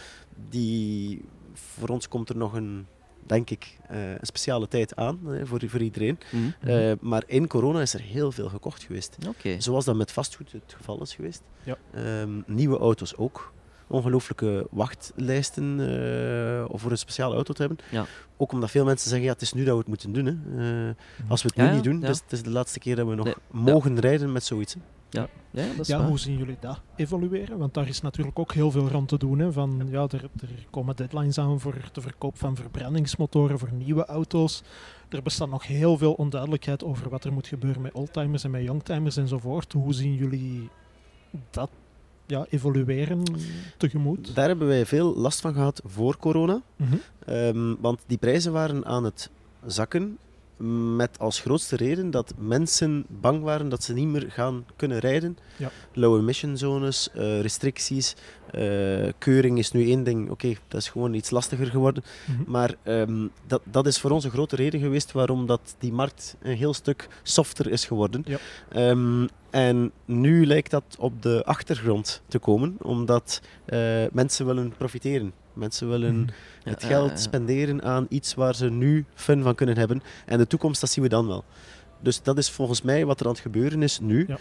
Die, 0.50 1.26
voor 1.54 1.88
ons 1.90 2.08
komt 2.08 2.30
er 2.30 2.38
nog 2.38 2.54
een, 2.54 2.88
denk 3.26 3.50
ik, 3.50 3.78
eh, 3.88 4.12
een 4.12 4.18
speciale 4.26 4.68
tijd 4.68 4.96
aan 4.96 5.20
eh, 5.34 5.42
voor, 5.46 5.62
voor 5.68 5.82
iedereen. 5.82 6.18
Mhm. 6.32 6.70
Eh, 6.70 6.92
maar 7.02 7.24
in 7.26 7.48
corona 7.48 7.82
is 7.82 7.94
er 7.94 8.02
heel 8.02 8.32
veel 8.32 8.50
gekocht 8.50 8.84
geweest. 8.84 9.18
Zoals 9.58 9.86
dat 9.86 9.96
met 9.96 10.12
vastgoed 10.12 10.52
het 10.52 10.74
geval 10.78 11.02
is 11.02 11.14
geweest. 11.16 11.42
Ja. 11.64 11.78
Ehm, 11.94 12.42
nieuwe 12.46 12.78
auto's 12.78 13.16
ook. 13.18 13.54
Ongelooflijke 13.90 14.68
wachtlijsten 14.72 15.80
eh, 15.80 16.66
om 16.72 16.80
voor 16.80 16.92
een 16.92 16.98
speciale 16.98 17.36
auto 17.36 17.54
te 17.54 17.62
hebben. 17.62 17.78
Ja. 17.92 18.06
Ook 18.38 18.52
omdat 18.52 18.72
veel 18.72 18.86
mensen 18.86 19.10
zeggen, 19.10 19.28
ja, 19.28 19.34
het 19.34 19.42
is 19.42 19.54
nu 19.54 19.64
dat 19.64 19.74
we 19.74 19.80
het 19.80 19.88
moeten 19.88 20.14
doen. 20.14 20.26
Hè. 20.26 20.88
Eh, 20.90 20.96
als 21.30 21.42
we 21.42 21.48
het 21.48 21.58
Ja, 21.58 21.64
nu 21.64 21.70
ja, 21.70 21.76
niet 21.76 21.84
doen, 21.84 22.00
ja. 22.00 22.08
dus 22.08 22.20
het 22.22 22.32
is 22.32 22.44
de 22.44 22.50
laatste 22.50 22.80
keer 22.80 22.96
dat 22.96 23.08
we 23.08 23.16
nog 23.16 23.26
Nee, 23.26 23.36
mogen 23.52 24.00
rijden 24.00 24.32
met 24.32 24.44
zoiets. 24.44 24.74
hè. 24.74 24.80
Ja, 25.12 25.28
ja, 25.52 25.68
dat 25.68 25.80
is 25.80 25.88
Ja, 25.88 25.98
waar. 25.98 26.08
hoe 26.08 26.20
zien 26.20 26.38
jullie 26.38 26.58
dat 26.60 26.82
evolueren? 26.96 27.58
Want 27.58 27.74
daar 27.74 27.88
is 27.88 28.02
natuurlijk 28.02 28.40
ook 28.40 28.54
heel 28.54 28.72
veel 28.72 28.88
rond 28.88 29.08
te 29.08 29.18
doen. 29.18 29.40
Hè. 29.40 29.52
Van, 29.52 29.88
ja, 29.92 30.02
er, 30.02 30.24
er 30.42 30.50
komen 30.70 30.96
deadlines 30.96 31.38
aan 31.38 31.60
voor 31.60 31.76
de 31.92 32.02
verkoop 32.02 32.38
van 32.38 32.56
verbrandingsmotoren 32.56 33.60
voor 33.60 33.72
nieuwe 33.74 34.06
auto's. 34.06 34.64
Er 35.10 35.22
bestaat 35.24 35.50
nog 35.50 35.68
heel 35.68 35.98
veel 35.98 36.14
onduidelijkheid 36.14 36.84
over 36.84 37.10
wat 37.10 37.24
er 37.24 37.34
moet 37.34 37.48
gebeuren 37.48 37.82
met 37.82 37.94
oldtimers 37.94 38.44
en 38.44 38.52
met 38.52 38.64
youngtimers 38.64 39.18
enzovoort. 39.18 39.74
Hoe 39.74 39.94
zien 39.94 40.16
jullie 40.16 40.70
dat 41.50 41.70
ja, 42.30 42.46
evolueren 42.50 43.24
tegemoet? 43.78 44.36
Daar 44.36 44.48
hebben 44.48 44.68
wij 44.68 44.86
veel 44.86 45.16
last 45.16 45.42
van 45.42 45.54
gehad 45.54 45.82
voor 45.86 46.18
corona. 46.18 46.62
Mhm. 46.76 46.96
Ehm, 47.26 47.76
want 47.80 48.04
die 48.08 48.18
prijzen 48.18 48.52
waren 48.52 48.86
aan 48.86 49.04
het 49.04 49.30
zakken. 49.66 50.18
Met 50.96 51.20
als 51.20 51.40
grootste 51.40 51.76
reden 51.76 52.12
dat 52.12 52.34
mensen 52.38 53.06
bang 53.08 53.44
waren 53.44 53.70
dat 53.70 53.84
ze 53.84 53.94
niet 53.94 54.08
meer 54.08 54.26
gaan 54.32 54.66
kunnen 54.76 55.00
rijden. 55.00 55.38
Ja. 55.58 55.72
Low 55.94 56.18
emission 56.20 56.58
zones, 56.58 57.10
eh, 57.14 57.42
restricties. 57.42 58.16
eh, 58.52 59.08
keuring 59.18 59.58
is 59.58 59.72
nu 59.72 59.86
één 59.86 60.04
ding. 60.04 60.30
Oké, 60.30 60.54
dat 60.68 60.82
is 60.82 60.90
gewoon 60.90 61.14
iets 61.14 61.30
lastiger 61.30 61.68
geworden. 61.68 62.04
Mhm. 62.26 62.52
Maar 62.52 62.76
ehm, 62.84 63.28
dat, 63.48 63.62
dat 63.64 63.88
is 63.88 64.00
voor 64.00 64.12
ons 64.12 64.24
een 64.24 64.32
grote 64.32 64.56
reden 64.56 64.80
geweest 64.80 65.12
waarom 65.12 65.46
dat 65.46 65.76
die 65.80 65.92
markt 65.94 66.36
een 66.42 66.56
heel 66.58 66.74
stuk 66.74 67.08
softer 67.24 67.72
is 67.72 67.86
geworden. 67.86 68.24
Ja. 68.26 68.38
Ehm, 68.70 69.28
en 69.50 69.92
nu 70.06 70.46
lijkt 70.46 70.72
dat 70.72 70.96
op 71.00 71.22
de 71.22 71.44
achtergrond 71.46 72.22
te 72.28 72.40
komen, 72.40 72.76
omdat 72.82 73.42
eh, 73.66 74.04
mensen 74.12 74.46
willen 74.46 74.74
profiteren. 74.78 75.34
Mensen 75.60 75.90
willen 75.90 76.20
Mhm. 76.20 76.30
Het 76.64 76.82
ja, 76.82 76.88
geld 76.88 77.10
ja. 77.10 77.16
spenderen 77.18 77.84
aan 77.84 78.06
iets 78.10 78.34
waar 78.34 78.56
ze 78.56 78.70
nu 78.70 79.06
fun 79.14 79.44
van 79.44 79.56
kunnen 79.56 79.78
hebben. 79.78 80.02
En 80.26 80.38
de 80.38 80.48
toekomst, 80.48 80.82
dat 80.82 80.90
zien 80.90 81.04
we 81.04 81.10
dan 81.10 81.28
wel. 81.28 81.44
Dus 82.02 82.22
dat 82.24 82.38
is 82.38 82.50
volgens 82.50 82.82
mij 82.82 83.06
wat 83.06 83.20
er 83.20 83.26
aan 83.26 83.32
het 83.32 83.42
gebeuren 83.42 83.84
is 83.84 84.00
nu. 84.00 84.26
Ja. 84.28 84.38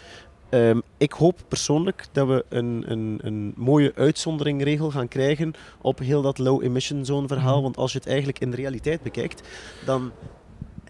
Ehm, 0.49 0.81
ik 0.97 1.13
hoop 1.13 1.41
persoonlijk 1.49 2.07
dat 2.13 2.27
we 2.27 2.45
een, 2.49 2.85
een, 2.87 3.19
een 3.23 3.53
mooie 3.57 3.93
uitzonderingregel 3.95 4.91
gaan 4.91 5.09
krijgen 5.09 5.53
op 5.81 5.99
heel 5.99 6.23
dat 6.23 6.39
low 6.39 6.63
emission 6.65 7.05
zone 7.05 7.27
verhaal. 7.27 7.55
Mhm. 7.55 7.63
Want 7.63 7.77
als 7.77 7.93
je 7.93 7.99
het 7.99 8.07
eigenlijk 8.09 8.39
in 8.39 8.51
de 8.51 8.57
realiteit 8.57 9.03
bekijkt, 9.03 9.43
dan 9.85 10.13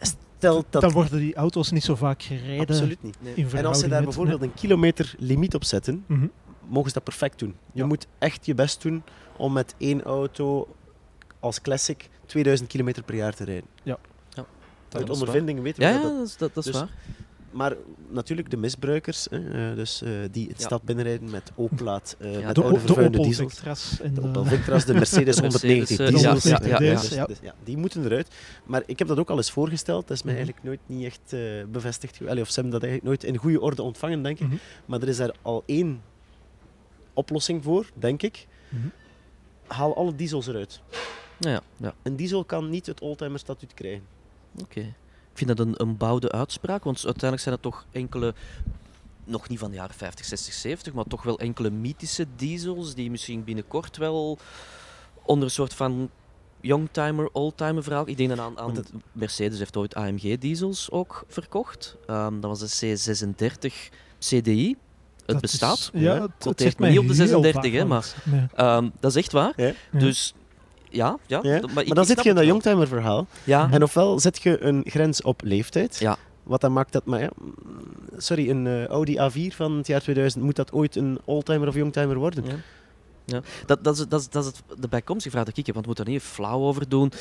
stelt 0.01 0.67
dat 0.71 0.83
Dan 0.83 0.93
worden 0.93 1.19
die 1.19 1.35
auto's 1.35 1.71
niet 1.71 1.85
zo 1.85 1.95
vaak 1.95 2.23
gereden. 2.23 2.67
absoluut 2.67 3.03
niet. 3.03 3.17
Nee. 3.21 3.47
En 3.53 3.65
als 3.67 3.79
ze 3.79 3.89
daar 3.89 3.97
met- 3.97 4.05
bijvoorbeeld 4.05 4.43
een 4.43 4.55
kilometer 4.55 5.15
limiet 5.19 5.55
op 5.55 5.65
zetten, 5.65 6.05
Mhm. 6.07 6.27
mogen 6.69 6.89
ze 6.89 6.95
dat 6.95 7.05
perfect 7.05 7.39
doen. 7.39 7.55
Je 7.73 7.81
Ja. 7.81 7.87
moet 7.87 8.07
echt 8.19 8.47
je 8.47 8.55
best 8.55 8.83
doen 8.83 9.03
om 9.39 9.53
met 9.53 9.75
één 9.79 10.03
auto 10.03 10.69
als 11.41 11.61
classic 11.61 12.09
2000 12.27 12.69
kilometer 12.69 13.03
per 13.03 13.15
jaar 13.15 13.35
te 13.35 13.45
rijden. 13.45 13.69
Ja. 13.83 13.99
Ja. 14.29 14.47
Uit 14.89 15.07
dat 15.07 15.17
is 15.17 15.21
ondervinding 15.21 15.63
weten 15.63 15.83
we 15.83 15.89
ja, 15.89 16.03
dat. 16.03 16.13
dat 16.17 16.27
is, 16.27 16.37
dat, 16.37 16.55
dat 16.55 16.67
is 16.67 16.73
Dus- 16.73 16.81
waar. 16.81 16.91
Maar 17.51 17.75
natuurlijk 18.11 18.51
de 18.51 18.57
misbruikers, 18.57 19.27
hè, 19.31 19.71
eh, 19.71 19.77
dus, 19.77 20.03
eh, 20.03 20.11
die 20.31 20.49
het 20.49 20.59
Ja. 20.59 20.65
stad 20.67 20.83
binnenrijden 20.83 21.31
met 21.31 21.53
Opelaat, 21.55 22.17
eh 22.19 22.41
Ja, 22.41 22.47
met 22.47 22.55
De, 22.55 22.63
oude 22.63 22.79
de 22.79 22.85
vervuilde 22.87 23.19
Opel 23.19 23.23
diesels. 23.29 23.53
Vectras 23.55 24.01
en 24.01 24.15
De 24.15 24.21
de, 24.21 24.29
Opel 24.29 24.45
Victras, 24.45 24.85
de 24.85 24.95
Mercedes 24.95 25.37
De 25.37 25.41
190 25.43 25.99
Mercedes, 25.99 26.21
diesels. 26.23 26.43
ja, 26.45 26.59
ja, 26.69 26.81
ja, 26.83 27.01
Dus- 27.01 27.09
ja. 27.09 27.27
dus 27.27 27.39
ja, 27.43 27.55
die 27.65 27.77
moeten 27.77 28.05
eruit. 28.05 28.29
Maar 28.65 28.83
ik 28.87 28.99
heb 28.99 29.09
dat 29.09 29.19
ook 29.19 29.31
al 29.31 29.37
eens 29.37 29.51
voorgesteld. 29.51 30.09
Dat 30.09 30.17
is 30.17 30.23
mij 30.23 30.35
Mhm. 30.35 30.43
eigenlijk 30.43 30.67
nooit 30.67 30.99
niet 30.99 31.05
echt 31.07 31.33
eh, 31.33 31.41
bevestigd. 31.73 32.21
Allee, 32.29 32.43
of 32.43 32.49
ze 32.49 32.55
hebben 32.61 32.73
dat 32.81 32.83
eigenlijk 32.83 33.05
nooit 33.05 33.33
in 33.35 33.41
goede 33.41 33.61
orde 33.61 33.83
ontvangen, 33.83 34.23
denk 34.23 34.39
ik. 34.41 34.47
Mhm. 34.47 34.57
Maar 34.87 35.03
er 35.03 35.09
is 35.09 35.17
daar 35.17 35.35
al 35.43 35.63
één 35.67 36.01
oplossing 37.15 37.65
voor, 37.65 37.91
denk 37.95 38.23
ik. 38.23 38.47
Mhm. 38.69 38.87
Haal 39.69 39.97
alle 39.97 40.15
diesels 40.15 40.47
eruit. 40.47 40.81
Ja, 41.39 41.61
ja. 41.77 41.95
Een 42.03 42.17
diesel 42.17 42.45
kan 42.45 42.71
niet 42.71 42.87
het 42.87 43.01
oldtimer 43.01 43.39
statuut 43.39 43.75
krijgen. 43.75 44.03
oké. 44.63 44.81
Ik 45.33 45.45
vind 45.47 45.57
dat 45.57 45.67
een, 45.67 45.75
een 45.77 45.97
bouwde 45.97 46.33
uitspraak, 46.33 46.85
want 46.85 46.97
uiteindelijk 47.05 47.43
zijn 47.43 47.55
het 47.55 47.63
toch 47.63 47.87
enkele, 47.91 48.35
nog 49.25 49.49
niet 49.49 49.59
van 49.59 49.71
de 49.71 49.77
jaren 49.77 49.95
50, 49.95 50.25
60, 50.27 50.55
70, 50.55 50.93
maar 50.93 51.05
toch 51.05 51.23
wel 51.23 51.39
enkele 51.39 51.71
mythische 51.71 52.27
diesels 52.37 52.95
die 52.95 53.11
misschien 53.11 53.45
binnenkort 53.45 53.97
wel 53.97 54.39
onder 55.23 55.45
een 55.45 55.51
soort 55.51 55.75
van 55.75 56.11
youngtimer, 56.61 57.29
oldtimer 57.33 57.83
verhaal. 57.83 58.09
Ik 58.09 58.17
denk 58.17 58.29
dan 58.29 58.41
aan, 58.41 58.59
aan 58.59 58.77
het- 58.77 58.93
Mercedes 59.13 59.59
heeft 59.59 59.77
ooit 59.77 59.95
AMG 59.95 60.39
diesels 60.39 60.91
ook 60.91 61.25
verkocht. 61.29 61.97
Ehm, 62.07 62.41
dat 62.41 62.59
was 62.59 62.79
de 62.79 62.97
C36 62.97 63.91
CDI. 64.19 64.77
Het 65.29 65.37
Dat 65.37 65.41
bestaat. 65.51 65.79
is- 65.79 66.01
ja, 66.01 66.29
het, 66.39 66.45
niet 66.79 66.99
op 66.99 67.07
de 67.09 67.15
heel 67.15 67.15
36, 67.15 67.73
hè, 67.73 67.85
maar. 67.85 68.15
Nee. 68.25 68.47
ehm, 68.55 68.89
dat 69.01 69.11
is 69.11 69.17
echt 69.17 69.33
waar. 69.33 69.53
Ja. 69.57 69.73
Dus 69.93 70.35
ja, 70.91 71.17
ja. 71.27 71.41
Maar, 71.43 71.53
ik- 71.53 71.75
dan 71.75 71.85
ik 71.85 71.85
zit 71.85 71.97
je 71.97 72.05
in 72.07 72.15
dat 72.15 72.25
het 72.25 72.35
wel. 72.35 72.45
youngtimer 72.45 72.87
verhaal. 72.89 73.27
Ja, 73.45 73.69
En 73.71 73.83
ofwel 73.83 74.21
zet 74.21 74.43
je 74.43 74.63
een 74.63 74.83
grens 74.87 75.23
op 75.23 75.41
leeftijd. 75.45 75.97
Ja. 75.99 76.17
Wat 76.43 76.61
dan 76.61 76.73
maakt 76.73 76.93
dat... 76.93 77.05
Maar 77.05 77.21
ja, 77.21 77.31
sorry, 78.17 78.51
een 78.51 78.67
eh, 78.67 78.87
Audi 78.87 79.17
A4 79.19 79.55
van 79.57 79.77
het 79.77 79.87
jaar 79.87 80.01
2000, 80.01 80.45
moet 80.45 80.57
dat 80.57 80.73
ooit 80.73 80.97
een 80.97 81.19
oldtimer 81.25 81.69
of 81.69 81.75
youngtimer 81.75 82.17
worden? 82.17 82.45
Ja. 82.45 82.55
Ja. 83.25 83.41
Dat, 83.67 83.85
dat, 83.85 83.99
is, 83.99 84.07
dat, 84.09 84.21
is, 84.21 84.29
dat 84.29 84.45
is 84.45 84.51
het, 84.69 84.81
de 84.81 84.89
bijkomstige 84.89 85.31
vraag 85.35 85.45
dat 85.47 85.57
ik 85.57 85.67
heb, 85.67 85.75
want 85.75 85.87
we 85.87 85.93
moeten 85.93 86.15
er 86.15 86.21
niet 86.21 86.31
flauw 86.31 86.61
over 86.61 86.89
doen. 86.89 87.13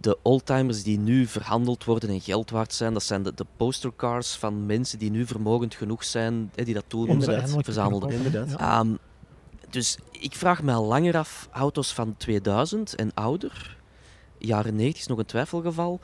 De 0.00 0.18
oldtimers 0.22 0.82
die 0.82 0.98
nu 0.98 1.26
verhandeld 1.26 1.84
worden 1.84 2.08
en 2.08 2.20
geld 2.20 2.50
waard 2.50 2.72
zijn, 2.72 2.92
dat 2.92 3.02
zijn 3.02 3.22
de, 3.22 3.34
de 3.34 3.46
postercars 3.56 4.32
van 4.32 4.66
mensen 4.66 4.98
die 4.98 5.10
nu 5.10 5.26
vermogend 5.26 5.74
genoeg 5.74 6.04
zijn, 6.04 6.50
hè, 6.54 6.64
die 6.64 6.74
dat 6.74 6.84
toen 6.86 7.22
verzamelden. 7.62 8.10
Inderdaad. 8.10 8.54
Ehm, 8.60 8.94
dus 9.70 9.98
ik 10.10 10.34
vraag 10.34 10.62
me 10.62 10.72
al 10.72 10.84
langer 10.84 11.16
af, 11.16 11.48
auto's 11.52 11.92
van 11.92 12.16
2000 12.16 12.94
en 12.94 13.14
ouder, 13.14 13.76
jaren 14.38 14.76
90 14.76 15.00
is 15.00 15.06
nog 15.06 15.18
een 15.18 15.24
twijfelgeval, 15.24 16.00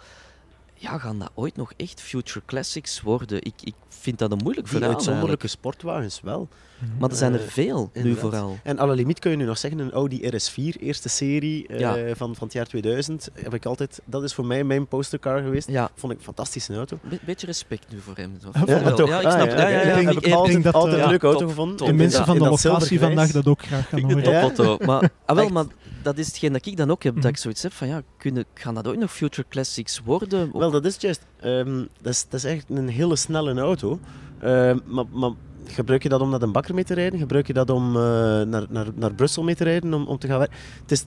ja, 0.78 0.98
gaan 0.98 1.18
dat 1.18 1.30
ooit 1.34 1.56
nog 1.56 1.72
echt 1.76 2.00
future 2.00 2.44
classics 2.46 3.00
worden? 3.02 3.38
Ik, 3.42 3.54
ik 3.64 3.74
vind 3.88 4.18
dat 4.18 4.30
een 4.32 4.40
moeilijk 4.42 4.66
Die 4.68 4.76
verhaal 4.76 4.94
uitzonderlijke 4.96 5.46
sportwagens 5.48 6.20
wel. 6.20 6.34
eigenlijk. 6.34 7.00
Maar 7.00 7.10
er 7.10 7.16
zijn 7.16 7.32
er 7.32 7.40
Eh, 7.40 7.46
veel, 7.48 7.90
nu 7.94 8.00
inderdaad. 8.00 8.20
vooral. 8.20 8.58
En 8.62 8.78
alle 8.78 8.94
limiet 8.94 9.18
kun 9.18 9.30
je 9.30 9.36
nu 9.36 9.44
nog 9.44 9.58
zeggen, 9.58 9.80
een 9.80 9.92
Audi 9.92 10.20
RS4, 10.30 10.80
eerste 10.80 11.08
serie 11.08 11.66
eh, 11.66 11.78
Ja. 11.78 11.94
van, 12.14 12.34
van 12.34 12.44
het 12.46 12.52
jaar 12.52 12.66
2000, 12.66 13.28
heb 13.32 13.54
ik 13.54 13.66
altijd, 13.66 14.00
dat 14.04 14.22
is 14.22 14.34
voor 14.34 14.46
mij 14.46 14.64
mijn 14.64 14.86
postercar 14.86 15.42
geweest. 15.42 15.68
Ja, 15.68 15.90
Vond 15.94 16.12
ik 16.12 16.18
een 16.18 16.24
fantastische 16.24 16.74
auto. 16.74 16.98
een 17.10 17.18
beetje 17.24 17.46
respect 17.46 17.86
nu 17.92 18.00
voor 18.00 18.16
hem. 18.16 18.32
Zo. 18.42 18.48
Ja, 18.66 18.92
toch. 18.92 19.08
Ik 19.08 19.14
Ah, 19.24 19.32
snap 19.32 19.46
ja, 19.48 19.68
ja, 19.68 19.68
ja, 19.68 19.78
oké. 19.80 19.88
ja, 19.90 19.96
Ik 19.98 20.06
heb 20.14 20.24
ik- 20.24 20.32
altijd, 20.32 20.62
dat, 20.62 20.74
altijd 20.74 20.96
eh, 20.96 21.02
een 21.02 21.08
leuke 21.08 21.24
auto 21.26 21.40
top, 21.40 21.48
gevonden. 21.48 21.76
top. 21.76 21.86
De 21.86 21.92
In 21.92 21.98
mensen 21.98 22.24
van 22.24 22.38
de 22.38 22.44
locatie 22.48 22.98
vandaag 23.00 23.30
dat 23.30 23.46
ook 23.46 23.62
graag 23.62 23.88
gaan 23.88 24.00
horen. 24.00 24.22
Topauto. 24.22 24.76
Maar, 24.86 25.10
ah, 25.24 25.36
wel, 25.36 25.48
maar 25.48 25.64
dat 26.02 26.18
is 26.18 26.26
hetgeen 26.26 26.52
dat 26.52 26.66
ik 26.66 26.76
dan 26.76 26.90
ook 26.90 27.02
heb. 27.02 27.12
Mhm. 27.12 27.22
Dat 27.22 27.30
ik 27.30 27.36
zoiets 27.36 27.62
heb 27.62 27.72
van, 27.72 27.88
ja, 27.88 28.02
kunnen, 28.18 28.44
gaan 28.54 28.74
dat 28.74 28.86
ooit 28.86 28.98
nog 28.98 29.12
future 29.12 29.46
classics 29.48 30.00
worden? 30.04 30.50
Wel, 30.70 30.80
dat 30.80 30.92
is 30.92 31.00
juist. 31.00 31.26
ehm, 31.40 31.84
dat, 32.00 32.26
is, 32.30 32.44
echt 32.44 32.70
een 32.70 32.88
hele 32.88 33.16
snelle 33.16 33.60
auto. 33.60 33.98
Ehm, 34.40 34.78
maar, 34.86 35.04
maar 35.12 35.30
gebruik 35.64 36.02
je 36.02 36.08
dat 36.08 36.20
om 36.20 36.30
naar 36.30 36.38
de 36.38 36.46
bakker 36.46 36.74
mee 36.74 36.84
te 36.84 36.94
rijden? 36.94 37.18
Gebruik 37.18 37.46
je 37.46 37.52
dat 37.52 37.70
om 37.70 37.96
eh, 37.96 38.02
naar, 38.42 38.66
naar, 38.68 38.86
naar 38.94 39.14
Brussel 39.14 39.42
mee 39.42 39.54
te 39.54 39.64
rijden? 39.64 39.94
Om, 39.94 40.06
om 40.06 40.18
te 40.18 40.26
gaan 40.26 40.38
werken? 40.38 40.56
Het 40.82 40.90
is, 40.90 41.04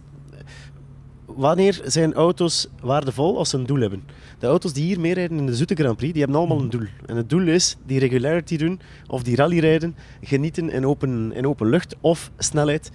wanneer 1.25 1.81
zijn 1.85 2.13
auto's 2.13 2.67
waardevol 2.81 3.37
als 3.37 3.49
ze 3.49 3.57
een 3.57 3.65
doel 3.65 3.79
hebben? 3.79 4.03
De 4.39 4.47
auto's 4.47 4.73
die 4.73 4.83
hier 4.83 4.99
meerijden 4.99 5.37
in 5.37 5.45
de 5.45 5.55
Zoete 5.55 5.75
Grand 5.75 5.97
Prix, 5.97 6.13
die 6.13 6.21
hebben 6.21 6.39
allemaal 6.39 6.59
een 6.59 6.69
doel. 6.69 6.87
En 7.05 7.15
het 7.15 7.29
doel 7.29 7.47
is 7.47 7.77
die 7.85 7.99
regularity 7.99 8.57
doen, 8.57 8.79
of 9.07 9.23
die 9.23 9.35
rally 9.35 9.59
rijden, 9.59 9.95
genieten 10.21 10.69
in 10.69 10.85
open, 10.85 11.31
in 11.33 11.47
open 11.47 11.69
lucht 11.69 11.95
of 12.01 12.31
snelheid. 12.37 12.91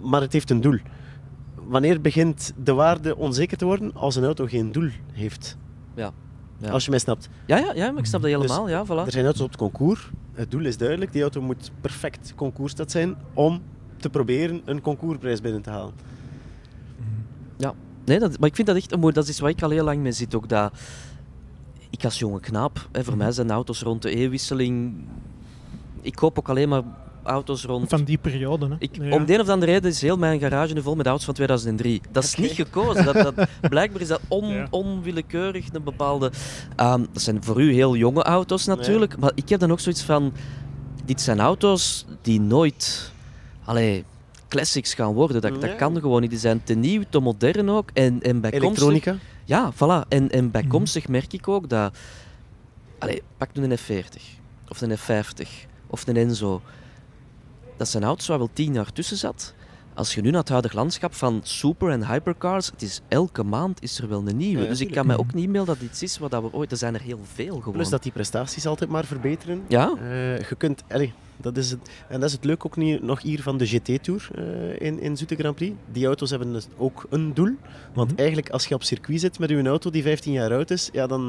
Maar 0.00 0.20
het 0.20 0.32
heeft 0.32 0.50
een 0.50 0.60
doel. 0.60 0.78
Wanneer 1.54 2.00
begint 2.00 2.52
de 2.64 2.72
waarde 2.72 3.16
onzeker 3.16 3.56
te 3.56 3.64
worden? 3.64 3.94
Als 3.94 4.16
een 4.16 4.24
auto 4.24 4.46
geen 4.46 4.72
doel 4.72 4.88
heeft. 5.12 5.56
Ja. 6.00 6.70
Als 6.70 6.84
je 6.84 6.90
mij 6.90 6.98
snapt. 6.98 7.28
Ja, 7.46 7.56
ja, 7.56 7.72
ja, 7.74 7.90
maar 7.90 8.00
ik 8.00 8.06
snap 8.06 8.22
dat 8.22 8.30
helemaal. 8.30 8.68
ja, 8.68 8.84
voilà. 8.86 9.06
Er 9.06 9.12
zijn 9.12 9.24
auto's 9.24 9.42
op 9.42 9.48
het 9.48 9.58
concours. 9.58 10.10
Het 10.32 10.50
doel 10.50 10.64
is 10.64 10.76
duidelijk. 10.76 11.12
Die 11.12 11.22
auto 11.22 11.40
moet 11.40 11.70
perfect 11.80 12.32
concoursstad 12.36 12.90
zijn 12.90 13.16
om 13.34 13.62
te 13.96 14.10
proberen 14.10 14.62
een 14.64 14.80
concoursprijs 14.80 15.40
binnen 15.40 15.62
te 15.62 15.70
halen. 15.70 15.92
Nee, 18.10 18.18
dat, 18.18 18.38
maar 18.38 18.48
ik 18.48 18.54
vind 18.54 18.66
dat 18.66 18.76
echt 18.76 18.92
een 18.92 19.00
mooi. 19.00 19.12
Dat 19.12 19.28
is 19.28 19.40
waar 19.40 19.50
ik 19.50 19.62
al 19.62 19.70
heel 19.70 19.84
lang 19.84 20.00
mee 20.00 20.12
zit. 20.12 20.34
Ook 20.34 20.48
dat, 20.48 20.72
ik 21.90 22.04
als 22.04 22.18
jonge 22.18 22.40
knaap, 22.40 22.88
hè, 22.92 23.04
voor 23.04 23.16
mij 23.16 23.32
zijn 23.32 23.50
auto's 23.50 23.82
rond 23.82 24.02
de 24.02 24.10
eeuwwisseling. 24.10 25.04
Ik 26.00 26.14
koop 26.14 26.38
ook 26.38 26.48
alleen 26.48 26.68
maar 26.68 26.82
auto's 27.22 27.64
rond. 27.64 27.88
Van 27.88 28.04
die 28.04 28.18
periode. 28.18 28.68
Hè. 28.68 28.74
Ik, 28.78 28.96
Ja. 28.96 29.10
Om 29.14 29.24
de 29.24 29.34
een 29.34 29.40
of 29.40 29.48
andere 29.48 29.72
reden 29.72 29.90
is 29.90 30.00
heel 30.00 30.16
mijn 30.16 30.40
garage 30.40 30.74
nu 30.74 30.82
vol 30.82 30.94
met 30.94 31.06
auto's 31.06 31.24
van 31.24 31.34
2003. 31.34 32.00
Dat 32.10 32.24
is 32.24 32.34
niet 32.34 32.50
gekozen. 32.50 33.04
Dat, 33.04 33.14
dat, 33.14 33.48
blijkbaar 33.70 34.00
is 34.00 34.08
dat 34.08 34.20
on, 34.28 34.48
Ja. 34.48 34.66
onwillekeurig 34.70 35.66
een 35.72 35.82
bepaalde. 35.84 36.30
Ehm, 36.76 37.04
dat 37.12 37.22
zijn 37.22 37.44
voor 37.44 37.60
u 37.62 37.72
heel 37.72 37.96
jonge 37.96 38.22
auto's 38.22 38.66
natuurlijk. 38.66 39.18
Maar 39.18 39.32
ik 39.34 39.48
heb 39.48 39.60
dan 39.60 39.70
ook 39.72 39.80
zoiets 39.80 40.02
van. 40.02 40.32
Dit 41.04 41.20
zijn 41.20 41.40
auto's 41.40 42.06
die 42.22 42.40
nooit. 42.40 43.12
Allee, 43.64 44.04
classics 44.48 44.94
gaan 44.94 45.12
worden. 45.12 45.40
Dat, 45.40 45.60
dat 45.60 45.76
kan 45.76 46.00
gewoon 46.00 46.20
niet. 46.20 46.30
Die 46.30 46.38
zijn 46.38 46.62
te 46.64 46.74
nieuw, 46.74 47.02
te 47.08 47.18
modern 47.20 47.70
ook. 47.70 47.90
En, 47.94 48.22
en 48.22 48.40
bijkomstig. 48.40 48.88
Elektronica. 48.88 49.16
Ja, 49.44 49.72
voilà. 49.74 50.08
En, 50.08 50.30
en 50.30 50.50
bijkomstig 50.50 51.08
merk 51.08 51.32
ik 51.32 51.48
ook 51.48 51.68
dat... 51.68 51.96
Allee, 52.98 53.22
pak 53.36 53.48
nu 53.54 53.64
een 53.64 53.78
F40. 53.78 54.22
Of 54.68 54.80
een 54.80 54.98
F50. 54.98 55.48
Of 55.86 56.06
een 56.06 56.16
Enzo. 56.16 56.62
Dat 57.80 57.88
zijn 57.88 58.04
auto's 58.04 58.26
waar 58.26 58.38
wel 58.38 58.50
tien 58.52 58.72
jaar 58.74 58.92
tussen 58.92 59.16
zat. 59.16 59.54
Als 59.94 60.14
je 60.14 60.20
nu 60.20 60.30
naar 60.30 60.40
het 60.40 60.48
huidige 60.48 60.74
landschap 60.76 61.14
van 61.14 61.40
super- 61.42 61.90
en 61.90 62.06
hypercars... 62.06 62.66
Het 62.70 62.82
is 62.82 63.00
elke 63.08 63.42
maand 63.42 63.82
is 63.82 63.98
er 63.98 64.08
wel 64.08 64.28
een 64.28 64.36
nieuwe. 64.36 64.62
Ja, 64.62 64.68
dus 64.68 64.80
ik 64.80 64.90
kan 64.90 65.06
mij 65.06 65.16
ook 65.18 65.34
niet 65.34 65.48
meer 65.48 65.64
dat 65.64 65.80
iets 65.80 66.02
is 66.02 66.18
wat 66.18 66.30
dat 66.30 66.42
we 66.42 66.52
ooit... 66.52 66.70
Er 66.70 66.76
zijn 66.76 66.94
er 66.94 67.00
heel 67.00 67.20
veel 67.34 67.58
gewoon. 67.58 67.72
Plus 67.72 67.88
dat 67.88 68.02
die 68.02 68.12
prestaties 68.12 68.66
altijd 68.66 68.90
maar 68.90 69.04
verbeteren. 69.04 69.62
Ja? 69.68 69.92
Eh, 70.02 70.38
je 70.38 70.54
kunt, 70.58 70.82
allee, 70.88 71.12
dat 71.36 71.56
is 71.56 71.70
het, 71.70 71.90
en 72.08 72.20
dat 72.20 72.28
is 72.28 72.34
het 72.34 72.44
leuk 72.44 72.66
ook 72.66 72.76
niet, 72.76 73.02
nog 73.02 73.22
hier 73.22 73.42
van 73.42 73.58
de 73.58 73.66
GT-tour 73.66 74.28
eh, 74.34 74.86
in, 74.86 75.00
in 75.00 75.16
Zoete 75.16 75.34
Grand 75.36 75.54
Prix. 75.56 75.76
Die 75.92 76.06
auto's 76.06 76.30
hebben 76.30 76.52
dus 76.52 76.66
ook 76.76 77.06
een 77.10 77.34
doel. 77.34 77.54
Want 77.94 78.10
Mhm. 78.10 78.18
eigenlijk, 78.18 78.50
als 78.50 78.66
je 78.66 78.74
op 78.74 78.82
circuit 78.82 79.20
zit 79.20 79.38
met 79.38 79.48
je 79.50 79.62
auto 79.62 79.90
die 79.90 80.02
15 80.02 80.32
jaar 80.32 80.52
oud 80.52 80.70
is, 80.70 80.88
ja, 80.92 81.06
dan 81.06 81.22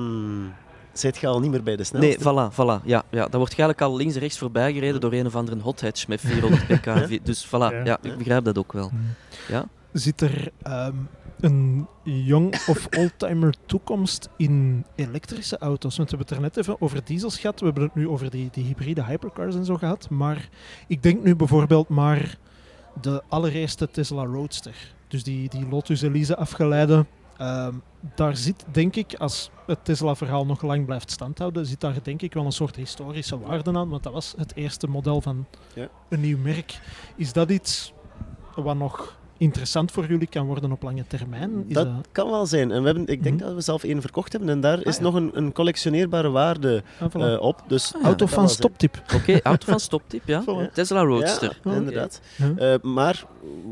zit 1.02 1.18
je 1.18 1.28
al 1.28 1.40
niet 1.40 1.52
meer 1.52 1.64
bij 1.64 1.76
de 1.76 1.84
snelste. 1.84 2.10
Nee, 2.10 2.18
voilà, 2.20 2.54
voilà. 2.54 2.84
Ja, 2.86 3.04
ja. 3.10 3.28
Dan 3.28 3.40
wordt 3.40 3.56
je 3.56 3.62
eigenlijk 3.62 3.82
al 3.82 3.96
links 3.96 4.14
en 4.14 4.20
rechts 4.20 4.38
voorbij 4.38 4.74
gereden 4.74 5.02
door 5.02 5.14
een 5.14 5.26
of 5.26 5.36
andere 5.36 5.62
hot 5.62 5.82
hatch 5.82 6.08
met 6.08 6.22
400 6.22 6.68
pk. 6.68 7.26
Dus 7.26 7.48
voilà, 7.48 7.50
Ja. 7.50 7.82
ja, 7.84 7.98
ik 8.02 8.18
begrijp 8.18 8.44
dat 8.44 8.58
ook 8.58 8.74
wel. 8.74 8.92
Ja? 9.48 9.66
Zit 9.94 10.22
er 10.22 10.52
ehm, 10.62 10.96
een 11.40 11.88
jong 12.04 12.54
of 12.68 12.88
oldtimer 12.98 13.54
toekomst 13.66 14.30
in 14.38 14.86
elektrische 14.96 15.58
auto's? 15.58 15.98
Want 15.98 16.10
we 16.12 16.16
hebben 16.18 16.36
het 16.36 16.46
er 16.46 16.52
net 16.56 16.66
even 16.66 16.82
over 16.82 17.02
diesels 17.04 17.40
gehad. 17.40 17.60
We 17.60 17.66
hebben 17.66 17.84
het 17.84 17.96
nu 17.96 18.08
over 18.08 18.30
die, 18.30 18.50
die 18.52 18.64
hybride 18.64 19.04
hypercars 19.04 19.56
en 19.56 19.66
zo 19.66 19.78
gehad. 19.78 20.10
Maar 20.10 20.50
ik 20.88 21.04
denk 21.04 21.24
nu 21.24 21.36
bijvoorbeeld 21.36 21.90
maar 21.90 22.38
de 23.02 23.24
allereerste 23.28 23.90
Tesla 23.92 24.24
Roadster. 24.24 24.76
Dus 25.08 25.24
die, 25.24 25.50
die 25.50 25.68
Lotus 25.70 26.02
Elise 26.02 26.38
afgeleide. 26.38 27.06
Ehm, 27.38 27.74
daar 28.16 28.36
zit, 28.36 28.66
denk 28.72 28.96
ik, 28.96 29.14
als 29.16 29.50
het 29.66 29.86
Tesla-verhaal 29.86 30.46
nog 30.46 30.62
lang 30.62 30.86
blijft 30.86 31.12
standhouden, 31.12 31.66
zit 31.66 31.80
daar 31.82 32.04
denk 32.04 32.22
ik 32.22 32.34
wel 32.34 32.46
een 32.46 32.52
soort 32.52 32.76
historische 32.76 33.40
waarde 33.40 33.74
aan. 33.74 33.90
Want 33.90 34.04
dat 34.04 34.14
was 34.14 34.34
het 34.38 34.56
eerste 34.56 34.88
model 34.88 35.22
van 35.22 35.46
Ja. 35.74 35.88
een 36.10 36.20
nieuw 36.22 36.38
merk. 36.38 36.80
Is 37.16 37.34
dat 37.34 37.50
iets 37.50 37.94
wat 38.56 38.76
nog 38.76 39.20
interessant 39.42 39.92
voor 39.92 40.06
jullie 40.08 40.28
kan 40.28 40.46
worden 40.46 40.72
op 40.72 40.82
lange 40.84 41.04
termijn? 41.08 41.64
Is 41.68 41.74
Dat 41.74 41.88
kan 42.12 42.30
wel 42.30 42.46
zijn. 42.46 42.72
En 42.72 42.80
we 42.80 42.86
hebben, 42.86 43.08
ik 43.08 43.24
denk 43.24 43.36
Mhm. 43.36 43.46
dat 43.46 43.56
we 43.56 43.62
zelf 43.62 43.84
één 43.84 44.02
verkocht 44.02 44.32
hebben. 44.32 44.50
En 44.50 44.60
daar 44.62 44.86
is 44.86 44.96
ja. 44.98 45.02
nog 45.04 45.14
een, 45.14 45.30
een 45.34 45.52
collectioneerbare 45.52 46.30
waarde 46.30 46.84
Ah, 47.00 47.08
voilà. 47.10 47.20
eh, 47.22 47.42
op. 47.42 47.64
Dus 47.68 47.94
Ah, 47.96 48.04
Auto 48.04 48.26
van 48.26 48.50
stoptip. 48.50 49.02
Oké, 49.16 49.40
auto 49.44 49.66
van 49.72 49.80
stoptip, 49.90 50.22
ja. 50.26 50.44
Voilà. 50.44 50.74
Tesla 50.74 51.02
Roadster. 51.04 51.60
Ja, 51.64 51.72
inderdaad. 51.74 52.22
Eh, 52.58 52.74
maar 52.82 53.24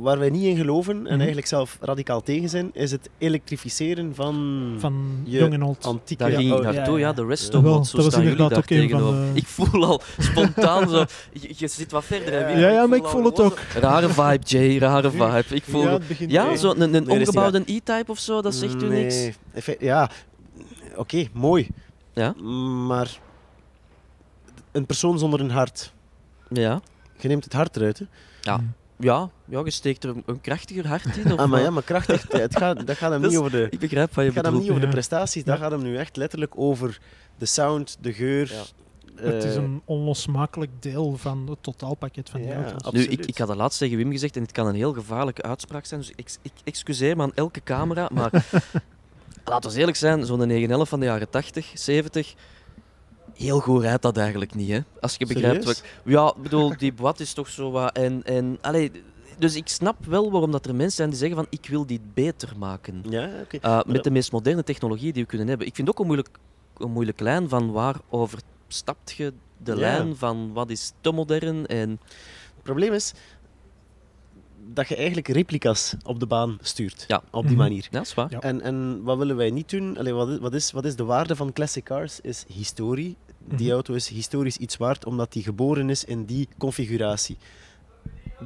waar 0.02 0.20
wij 0.20 0.30
niet 0.30 0.44
in 0.44 0.56
geloven 0.58 0.96
en 0.96 1.02
Mhm. 1.04 1.12
eigenlijk 1.18 1.48
zelf 1.48 1.78
radicaal 1.82 2.22
tegen 2.22 2.50
zijn, 2.50 2.70
is 2.74 2.92
het 2.92 3.10
elektrificeren 3.18 4.16
van, 4.16 4.36
Van 4.78 5.22
je 5.24 5.38
jong 5.40 5.54
en 5.54 5.64
old. 5.64 5.86
antieke 5.86 6.24
Daar 6.24 6.32
ging 6.32 6.54
ik 6.54 6.62
naartoe, 6.64 6.94
ja, 6.94 7.00
ja, 7.00 7.08
ja. 7.08 7.14
de 7.14 7.26
resto 7.26 7.58
Ja. 7.58 7.64
Zo 7.64 7.70
dat 7.70 7.76
was 7.76 7.88
staan 8.06 8.10
jullie 8.24 8.38
inderdaad 8.38 8.50
daar 8.50 8.58
ook 8.58 8.70
een 8.84 8.90
van 8.90 9.00
tegenover. 9.00 9.34
de- 9.34 9.40
Ik 9.40 9.48
voel 9.48 9.86
al 9.86 10.02
spontaan 10.18 10.90
zo... 10.90 11.06
Je, 11.34 11.54
je 11.58 11.68
zit 11.68 11.92
wat 11.92 12.04
verder, 12.06 12.34
hè. 12.34 12.48
Ja, 12.60 12.70
ja, 12.70 12.86
maar 12.88 12.98
ik 12.98 13.06
voel 13.06 13.24
het 13.26 13.40
ook. 13.40 13.58
Rare 13.80 14.10
vibe, 14.10 14.40
Jay, 14.44 14.78
rare 14.78 15.12
vibe. 15.12 15.44
Ik 15.66 15.72
voel... 15.72 15.84
Ja, 15.84 16.00
Ja, 16.28 16.56
zo 16.56 16.70
een, 16.72 16.82
een 16.82 16.92
Nee, 16.92 17.20
omgebouwde 17.20 17.60
E-Type 17.66 18.04
of 18.12 18.20
zo, 18.20 18.42
dat 18.42 18.56
zegt 18.56 18.84
u 18.84 18.88
Nee, 18.88 19.04
niks? 19.04 19.38
Ja, 19.80 20.10
oké, 20.96 21.28
mooi. 21.34 21.68
Ja? 22.14 22.34
Maar 22.88 23.20
een 24.72 24.86
persoon 24.86 25.20
zonder 25.20 25.40
een 25.40 25.52
hart. 25.52 25.94
Ja. 26.50 26.82
Je 27.18 27.28
neemt 27.28 27.44
het 27.44 27.54
hart 27.54 27.76
eruit. 27.76 28.00
Hè? 28.00 28.06
Ja. 28.42 28.60
Ja, 29.00 29.30
ja, 29.46 29.62
je 29.64 29.72
steekt 29.72 30.04
er 30.04 30.16
een, 30.26 30.42
krachtiger 30.42 30.88
hart 30.88 31.18
in. 31.18 31.34
Of 31.34 31.40
Ah, 31.40 31.50
maar 31.50 31.62
ja, 31.62 31.70
maar 31.70 31.84
krachtig. 31.84 32.26
Het 32.32 32.58
gaat, 32.58 32.88
dat 32.88 32.98
gaat 32.98 33.12
hem 33.12 33.22
niet 33.28 33.38
over 33.38 33.52
de, 33.52 33.68
Ik 33.70 33.80
begrijp 33.80 34.14
wat 34.14 34.26
je 34.26 34.32
het 34.32 34.34
gaat 34.34 34.44
hem 34.44 34.54
bedoelt. 34.54 34.62
niet 34.62 34.70
over 34.72 34.82
de 34.86 34.88
prestaties. 34.94 35.44
Dat 35.44 35.58
gaat 35.58 35.72
hem 35.72 35.82
nu 35.82 35.98
echt 35.98 36.16
letterlijk 36.18 36.54
over 36.58 37.00
de 37.38 37.46
sound, 37.46 37.98
de 38.02 38.14
geur. 38.14 38.52
Het 39.22 39.44
is 39.44 39.56
eh, 39.56 39.64
een 39.64 39.82
onlosmakelijk 39.86 40.72
deel 40.80 41.18
van 41.18 41.48
het 41.50 41.58
totaalpakket 41.62 42.30
van 42.30 42.40
die 42.42 42.50
Ja, 42.50 42.64
auto's. 42.64 42.92
Nu, 42.92 43.04
ik, 43.04 43.26
ik 43.26 43.38
had 43.38 43.48
dat 43.48 43.58
laatst 43.58 43.80
tegen 43.80 43.98
Wim 43.98 44.12
gezegd 44.12 44.36
en 44.36 44.42
het 44.42 44.52
kan 44.52 44.68
een 44.68 44.76
heel 44.76 44.94
gevaarlijke 44.94 45.42
uitspraak 45.42 45.86
zijn, 45.86 46.00
dus 46.00 46.12
ik, 46.16 46.32
ik 46.42 46.52
excuseer 46.64 47.16
me 47.16 47.24
aan 47.24 47.34
elke 47.34 47.64
camera, 47.64 48.10
maar 48.14 48.46
laten 49.46 49.72
we 49.72 49.78
eerlijk 49.78 49.98
zijn, 49.98 50.26
zo'n 50.26 50.38
911 50.38 50.90
van 50.90 51.00
de 51.00 51.06
jaren 51.06 51.30
80, 51.30 51.72
70, 51.74 52.34
heel 53.34 53.60
goed 53.60 53.82
rijdt 53.82 54.02
dat 54.02 54.18
eigenlijk 54.18 54.56
niet, 54.56 54.70
hè? 54.70 54.80
Als 55.00 55.16
je 55.18 55.26
begrijpt 55.26 55.64
wat 55.66 55.76
Serieus? 55.76 55.94
ik... 56.04 56.12
Ja, 56.12 56.34
ik 56.36 56.42
bedoel, 56.44 56.78
die 56.78 56.94
wat 56.96 57.20
is 57.20 57.34
toch 57.34 57.48
zo 57.48 57.72
wat... 57.72 57.98
En, 57.98 58.24
en, 58.24 58.58
allee, 58.62 58.92
dus 59.38 59.56
ik 59.56 59.68
snap 59.68 60.06
wel 60.06 60.32
waarom 60.32 60.52
dat 60.52 60.66
er 60.66 60.76
mensen 60.76 60.96
zijn 60.96 61.10
die 61.10 61.18
zeggen 61.18 61.38
van 61.38 61.48
ik 61.50 61.70
wil 61.70 61.86
dit 61.86 62.14
beter 62.14 62.54
maken. 62.58 63.04
Ja, 63.10 63.30
oké. 63.44 63.56
Uh, 63.56 63.62
dat- 63.62 63.86
met 63.88 64.04
de 64.04 64.12
meest 64.12 64.32
moderne 64.32 64.64
technologie 64.64 65.14
die 65.14 65.22
we 65.24 65.30
kunnen 65.30 65.48
hebben. 65.48 65.68
Ik 65.68 65.76
vind 65.76 65.90
ook 65.90 66.00
een 66.00 66.06
moeilijk, 66.06 66.30
een 66.78 66.92
moeilijk 66.92 67.20
lijn 67.20 67.50
van 67.50 67.72
waar 67.72 67.96
overstapt 68.74 69.12
je 69.12 69.34
de 69.58 69.72
Ja. 69.72 69.78
lijn 69.78 70.16
van 70.16 70.54
wat 70.54 70.70
is 70.70 70.94
te 71.02 71.12
modern 71.12 71.66
en... 71.66 71.90
Het 71.90 72.64
probleem 72.64 72.94
is 72.94 73.14
dat 74.74 74.88
je 74.88 74.96
eigenlijk 74.96 75.28
replica's 75.28 75.96
op 76.04 76.20
de 76.20 76.26
baan 76.28 76.58
stuurt. 76.62 77.06
Ja. 77.08 77.24
Op 77.32 77.42
die 77.44 77.52
Mhm. 77.52 77.62
manier. 77.62 77.84
Ja, 77.84 77.90
dat 77.98 78.06
is 78.06 78.14
waar. 78.14 78.32
Ja. 78.32 78.40
En, 78.40 78.62
en 78.62 79.04
wat 79.04 79.18
willen 79.18 79.36
wij 79.36 79.50
niet 79.50 79.70
doen? 79.70 79.98
Allee, 79.98 80.14
wat, 80.14 80.30
is, 80.30 80.40
wat, 80.40 80.54
is, 80.54 80.72
wat 80.72 80.86
is 80.86 80.96
de 80.96 81.04
waarde 81.04 81.36
van 81.36 81.54
classic 81.54 81.84
cars? 81.84 82.22
Is 82.22 82.46
historie. 82.48 83.16
Die 83.46 83.66
Mhm. 83.66 83.74
auto 83.74 83.94
is 83.94 84.08
historisch 84.08 84.58
iets 84.58 84.78
waard 84.78 85.06
omdat 85.06 85.32
die 85.34 85.44
geboren 85.44 85.90
is 85.90 86.04
in 86.06 86.26
die 86.26 86.48
configuratie. 86.58 87.38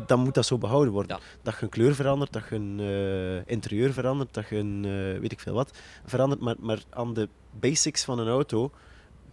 Dan 0.07 0.19
moet 0.19 0.33
dat 0.33 0.45
zo 0.45 0.57
behouden 0.57 0.93
worden. 0.93 1.17
Ja. 1.17 1.23
Dat 1.41 1.53
je 1.55 1.63
een 1.63 1.69
kleur 1.69 1.95
verandert, 1.95 2.33
dat 2.33 2.43
je 2.49 2.55
een 2.55 2.79
eh, 2.79 3.53
interieur 3.53 3.93
verandert, 3.93 4.33
dat 4.33 4.49
je 4.49 4.55
een 4.55 4.85
eh, 4.85 5.19
weet 5.19 5.31
ik 5.31 5.39
veel 5.39 5.53
wat 5.53 5.77
verandert. 6.05 6.41
Maar, 6.41 6.55
maar 6.59 6.79
aan 6.89 7.13
de 7.13 7.29
basics 7.59 8.03
van 8.03 8.19
een 8.19 8.27
auto 8.27 8.71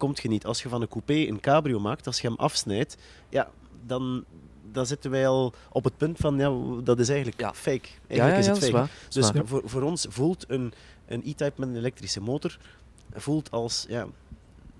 komt 0.00 0.20
je 0.22 0.28
niet. 0.28 0.46
Als 0.46 0.62
je 0.62 0.68
van 0.68 0.82
een 0.82 0.88
coupé 0.88 1.14
een 1.14 1.40
cabrio 1.40 1.78
maakt, 1.80 2.06
als 2.06 2.20
je 2.20 2.26
hem 2.28 2.36
afsnijdt, 2.36 2.96
ja, 3.28 3.50
dan, 3.86 4.24
dan 4.72 4.86
zitten 4.86 5.10
wij 5.10 5.28
al 5.28 5.52
op 5.72 5.84
het 5.84 5.96
punt 5.96 6.18
van, 6.18 6.38
ja, 6.38 6.82
dat 6.84 6.98
is 6.98 7.08
eigenlijk 7.08 7.40
Ja. 7.40 7.54
fake. 7.54 7.88
Eigenlijk 8.06 8.08
Ja, 8.08 8.26
ja, 8.26 8.36
is 8.36 8.46
het 8.46 8.62
is 8.62 8.70
waar. 8.70 8.90
is 9.08 9.14
Dus 9.14 9.30
waar. 9.30 9.46
voor, 9.46 9.62
voor 9.64 9.82
ons 9.82 10.06
voelt 10.08 10.44
een, 10.48 10.72
een 11.06 11.20
e-type 11.24 11.52
met 11.56 11.68
een 11.68 11.76
elektrische 11.76 12.20
motor 12.20 12.58
voelt 13.12 13.50
als 13.50 13.84
ja, 13.88 14.06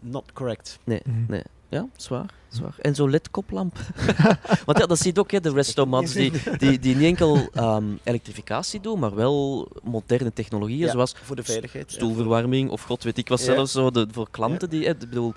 not 0.01 0.33
correct. 0.33 0.79
Nee, 0.85 1.01
Mhm. 1.05 1.25
nee. 1.29 1.43
Ja, 1.71 1.87
zwaar, 1.97 2.27
zwaar. 2.49 2.75
En 2.79 2.95
zo'n 2.95 3.11
LED-koplamp. 3.11 3.79
Want 4.67 4.79
ja, 4.79 4.87
dat 4.87 4.99
zie 4.99 5.13
je 5.15 5.21
ook, 5.21 5.31
hè, 5.31 5.41
de 5.41 5.53
restomats 5.53 6.13
die, 6.13 6.33
die, 6.59 6.79
die 6.79 6.97
niet 6.97 7.05
enkel 7.07 7.49
ehm, 7.53 7.85
elektrificatie 8.05 8.81
doen, 8.81 8.99
maar 8.99 9.15
wel 9.15 9.69
moderne 9.83 10.33
technologieën, 10.33 10.79
Ja, 10.87 10.91
zoals 10.91 11.15
voor 11.23 11.37
de 11.37 11.43
veiligheid. 11.43 11.91
ja. 11.91 11.97
stoelverwarming 11.97 12.71
of 12.71 12.83
god 12.83 13.03
weet 13.03 13.19
ik 13.19 13.29
wat 13.29 13.39
Ja. 13.45 13.45
zelfs, 13.55 13.73
zo, 13.73 13.91
de, 13.91 14.07
voor 14.13 14.31
klanten 14.31 14.71
die... 14.71 14.85
hè, 14.85 14.91
Ik 14.91 14.99
bedoel, 14.99 15.35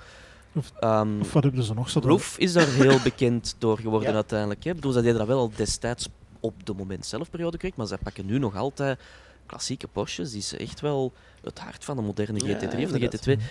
Of- 0.55 0.71
ehm, 0.79 1.19
Of 1.21 1.33
wat 1.33 1.43
hebben 1.43 1.63
ze 1.63 1.73
nog 1.73 1.89
zo? 1.89 1.99
Roof 1.99 2.37
is 2.37 2.53
daar 2.53 2.67
heel 2.67 2.99
bekend 3.03 3.55
door 3.57 3.77
geworden 3.79 4.09
Ja. 4.09 4.15
uiteindelijk. 4.15 4.63
Hè. 4.63 4.69
Ik 4.69 4.75
bedoel, 4.75 4.91
ze 4.91 5.01
deden 5.01 5.17
dat 5.17 5.27
wel 5.27 5.39
al 5.39 5.51
destijds 5.55 6.07
op 6.39 6.65
de 6.65 6.73
moment 6.73 7.05
zelf 7.05 7.29
periode 7.29 7.57
kreeg, 7.57 7.75
maar 7.75 7.87
zij 7.87 7.97
pakken 8.03 8.25
nu 8.25 8.39
nog 8.39 8.55
altijd 8.55 8.99
klassieke 9.45 9.87
Porsches, 9.87 10.31
die 10.31 10.41
ze 10.41 10.57
echt 10.57 10.79
wel 10.81 11.11
het 11.43 11.59
hart 11.59 11.83
van 11.85 11.95
de 11.95 12.01
moderne 12.01 12.45
Ja, 12.45 12.55
GT3 12.57 12.63
of 12.63 12.71
de 12.71 12.77
inderdaad. 12.81 13.27
GT2. 13.27 13.41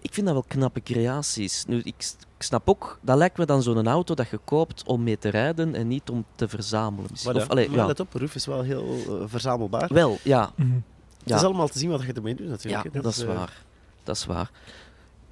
Ik 0.00 0.14
vind 0.14 0.26
dat 0.26 0.34
wel 0.34 0.44
knappe 0.48 0.82
creaties. 0.82 1.64
Nu, 1.64 1.80
ik, 1.84 2.14
snap 2.38 2.68
ook, 2.68 2.98
dat 3.02 3.16
lijkt 3.16 3.38
me 3.38 3.46
dan 3.46 3.62
zo'n 3.62 3.86
auto 3.86 4.14
dat 4.14 4.28
je 4.28 4.38
koopt 4.44 4.82
om 4.86 5.02
mee 5.02 5.18
te 5.18 5.28
rijden 5.28 5.74
en 5.74 5.88
niet 5.88 6.10
om 6.10 6.24
te 6.34 6.48
verzamelen. 6.48 7.10
Maar, 7.24 7.34
Of, 7.34 7.48
allee, 7.48 7.68
maar 7.68 7.78
ja. 7.78 7.86
let 7.86 8.00
op, 8.00 8.12
Roof 8.12 8.34
is 8.34 8.46
wel 8.46 8.62
heel 8.62 8.96
eh, 9.08 9.14
verzamelbaar. 9.26 9.88
Wel, 9.92 10.18
ja. 10.22 10.52
Mhm. 10.56 10.70
Het 10.72 11.30
ja. 11.30 11.36
is 11.36 11.42
allemaal 11.42 11.68
te 11.68 11.78
zien 11.78 11.90
wat 11.90 12.02
je 12.02 12.12
ermee 12.12 12.34
doet 12.34 12.48
natuurlijk. 12.48 12.94
Ja, 12.94 13.00
dat 13.00 13.12
is 13.12 13.20
eh, 13.20 13.34
waar. 13.34 13.62
Dat 14.02 14.16
is 14.16 14.26
waar. 14.26 14.50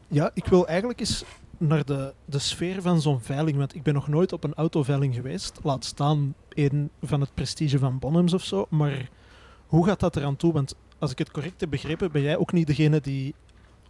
Ja, 0.09 0.31
ik 0.35 0.45
wil 0.47 0.67
eigenlijk 0.67 1.01
eens 1.01 1.25
naar 1.59 1.85
de, 1.85 2.15
de 2.25 2.39
sfeer 2.39 2.83
van 2.83 3.01
zo'n 3.01 3.21
veiling. 3.21 3.57
Want 3.57 3.75
ik 3.75 3.83
ben 3.83 3.95
nog 3.95 4.09
nooit 4.09 4.33
op 4.33 4.45
een 4.45 4.55
autoveiling 4.55 5.15
geweest. 5.15 5.59
Laat 5.63 5.85
staan 5.85 6.35
een 6.49 6.91
van 7.03 7.21
het 7.21 7.35
prestige 7.35 7.79
van 7.79 7.99
Bonhams 7.99 8.33
of 8.35 8.45
zo. 8.45 8.67
Maar 8.69 9.09
hoe 9.67 9.87
gaat 9.87 10.01
dat 10.01 10.17
eraan 10.17 10.37
toe? 10.37 10.53
Want 10.53 10.75
als 10.99 11.11
ik 11.11 11.19
het 11.19 11.31
correct 11.31 11.61
heb 11.61 11.71
begrepen, 11.71 12.13
ben 12.13 12.23
jij 12.23 12.37
ook 12.37 12.53
niet 12.53 12.67
degene 12.67 13.01
die 13.01 13.35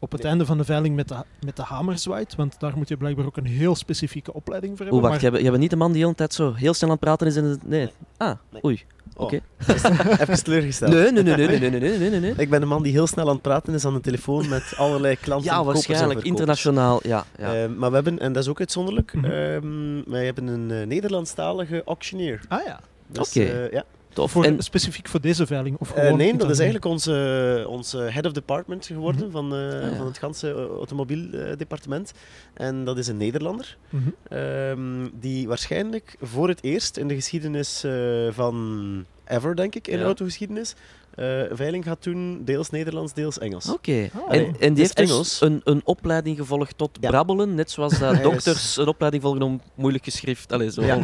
op 0.03 0.13
het 0.13 0.21
Nee. 0.23 0.31
einde 0.31 0.47
van 0.47 0.59
de 0.59 0.65
veiling 0.65 0.97
met 0.97 1.09
de, 1.09 1.15
met 1.45 1.57
de 1.57 1.63
hamer 1.63 1.99
zwaait. 1.99 2.35
Want 2.35 2.61
daar 2.61 2.73
moet 2.77 2.89
je 2.89 2.97
blijkbaar 2.97 3.27
ook 3.27 3.37
een 3.37 3.47
heel 3.47 3.75
specifieke 3.77 4.33
opleiding 4.33 4.77
voor 4.77 4.87
Oeh, 4.87 4.93
hebben. 4.95 5.11
wacht, 5.11 5.23
maar- 5.23 5.23
jij 5.23 5.31
bent- 5.31 5.43
jij 5.43 5.51
bent 5.51 5.63
niet 5.63 5.71
de 5.71 5.77
man 5.77 5.89
die 5.93 5.97
de 5.99 6.05
hele 6.05 6.17
tijd 6.17 6.35
zo 6.35 6.53
heel 6.55 6.75
snel 6.75 6.89
aan 6.91 6.97
het 6.97 7.05
praten 7.05 7.27
is 7.27 7.37
en... 7.37 7.45
het- 7.45 7.67
Nee. 7.69 7.91
Ah, 8.17 8.35
Nee. 8.51 8.65
oei. 8.65 8.85
oh, 9.17 9.25
Oké. 9.25 9.41
Even 10.23 10.45
teleurgesteld. 10.45 10.93
Nee, 10.93 11.13
nee, 11.13 11.23
nee, 11.23 11.37
nee, 11.37 11.47
nee, 11.49 11.59
nee, 11.71 11.71
nee, 11.81 11.99
nee, 11.99 12.11
nee, 12.11 12.21
nee. 12.21 12.35
Ik 12.37 12.51
ben 12.51 12.63
een 12.63 12.69
man 12.69 12.83
die 12.83 12.93
heel 12.93 13.07
snel 13.07 13.27
aan 13.27 13.33
het 13.33 13.43
praten 13.43 13.75
is 13.75 13.85
aan 13.85 13.95
de 13.95 14.01
telefoon 14.01 14.49
met 14.49 14.75
allerlei 14.77 15.17
klanten. 15.17 15.51
Ja, 15.51 15.65
waarschijnlijk. 15.65 16.23
Internationaal, 16.23 17.01
ja. 17.03 17.25
ja. 17.39 17.55
Eh, 17.55 17.69
maar 17.77 17.89
we 17.89 17.95
hebben, 17.95 18.19
en 18.19 18.33
dat 18.33 18.43
is 18.43 18.49
ook 18.49 18.59
uitzonderlijk, 18.59 19.13
ehm, 19.23 20.03
wij 20.11 20.25
hebben 20.25 20.47
een 20.47 20.71
eh, 20.71 20.87
Nederlandstalige 20.87 21.83
auctioneer. 21.85 22.41
Ah 22.49 22.65
ja, 22.65 22.81
Dus, 23.07 23.29
Oké. 23.29 23.41
eh, 23.45 23.73
ja. 23.73 23.85
Tof. 24.13 24.31
voor, 24.31 24.45
En, 24.45 24.63
specifiek 24.63 25.09
voor 25.09 25.21
deze 25.21 25.47
veiling? 25.47 25.77
Of 25.79 25.93
Eh, 25.93 26.03
gewoon 26.03 26.19
nee, 26.19 26.37
dat 26.37 26.51
is 26.51 26.57
eigenlijk 26.59 26.85
onze, 26.85 27.65
onze 27.69 27.99
head 27.99 28.27
of 28.27 28.33
department 28.33 28.87
geworden 28.87 29.23
Mhm. 29.23 29.31
van, 29.31 29.55
eh, 29.55 29.59
Ah, 29.61 29.91
ja. 29.91 29.97
van 29.97 30.07
het 30.07 30.19
ganse 30.19 30.49
eh, 30.51 30.55
automobieldepartement. 30.55 32.13
en 32.55 32.85
dat 32.85 32.99
is 32.99 33.07
een 33.07 33.17
Nederlander, 33.17 33.77
Mhm. 33.91 34.09
ehm, 34.29 35.09
die 35.21 35.49
waarschijnlijk 35.49 36.17
voor 36.21 36.49
het 36.49 36.63
eerst 36.63 36.97
in 36.97 37.09
de 37.09 37.15
geschiedenis 37.15 37.85
eh, 37.85 37.93
van 38.31 39.05
ever, 39.27 39.57
denk 39.57 39.75
ik, 39.75 39.89
in 39.89 39.99
Ja. 39.99 40.05
autogeschiedenis, 40.05 40.75
eh, 41.21 41.57
veiling 41.57 41.85
gaat 41.85 42.03
doen, 42.03 42.43
deels 42.45 42.71
Nederlands, 42.71 43.13
deels 43.13 43.39
Engels. 43.39 43.73
Oké. 43.73 44.09
Ah, 44.29 44.35
En, 44.37 44.53
die 44.75 44.83
heeft 44.83 44.97
dus 44.97 45.11
Engels. 45.11 45.41
een, 45.41 45.61
een 45.65 45.81
opleiding 45.85 46.37
gevolgd 46.37 46.79
tot 46.79 46.99
Ja. 47.01 47.09
brabbelen, 47.11 47.55
net 47.55 47.71
zoals 47.71 47.99
dat 47.99 48.23
dokters 48.31 48.77
een 48.77 48.87
opleiding 48.87 49.23
volgen 49.23 49.43
om 49.43 49.61
moeilijk 49.75 50.05
geschrift. 50.05 50.53
Allee, 50.53 50.71
zo. 50.73 50.83
Ja. 50.83 50.99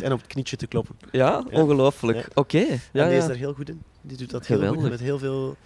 En 0.00 0.12
op 0.12 0.18
het 0.18 0.26
knietje 0.26 0.56
te 0.56 0.66
kloppen. 0.66 0.94
ja? 1.12 1.44
Ja. 1.50 1.60
ongelooflijk. 1.60 2.18
Ja. 2.18 2.24
Oké. 2.34 2.64
Ja, 2.92 3.08
die 3.08 3.16
is 3.18 3.26
daar 3.26 3.36
heel 3.36 3.52
goed 3.54 3.68
in. 3.68 3.82
Die 4.02 4.16
doet 4.16 4.30
dat 4.30 4.46
heel 4.46 4.56
Geweldig. 4.56 4.80
goed, 4.80 4.90
met 4.90 5.00
heel 5.00 5.18
veel... 5.18 5.56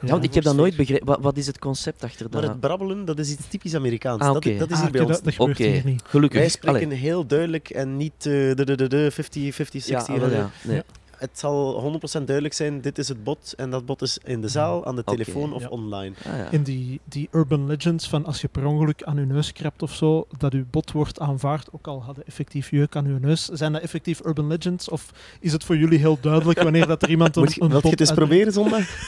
Ja, 0.00 0.10
want 0.10 0.24
ik 0.24 0.34
heb 0.34 0.44
dat 0.44 0.56
nooit 0.56 0.76
begrepen. 0.76 1.06
Wat, 1.06 1.18
wat 1.20 1.36
is 1.36 1.46
het 1.46 1.58
concept 1.58 2.04
achter 2.04 2.26
Maar 2.30 2.40
dat? 2.40 2.50
het 2.50 2.60
brabbelen, 2.60 3.04
dat 3.04 3.18
is 3.18 3.30
iets 3.30 3.46
typisch 3.48 3.74
Amerikaans. 3.74 4.20
Ah, 4.20 4.26
dat, 4.26 4.36
oké. 4.36 4.56
dat 4.56 4.70
is 4.70 4.76
Ah, 4.76 4.82
hier 4.82 4.90
bij 4.90 5.00
ons 5.00 5.10
dat, 5.10 5.24
dat 5.24 5.38
Oké, 5.48 5.64
hier 5.64 5.82
niet. 5.84 6.02
gelukkig. 6.06 6.38
Wij 6.40 6.48
spreken 6.48 6.84
Allee. 6.86 6.98
heel 6.98 7.26
duidelijk 7.26 7.70
en 7.70 7.96
niet 7.96 8.12
eh, 8.18 8.24
de, 8.32 8.54
de, 8.64 8.76
de, 8.76 8.88
de 8.88 9.10
50, 9.10 9.54
50, 9.54 9.86
Ja, 9.86 9.98
60. 10.04 10.14
ah, 10.24 10.30
eh, 10.30 10.36
ja. 10.36 10.50
Nee. 10.62 10.82
Het 11.30 11.38
zal 11.38 11.80
100% 12.20 12.24
duidelijk 12.24 12.54
zijn, 12.54 12.80
dit 12.80 12.98
is 12.98 13.08
het 13.08 13.24
bot 13.24 13.54
en 13.56 13.70
dat 13.70 13.86
bot 13.86 14.02
is 14.02 14.18
in 14.24 14.40
de 14.40 14.48
zaal, 14.48 14.86
aan 14.86 14.96
de 14.96 15.04
telefoon 15.04 15.52
of 15.52 15.62
Ja. 15.62 15.68
online. 15.68 16.14
Ah, 16.26 16.36
ja. 16.38 16.50
In 16.50 16.62
die, 16.62 17.00
die 17.04 17.28
urban 17.32 17.66
legends 17.66 18.08
van 18.08 18.24
als 18.24 18.40
je 18.40 18.48
per 18.48 18.66
ongeluk 18.66 19.02
aan 19.02 19.16
je 19.16 19.26
neus 19.26 19.52
krabt 19.52 19.82
of 19.82 19.94
zo, 19.94 20.26
dat 20.38 20.52
uw 20.52 20.64
bot 20.70 20.92
wordt 20.92 21.20
aanvaard, 21.20 21.68
ook 21.72 21.86
al 21.86 22.02
hadden 22.02 22.26
effectief 22.26 22.70
jeuk 22.70 22.96
aan 22.96 23.06
uw 23.06 23.18
neus. 23.18 23.44
Zijn 23.44 23.72
dat 23.72 23.82
effectief 23.82 24.24
urban 24.24 24.46
legends 24.46 24.88
of 24.88 25.10
is 25.40 25.52
het 25.52 25.64
voor 25.64 25.76
jullie 25.76 25.98
heel 25.98 26.18
duidelijk 26.20 26.62
wanneer 26.62 26.86
dat 26.86 27.02
er 27.02 27.08
iemand 27.10 27.36
een, 27.36 27.42
Moet 27.42 27.54
je, 27.54 27.62
een 27.62 27.68
wilt 27.68 27.82
je 27.82 27.88
bot 27.88 27.98
het 28.00 28.08
eens 28.08 28.18
uit- 28.18 28.18
proberen 28.28 28.52
zondag? 28.52 28.86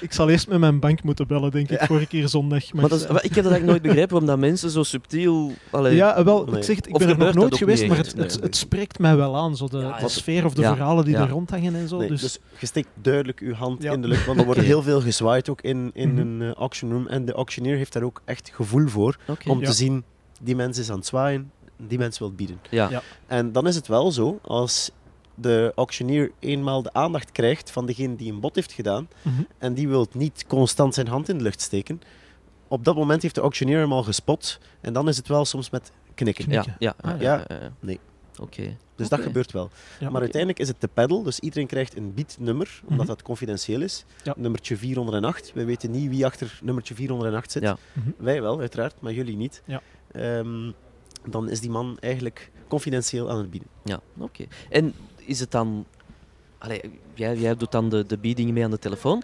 Ik 0.00 0.12
zal 0.12 0.28
eerst 0.28 0.48
met 0.48 0.58
mijn 0.58 0.80
bank 0.80 1.02
moeten 1.02 1.26
bellen, 1.26 1.50
denk 1.50 1.70
ik, 1.70 1.88
een 1.88 2.08
keer 2.08 2.28
zondag. 2.28 2.72
Maar 2.72 2.88
dat 2.88 2.98
is, 3.00 3.04
ik 3.04 3.10
heb 3.10 3.20
dat 3.22 3.32
eigenlijk 3.52 3.64
nooit 3.66 3.82
begrepen, 3.82 4.16
omdat 4.16 4.38
mensen 4.38 4.70
zo 4.70 4.82
subtiel... 4.82 5.52
Allee, 5.70 5.94
ja, 5.94 6.24
wel, 6.24 6.44
Nee. 6.44 6.56
ik 6.56 6.62
zeg 6.64 6.76
het, 6.76 6.86
ik 6.86 6.92
Of 6.94 6.98
ben 6.98 7.08
er 7.08 7.16
nog 7.18 7.26
dat 7.26 7.34
nooit 7.36 7.56
geweest, 7.56 7.80
niet 7.80 7.88
maar 7.88 7.98
het, 7.98 8.14
Nee, 8.14 8.24
het, 8.24 8.34
nee. 8.34 8.42
het 8.42 8.56
spreekt 8.56 8.98
mij 8.98 9.16
wel 9.16 9.36
aan, 9.36 9.56
zo 9.56 9.68
de, 9.68 9.78
Ja, 9.78 9.92
de 9.96 10.00
ja. 10.00 10.08
sfeer 10.08 10.44
of 10.44 10.54
de 10.54 10.60
Ja, 10.62 10.74
verhalen 10.74 11.04
die 11.04 11.14
ja. 11.14 11.20
er 11.22 11.28
rondhangen 11.28 11.74
en 11.74 11.88
zo. 11.88 11.98
Nee, 11.98 12.08
dus, 12.08 12.20
dus 12.20 12.38
je 12.58 12.66
steekt 12.66 12.88
duidelijk 13.02 13.40
je 13.40 13.54
hand 13.54 13.82
Ja. 13.82 13.92
in 13.92 14.02
de 14.02 14.08
lucht, 14.08 14.26
want 14.26 14.38
er 14.38 14.44
wordt 14.44 14.60
heel 14.60 14.82
veel 14.82 15.00
gezwaaid 15.00 15.48
ook 15.48 15.60
in, 15.60 15.90
in 15.94 16.08
Mhm. 16.12 16.18
een 16.20 16.42
eh, 16.42 16.52
auction 16.54 16.90
room. 16.92 17.06
En 17.06 17.24
de 17.24 17.32
auctioneer 17.32 17.76
heeft 17.76 17.92
daar 17.92 18.02
ook 18.02 18.22
echt 18.24 18.50
gevoel 18.54 18.88
voor, 18.88 19.16
om 19.46 19.60
Ja. 19.60 19.66
te 19.66 19.72
zien, 19.72 20.04
die 20.42 20.56
mens 20.56 20.78
is 20.78 20.90
aan 20.90 20.96
het 20.96 21.06
zwaaien, 21.06 21.50
die 21.86 21.98
mens 21.98 22.18
wil 22.18 22.32
bieden. 22.32 22.58
Ja. 22.70 22.90
Ja. 22.90 23.02
En 23.26 23.52
dan 23.52 23.66
is 23.66 23.74
het 23.76 23.86
wel 23.86 24.12
zo, 24.12 24.38
als 24.42 24.90
de 25.36 25.72
auctioneer 25.74 26.30
eenmaal 26.38 26.82
de 26.82 26.92
aandacht 26.92 27.32
krijgt 27.32 27.70
van 27.70 27.86
degene 27.86 28.16
die 28.16 28.32
een 28.32 28.40
bod 28.40 28.54
heeft 28.54 28.72
gedaan, 28.72 29.08
Mhm. 29.22 29.42
en 29.58 29.74
die 29.74 29.88
wil 29.88 30.06
niet 30.12 30.44
constant 30.46 30.94
zijn 30.94 31.08
hand 31.08 31.28
in 31.28 31.36
de 31.36 31.42
lucht 31.42 31.60
steken, 31.60 32.00
op 32.68 32.84
dat 32.84 32.96
moment 32.96 33.22
heeft 33.22 33.34
de 33.34 33.40
auctioneer 33.40 33.78
hem 33.78 33.92
al 33.92 34.02
gespot, 34.02 34.58
en 34.80 34.92
dan 34.92 35.08
is 35.08 35.16
het 35.16 35.28
wel 35.28 35.44
soms 35.44 35.70
met 35.70 35.92
knikken. 36.14 36.44
Ja, 36.50 36.60
Knikken. 36.62 36.76
ja, 36.78 36.94
Ah, 37.00 37.20
ja, 37.20 37.34
ja. 37.34 37.44
ja, 37.48 37.62
ja. 37.62 37.72
Nee. 37.80 38.00
Oké. 38.40 38.76
Dus 38.96 39.08
dat 39.08 39.20
gebeurt 39.20 39.52
wel. 39.52 39.70
Ja. 40.00 40.10
Maar 40.10 40.20
uiteindelijk 40.20 40.60
is 40.60 40.68
het 40.68 40.80
de 40.80 40.88
pedal, 40.94 41.22
dus 41.22 41.40
iedereen 41.40 41.66
krijgt 41.66 41.96
een 41.96 42.14
biednummer, 42.14 42.80
omdat 42.84 42.98
Mhm. 42.98 43.06
dat 43.06 43.22
confidentieel 43.22 43.80
is. 43.80 44.04
Ja. 44.22 44.34
Nummertje 44.36 44.76
408. 44.76 45.52
Wij 45.54 45.64
weten 45.66 45.90
niet 45.90 46.08
wie 46.08 46.24
achter 46.26 46.58
nummertje 46.62 46.94
408 46.94 47.52
zit. 47.52 47.62
Ja. 47.62 47.76
Mhm. 47.92 48.10
Wij 48.16 48.42
wel, 48.42 48.60
uiteraard, 48.60 48.94
maar 49.00 49.12
jullie 49.12 49.36
niet. 49.36 49.62
Ja. 49.64 49.82
Ehm, 50.12 50.70
dan 51.28 51.50
is 51.50 51.60
die 51.60 51.70
man 51.70 51.96
eigenlijk 52.00 52.50
confidentieel 52.68 53.30
aan 53.30 53.38
het 53.38 53.50
bieden. 53.50 53.68
Ja, 53.84 54.00
oké. 54.18 54.44
En 54.70 54.94
is 55.26 55.40
het 55.40 55.50
dan... 55.50 55.86
Allee, 56.58 56.80
jij, 57.14 57.36
jij 57.36 57.56
doet 57.56 57.72
dan 57.72 57.88
de, 57.88 58.06
de 58.06 58.18
biedingen 58.18 58.54
mee 58.54 58.64
aan 58.64 58.70
de 58.70 58.78
telefoon. 58.78 59.22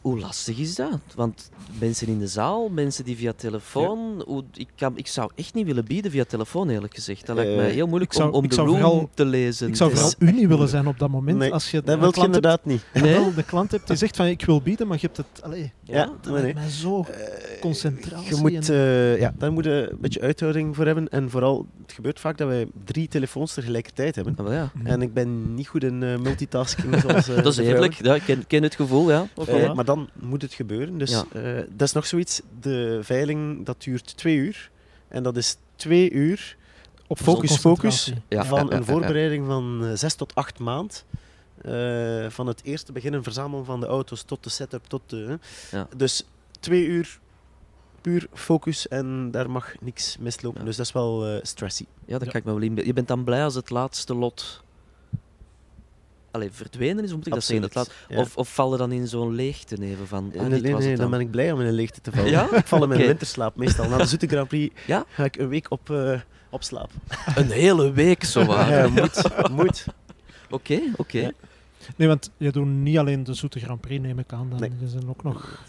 Hoe 0.00 0.18
lastig 0.20 0.58
is 0.58 0.74
dat? 0.74 0.98
Want 1.14 1.50
mensen 1.78 2.06
in 2.06 2.18
de 2.18 2.26
zaal, 2.26 2.68
mensen 2.68 3.04
die 3.04 3.16
via 3.16 3.32
telefoon... 3.36 4.22
Hoe, 4.26 4.44
ik, 4.54 4.68
kan, 4.76 4.92
ik 4.98 5.06
zou 5.06 5.30
echt 5.34 5.54
niet 5.54 5.66
willen 5.66 5.84
bieden 5.84 6.10
via 6.10 6.24
telefoon, 6.24 6.68
eerlijk 6.68 6.94
gezegd. 6.94 7.26
Dat 7.26 7.36
lijkt 7.36 7.50
Eh, 7.50 7.56
mij 7.56 7.70
heel 7.70 7.86
moeilijk 7.86 8.12
zou- 8.12 8.32
om, 8.32 8.48
de 8.48 8.54
room 8.56 8.68
vooral- 8.68 9.10
te 9.14 9.24
lezen. 9.24 9.68
Ik 9.68 9.76
zou 9.76 9.92
is- 9.92 9.98
vooral 10.00 10.14
u 10.18 10.32
niet 10.32 10.48
willen 10.48 10.68
zijn 10.68 10.86
op 10.86 10.98
dat 10.98 11.08
moment. 11.10 11.38
Nee, 11.38 11.52
als 11.52 11.70
je 11.70 11.82
Dat 11.82 11.98
wil 11.98 12.06
je 12.06 12.12
klant 12.12 12.16
hebt- 12.16 12.34
inderdaad 12.36 12.64
niet. 12.64 12.84
Nee? 13.02 13.12
wel 13.12 13.34
de 13.34 13.42
klant 13.42 13.70
hebt 13.70 13.86
die 13.86 13.96
zegt 13.96 14.16
van 14.16 14.26
ik 14.26 14.44
wil 14.44 14.60
bieden, 14.62 14.86
maar 14.86 14.98
je 15.00 15.06
hebt 15.06 15.16
het... 15.16 15.42
Allee, 15.42 15.72
Ja, 15.82 16.04
dat 16.04 16.24
nee, 16.24 16.32
lijkt 16.32 16.44
nee. 16.44 16.54
mij 16.54 16.68
zo... 16.72 17.00
Eh, 17.00 17.60
Concentratie 17.60 18.34
Je 18.36 18.40
moet, 18.40 18.68
en- 18.68 18.74
eh, 18.74 19.20
ja, 19.20 19.34
daar 19.38 19.52
moet 19.52 19.64
je 19.64 19.88
een 19.90 19.98
beetje 20.00 20.20
uithouding 20.20 20.76
voor 20.76 20.86
hebben. 20.86 21.08
En 21.08 21.30
vooral, 21.30 21.66
het 21.82 21.92
gebeurt 21.92 22.20
vaak 22.20 22.38
dat 22.38 22.48
wij 22.48 22.66
drie 22.84 23.08
telefoons 23.08 23.54
tegelijkertijd 23.54 24.14
hebben. 24.14 24.36
Ah, 24.36 24.52
ja. 24.52 24.72
En 24.84 25.02
ik 25.02 25.14
ben 25.14 25.54
niet 25.54 25.68
goed 25.68 25.84
in 25.84 25.98
multitasking. 25.98 27.00
Zoals, 27.00 27.26
Dat 27.42 27.46
is 27.46 27.56
eerlijk. 27.58 27.92
Ja, 28.04 28.14
ik 28.14 28.22
ken, 28.22 28.46
ken 28.46 28.62
het 28.62 28.74
gevoel, 28.74 29.10
ja. 29.10 29.26
Maar 29.74 29.84
dan 29.94 30.08
moet 30.20 30.42
het 30.42 30.54
gebeuren. 30.54 30.98
Dus 30.98 31.10
Ja. 31.10 31.24
eh, 31.32 31.62
dat 31.70 31.88
is 31.88 31.92
nog 31.92 32.06
zoiets. 32.06 32.40
De 32.60 32.98
veiling 33.02 33.66
dat 33.66 33.82
duurt 33.82 34.16
twee 34.16 34.36
uur. 34.36 34.70
En 35.08 35.22
dat 35.22 35.36
is 35.36 35.56
twee 35.76 36.10
uur 36.10 36.56
Op 37.06 37.18
focus, 37.18 37.56
focus. 37.56 38.12
Ja, 38.28 38.44
van 38.44 38.58
ja, 38.58 38.64
ja, 38.64 38.70
een 38.70 38.78
ja. 38.78 38.84
voorbereiding 38.84 39.46
van 39.46 39.84
eh, 39.84 39.90
zes 39.94 40.14
tot 40.14 40.34
acht 40.34 40.58
maand. 40.58 41.04
Eh, 41.62 42.26
van 42.28 42.46
het 42.46 42.60
eerste 42.64 42.92
beginnen 42.92 43.22
verzamelen 43.22 43.64
van 43.64 43.80
de 43.80 43.86
auto's 43.86 44.22
tot 44.22 44.44
de 44.44 44.50
setup. 44.50 44.86
Tot 44.86 45.02
de, 45.06 45.38
Ja. 45.70 45.88
Dus 45.96 46.24
twee 46.60 46.84
uur 46.86 47.18
puur 48.00 48.26
focus 48.34 48.88
en 48.88 49.30
daar 49.30 49.50
mag 49.50 49.72
niks 49.80 50.16
mislopen. 50.18 50.60
Ja. 50.60 50.66
Dus 50.66 50.76
dat 50.76 50.86
is 50.86 50.92
wel 50.92 51.26
eh, 51.26 51.38
stressy. 51.42 51.84
Ja, 52.06 52.12
dat 52.18 52.24
Ja. 52.24 52.30
kan 52.30 52.40
ik 52.40 52.46
me 52.46 52.52
wel 52.52 52.60
inbeelden. 52.62 52.86
Je 52.86 52.92
bent 52.92 53.08
dan 53.08 53.24
blij 53.24 53.44
als 53.44 53.54
het 53.54 53.70
laatste 53.70 54.14
lot 54.14 54.62
Allee, 56.30 56.48
verdwenen 56.52 57.02
is, 57.04 57.08
hoe 57.08 57.16
moet 57.18 57.26
ik 57.26 57.32
dat 57.32 57.44
zeggen? 57.44 57.66
Dat 57.66 57.74
laat, 57.74 57.86
Absoluut, 57.88 58.10
ja. 58.10 58.20
of, 58.20 58.36
of 58.36 58.54
vallen 58.54 58.78
dan 58.78 58.92
in 58.92 59.06
zo'n 59.08 59.34
leegte 59.34 59.76
neven 59.76 60.06
van... 60.06 60.32
ah, 60.38 60.46
Nee, 60.46 60.60
nee, 60.60 60.72
was 60.72 60.80
nee, 60.80 60.88
het 60.90 61.00
dan 61.00 61.10
dan. 61.10 61.10
ben 61.10 61.20
ik 61.20 61.30
blij 61.30 61.52
om 61.52 61.60
in 61.60 61.66
een 61.66 61.72
leegte 61.72 62.00
te 62.00 62.10
vallen. 62.12 62.30
Ja? 62.30 62.48
Ik 62.56 62.66
val 62.66 62.82
in 62.82 62.88
mijn 62.88 63.00
Oké. 63.00 63.08
winterslaap 63.08 63.56
meestal. 63.56 63.88
Na 63.88 63.96
de 63.96 64.06
Zoete 64.06 64.26
Grand 64.26 64.48
Prix 64.48 64.74
Ja? 64.86 65.04
ga 65.08 65.24
ik 65.24 65.36
een 65.36 65.48
week 65.48 65.70
op, 65.70 65.90
eh, 65.90 66.20
op 66.50 66.62
slaap. 66.62 66.90
Een 67.36 67.50
hele 67.50 67.92
week 67.92 68.24
zo 68.24 68.44
waar. 68.44 68.70
Ja, 68.70 68.88
moet. 68.88 69.22
moet. 69.50 69.84
Oké, 70.50 70.80
oké. 70.96 71.18
Ja. 71.18 71.30
Nee, 71.96 72.08
want 72.08 72.30
je 72.36 72.52
doet 72.52 72.66
niet 72.66 72.98
alleen 72.98 73.24
de 73.24 73.34
Zoete 73.34 73.60
Grand 73.60 73.80
Prix, 73.80 74.02
neem 74.02 74.18
ik 74.18 74.32
aan. 74.32 74.50
Dan. 74.50 74.60
Nee. 74.60 74.70
Er 74.82 74.88
zijn 74.88 75.08
ook 75.08 75.22
nog 75.22 75.62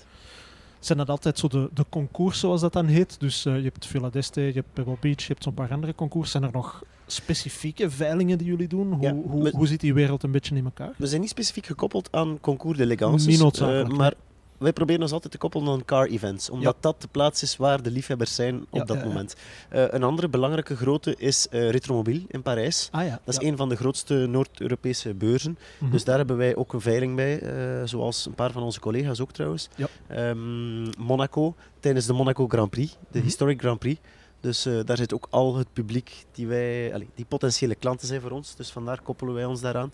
zijn 0.85 0.97
dat 0.97 1.09
altijd 1.09 1.39
zo 1.39 1.47
de, 1.47 1.69
de 1.73 1.85
concours, 1.89 2.39
zoals 2.39 2.61
dat 2.61 2.73
dan 2.73 2.85
heet. 2.85 3.19
Dus 3.19 3.45
eh, 3.45 3.55
je 3.55 3.63
hebt 3.63 3.85
Villa 3.85 4.09
d'Este, 4.09 4.41
je 4.41 4.53
hebt 4.53 4.73
Pebble 4.73 4.97
Beach, 4.99 5.19
je 5.21 5.27
hebt 5.27 5.43
zo'n 5.43 5.53
paar 5.53 5.71
andere 5.71 5.95
concours. 5.95 6.31
Zijn 6.31 6.43
er 6.43 6.51
nog 6.51 6.83
specifieke 7.05 7.89
veilingen 7.89 8.37
die 8.37 8.47
jullie 8.47 8.67
doen? 8.67 8.91
Hoe, 8.93 9.03
Ja, 9.03 9.13
hoe, 9.13 9.49
hoe 9.49 9.67
zit 9.67 9.79
die 9.79 9.93
wereld 9.93 10.23
een 10.23 10.31
beetje 10.31 10.55
in 10.55 10.65
elkaar? 10.65 10.93
We 10.97 11.07
zijn 11.07 11.21
niet 11.21 11.29
specifiek 11.29 11.65
gekoppeld 11.65 12.07
aan 12.11 12.37
concours 12.41 12.77
d'élégance. 12.77 13.27
Niet 13.27 13.39
noodzakelijk, 13.39 13.91
eh, 13.91 13.97
maar 13.97 14.13
wij 14.61 14.73
proberen 14.73 15.01
ons 15.01 15.11
altijd 15.11 15.31
te 15.31 15.37
koppelen 15.37 15.67
aan 15.67 15.85
car 15.85 16.07
events. 16.07 16.49
Omdat 16.49 16.75
dat 16.79 17.01
de 17.01 17.07
plaats 17.11 17.43
is 17.43 17.57
waar 17.57 17.81
de 17.81 17.91
liefhebbers 17.91 18.35
zijn 18.35 18.61
op 18.69 18.79
Ja, 18.79 18.83
dat 18.83 18.97
ja, 18.97 19.03
moment. 19.05 19.35
Eh, 19.69 19.83
een 19.89 20.03
andere 20.03 20.29
belangrijke 20.29 20.75
grote 20.75 21.15
is 21.17 21.47
eh 21.49 21.69
Retromobiel 21.69 22.21
in 22.27 22.41
Parijs. 22.41 22.87
Ah. 22.91 23.13
Dat 23.25 23.41
is 23.41 23.47
een 23.47 23.57
van 23.57 23.69
de 23.69 23.75
grootste 23.75 24.13
Noord-Europese 24.13 25.13
beurzen. 25.13 25.57
Mhm. 25.77 25.91
Dus 25.91 26.03
daar 26.03 26.17
hebben 26.17 26.37
wij 26.37 26.55
ook 26.55 26.73
een 26.73 26.81
veiling 26.81 27.15
bij, 27.15 27.39
eh, 27.39 27.87
zoals 27.87 28.25
een 28.25 28.33
paar 28.35 28.51
van 28.51 28.63
onze 28.63 28.79
collega's 28.79 29.19
ook 29.19 29.31
trouwens. 29.31 29.67
Ehm, 30.07 30.83
Monaco, 30.97 31.55
tijdens 31.79 32.05
de 32.05 32.13
Monaco 32.13 32.47
Grand 32.47 32.69
Prix, 32.69 32.91
de 32.91 33.17
Mhm. 33.17 33.23
Historic 33.27 33.59
Grand 33.61 33.79
Prix. 33.79 33.99
Dus 34.39 34.67
daar 34.85 34.97
zit 34.97 35.13
ook 35.13 35.27
al 35.29 35.55
het 35.55 35.73
publiek 35.73 36.25
die 36.31 36.47
wij, 36.47 37.05
die 37.15 37.25
potentiële 37.25 37.75
klanten 37.75 38.07
zijn 38.07 38.21
voor 38.21 38.31
ons. 38.31 38.55
Dus 38.55 38.69
vandaar 38.71 39.01
koppelen 39.01 39.33
wij 39.33 39.45
ons 39.45 39.61
daaraan. 39.61 39.91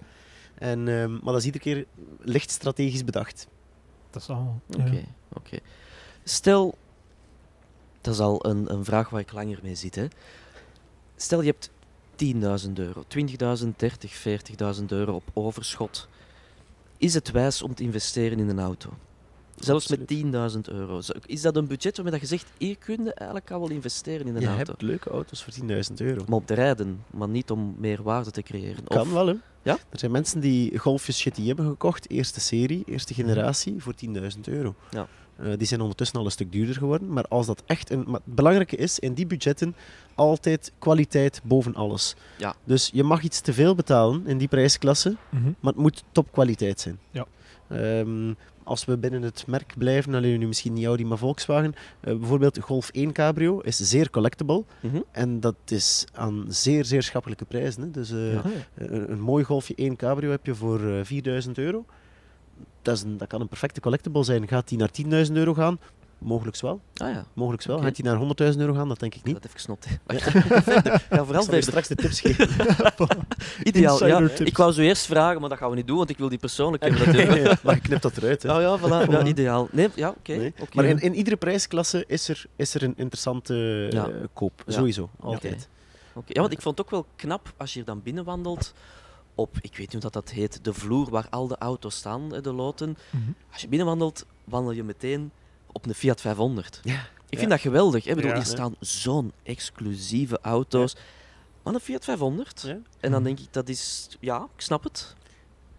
En, 0.57 0.87
ehm, 0.87 1.11
maar 1.11 1.33
dat 1.33 1.37
is 1.37 1.45
iedere 1.45 1.63
keer 1.63 1.85
licht 2.21 2.51
strategisch 2.51 3.03
bedacht. 3.03 3.47
Dat 4.09 4.21
is 4.21 4.29
al... 4.29 4.61
Oké, 4.79 5.03
oké. 5.33 5.59
Stel, 6.23 6.77
dat 8.01 8.13
is 8.13 8.19
al 8.19 8.45
een, 8.45 8.73
een 8.73 8.85
vraag 8.85 9.09
waar 9.09 9.21
ik 9.21 9.31
langer 9.31 9.59
mee 9.63 9.75
zit. 9.75 9.95
Hè. 9.95 10.07
Stel, 11.15 11.41
je 11.41 11.51
hebt 11.51 11.69
10.000 12.67 12.73
euro, 12.73 13.03
20.000, 13.63 13.67
30, 13.75 14.23
40.000 14.79 14.85
euro 14.87 15.13
op 15.13 15.23
overschot. 15.33 16.07
Is 16.97 17.13
het 17.13 17.31
wijs 17.31 17.61
om 17.61 17.75
te 17.75 17.83
investeren 17.83 18.39
in 18.39 18.49
een 18.49 18.59
auto? 18.59 18.89
Zelfs 19.59 19.87
met 19.87 19.99
10.000 20.53 20.59
euro. 20.61 20.99
Is 21.25 21.41
dat 21.41 21.55
een 21.55 21.67
budget 21.67 21.95
waarmee 21.95 22.13
dat 22.19 22.21
je 22.21 22.27
zegt, 22.37 22.51
hier 22.57 22.77
kun 22.77 23.03
je 23.03 23.13
eigenlijk 23.13 23.51
al 23.51 23.59
wel 23.59 23.69
investeren 23.69 24.27
in 24.27 24.35
een 24.35 24.41
Je 24.41 24.47
auto? 24.47 24.65
hebt 24.65 24.81
leuke 24.81 25.09
auto's 25.09 25.43
voor 25.43 25.53
10.000 25.53 25.93
euro. 25.97 26.23
Maar 26.27 26.37
om 26.37 26.45
te 26.45 26.53
rijden, 26.53 27.03
maar 27.11 27.29
niet 27.29 27.51
om 27.51 27.75
meer 27.77 28.03
waarde 28.03 28.31
te 28.31 28.41
creëren. 28.41 28.83
Kan 28.83 29.01
Of- 29.01 29.11
wel, 29.11 29.27
hè? 29.27 29.33
Ja? 29.63 29.73
Er 29.89 29.99
zijn 29.99 30.11
mensen 30.11 30.39
die 30.39 30.77
Golfjes 30.77 31.21
GTI 31.21 31.47
hebben 31.47 31.67
gekocht, 31.67 32.09
eerste 32.09 32.39
serie, 32.39 32.83
eerste 32.85 33.13
generatie, 33.13 33.75
voor 33.81 33.93
10.000 33.95 34.39
euro. 34.47 34.75
Ja. 34.89 35.07
Eh, 35.35 35.51
die 35.57 35.67
zijn 35.67 35.81
ondertussen 35.81 36.19
al 36.19 36.25
een 36.25 36.31
stuk 36.31 36.51
duurder 36.51 36.75
geworden. 36.75 37.13
Maar 37.13 37.23
als 37.27 37.45
dat 37.45 37.63
echt 37.65 37.89
een. 37.89 38.03
Maar 38.07 38.19
het 38.25 38.35
belangrijke 38.35 38.75
is 38.75 38.99
in 38.99 39.13
die 39.13 39.25
budgetten 39.27 39.75
altijd 40.15 40.71
kwaliteit 40.79 41.41
boven 41.43 41.75
alles. 41.75 42.15
Ja. 42.37 42.55
Dus 42.63 42.89
je 42.93 43.03
mag 43.03 43.21
iets 43.23 43.39
te 43.41 43.53
veel 43.53 43.75
betalen 43.75 44.27
in 44.27 44.37
die 44.37 44.47
prijsklasse, 44.47 45.15
Mhm. 45.29 45.43
maar 45.59 45.73
het 45.73 45.81
moet 45.81 46.03
topkwaliteit 46.11 46.79
zijn. 46.79 46.99
Ja. 47.11 47.25
Ehm, 47.67 48.33
als 48.67 48.85
we 48.85 48.97
binnen 48.97 49.21
het 49.21 49.43
merk 49.47 49.73
blijven, 49.77 50.13
alleen 50.15 50.39
nu 50.39 50.47
misschien 50.47 50.73
niet 50.73 50.85
Audi, 50.85 51.05
maar 51.05 51.17
Volkswagen. 51.17 51.73
eh, 51.99 52.15
bijvoorbeeld 52.17 52.55
de 52.55 52.61
Golf 52.61 52.89
1 52.91 53.11
Cabrio 53.11 53.59
is 53.59 53.77
zeer 53.77 54.09
collectible. 54.09 54.63
Mhm. 54.79 55.01
En 55.11 55.39
dat 55.39 55.55
is 55.65 56.05
aan 56.13 56.45
zeer, 56.47 56.85
zeer 56.85 57.03
schappelijke 57.03 57.45
prijzen. 57.45 57.81
Hè. 57.81 57.91
Dus 57.91 58.11
eh, 58.11 58.33
Ja. 58.33 58.41
een, 58.75 59.11
een 59.11 59.19
mooi 59.19 59.43
Golfje 59.43 59.73
1 59.75 59.95
Cabrio 59.95 60.29
heb 60.29 60.45
je 60.45 60.55
voor 60.55 60.79
eh, 60.89 60.99
4000 61.03 61.57
euro. 61.57 61.85
Dat, 62.81 62.95
is 62.95 63.01
een, 63.03 63.17
dat 63.17 63.27
kan 63.27 63.41
een 63.41 63.47
perfecte 63.47 63.79
collectible 63.79 64.23
zijn. 64.23 64.47
Gaat 64.47 64.67
die 64.67 64.77
naar 64.77 65.25
10.000 65.27 65.31
euro 65.33 65.53
gaan? 65.53 65.79
Mogelijks 66.17 66.61
wel. 66.61 66.81
Ah 66.95 67.13
ja, 67.13 67.25
Mogelijks 67.33 67.65
wel. 67.65 67.79
Gaat 67.79 67.95
die 67.95 68.05
naar 68.05 68.51
100.000 68.53 68.57
euro 68.59 68.73
gaan? 68.73 68.87
Dat 68.87 68.99
denk 68.99 69.15
ik 69.15 69.23
niet. 69.23 69.33
dat 69.33 69.43
even 69.45 69.55
gesnopt. 69.55 69.87
Verder. 70.07 70.99
Ga 71.09 71.19
Ik 71.19 71.25
vooral 71.25 71.43
verder. 71.43 71.63
straks 71.63 71.87
de 71.87 71.95
tips 71.95 72.21
geven. 72.21 72.49
Ideaal, 73.63 74.07
ja. 74.07 74.27
Tips. 74.27 74.39
Ik 74.39 74.57
wou 74.57 74.71
zo 74.71 74.81
eerst 74.81 75.05
vragen, 75.05 75.39
maar 75.39 75.49
dat 75.49 75.57
gaan 75.57 75.69
we 75.69 75.75
niet 75.75 75.87
doen, 75.87 75.97
want 75.97 76.09
ik 76.09 76.17
wil 76.17 76.29
die 76.29 76.37
persoonlijk 76.37 76.83
hebben 76.83 77.05
natuurlijk. 77.05 77.61
maar 77.63 77.75
je 77.75 77.81
knipt 77.81 78.01
dat 78.01 78.17
eruit. 78.17 78.43
Hè. 78.43 78.55
Oh 78.55 78.61
ja, 78.61 78.79
voilà. 78.79 79.09
Ja, 79.11 79.25
ideaal. 79.25 79.67
Nee, 79.71 79.89
ja, 79.95 80.09
oké. 80.09 80.35
Nee. 80.35 80.53
oké. 80.59 80.75
Maar 80.75 80.85
in, 80.85 80.99
in 80.99 81.15
iedere 81.15 81.35
prijsklasse 81.35 82.03
is 82.07 82.29
er, 82.29 82.45
is 82.55 82.73
er 82.73 82.83
een 82.83 82.93
interessante 82.97 83.87
eh, 83.93 84.03
koop. 84.33 84.63
Ja. 84.65 84.73
Sowieso. 84.73 85.09
Altijd. 85.19 85.69
Oké, 86.13 86.33
Ja, 86.33 86.41
want 86.41 86.53
ik 86.53 86.61
vond 86.61 86.77
het 86.77 86.85
ook 86.85 86.91
wel 86.91 87.05
knap 87.15 87.53
als 87.57 87.73
je 87.73 87.77
hier 87.79 87.87
dan 87.87 88.01
binnenwandelt 88.03 88.73
op, 89.35 89.55
ik 89.61 89.69
weet 89.69 89.79
niet 89.79 89.91
hoe 89.91 90.01
dat, 90.01 90.13
dat 90.13 90.29
heet, 90.29 90.59
de 90.63 90.73
vloer 90.73 91.09
waar 91.09 91.27
al 91.29 91.47
de 91.47 91.57
auto's 91.57 91.95
staan, 91.95 92.29
de 92.29 92.53
loten. 92.53 92.97
Mhm. 93.09 93.23
Als 93.51 93.61
je 93.61 93.67
binnenwandelt, 93.67 94.25
wandel 94.43 94.71
je 94.71 94.83
meteen 94.83 95.31
op 95.77 95.85
een 95.85 95.93
Fiat 95.95 96.21
500. 96.21 96.79
Ja. 96.83 96.93
Ik 96.93 97.33
Ja. 97.33 97.37
vind 97.39 97.49
dat 97.49 97.59
geweldig. 97.59 98.03
Hè? 98.03 98.09
Ik 98.09 98.15
bedoel, 98.15 98.31
Ja. 98.31 98.37
hier 98.37 98.45
staan 98.45 98.75
zo'n 98.79 99.31
exclusieve 99.43 100.39
auto's. 100.41 100.95
Maar 101.63 101.73
een 101.73 101.79
Fiat 101.79 102.03
500. 102.03 102.61
Ja. 102.65 102.77
En 102.99 103.11
dan 103.11 103.23
denk 103.23 103.39
ik, 103.39 103.47
dat 103.53 103.69
is... 103.69 104.07
Ja, 104.19 104.47
ik 104.55 104.61
snap 104.61 104.83
het. 104.83 105.15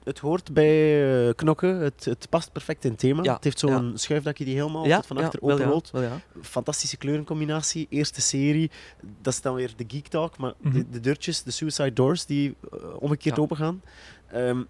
Het 0.04 0.18
hoort 0.18 0.52
bij 0.52 1.26
eh, 1.28 1.34
knokken. 1.34 1.80
Het, 1.80 2.04
het 2.04 2.26
past 2.30 2.52
perfect 2.52 2.84
in 2.84 2.90
het 2.90 2.98
thema. 3.00 3.22
Ja, 3.22 3.34
Het 3.34 3.44
heeft 3.44 3.58
zo'n 3.58 3.92
schuifdakje 3.94 4.44
die 4.44 4.54
helemaal 4.54 4.86
ja, 4.86 5.02
van 5.02 5.16
achter 5.18 5.38
ja, 5.42 5.56
ja, 5.56 5.58
wel 5.58 5.82
ja. 5.92 6.20
fantastische 6.42 6.96
kleurencombinatie. 6.96 7.86
Eerste 7.90 8.20
serie, 8.20 8.70
dat 9.22 9.32
is 9.32 9.40
dan 9.40 9.54
weer 9.54 9.72
de 9.76 9.84
Geek 9.88 10.08
Talk, 10.08 10.38
maar 10.38 10.54
Mhm. 10.60 10.72
de, 10.74 10.88
de 10.90 11.00
deurtjes, 11.00 11.42
de 11.42 11.50
Suicide 11.50 11.92
Doors, 11.92 12.26
die 12.26 12.56
eh, 12.72 12.78
omgekeerd 12.98 13.36
Ja. 13.36 13.42
open 13.42 13.56
gaan. 13.56 13.82
Ehm, 14.30 14.62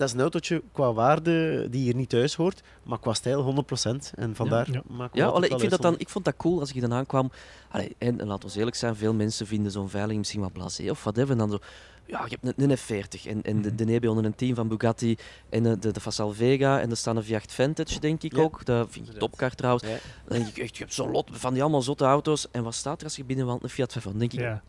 dat 0.00 0.08
is 0.08 0.14
een 0.14 0.20
autootje 0.20 0.62
qua 0.72 0.92
waarde 0.92 1.66
die 1.70 1.82
hier 1.82 1.94
niet 1.94 2.08
thuis 2.08 2.34
hoort, 2.34 2.62
maar 2.82 2.98
qua 2.98 3.12
stijl 3.12 3.64
100%. 3.64 4.14
En 4.14 4.34
vandaar 4.34 4.72
Ja. 4.72 4.82
Ja, 5.12 5.26
allee, 5.26 5.50
ik, 5.50 5.58
vind 5.58 5.70
dat 5.70 5.82
dan, 5.82 5.98
ik 5.98 6.08
vond 6.08 6.24
dat 6.24 6.36
cool 6.36 6.60
als 6.60 6.72
ik 6.72 6.80
dan 6.80 6.92
aankwam. 6.92 7.30
Allee, 7.68 7.94
en, 7.98 8.20
en 8.20 8.26
laten 8.26 8.48
we 8.48 8.58
eerlijk 8.58 8.76
zijn, 8.76 8.96
veel 8.96 9.14
mensen 9.14 9.46
vinden 9.46 9.72
zo'n 9.72 9.88
veiling 9.88 10.18
misschien 10.18 10.40
wat 10.40 10.52
blasé 10.52 10.90
of 10.90 11.02
whatever. 11.02 11.30
En 11.30 11.38
dan 11.38 11.50
zo, 11.50 11.58
ja, 12.06 12.24
je 12.28 12.38
hebt 12.40 12.58
een, 12.58 12.70
een 12.70 12.78
F40 12.78 13.26
en, 13.26 13.42
en 13.42 13.62
de, 13.62 13.74
de 13.74 14.00
EB110 14.00 14.54
van 14.54 14.68
Bugatti 14.68 15.16
en 15.48 15.62
de, 15.62 15.78
de, 15.78 15.90
de 15.92 16.00
Facel 16.00 16.32
Vega 16.32 16.80
en 16.80 16.96
staan 16.96 17.16
een 17.16 17.24
V8 17.24 17.50
Vantage, 17.50 18.00
denk 18.00 18.22
ik 18.22 18.36
Ja, 18.36 18.42
ook. 18.42 18.64
Dat 18.64 18.86
vind 18.90 19.08
ik 19.08 19.18
topkar 19.18 19.54
trouwens. 19.54 19.84
Ja. 19.84 19.96
Dan 20.26 20.38
denk 20.38 20.48
ik 20.48 20.58
echt, 20.58 20.76
je 20.76 20.82
hebt 20.82 20.94
zo'n 20.94 21.10
lot 21.10 21.28
van 21.32 21.52
die 21.52 21.62
allemaal 21.62 21.82
zotte 21.82 22.04
auto's. 22.04 22.46
En 22.50 22.62
wat 22.62 22.74
staat 22.74 22.98
er 22.98 23.04
als 23.04 23.16
je 23.16 23.24
binnenwandelt? 23.24 23.64
Een 23.70 23.76
Fiat 23.76 23.92
500. 23.92 24.30
Dan 24.30 24.40
denk 24.40 24.48
ik, 24.48 24.54
Ja. 24.54 24.62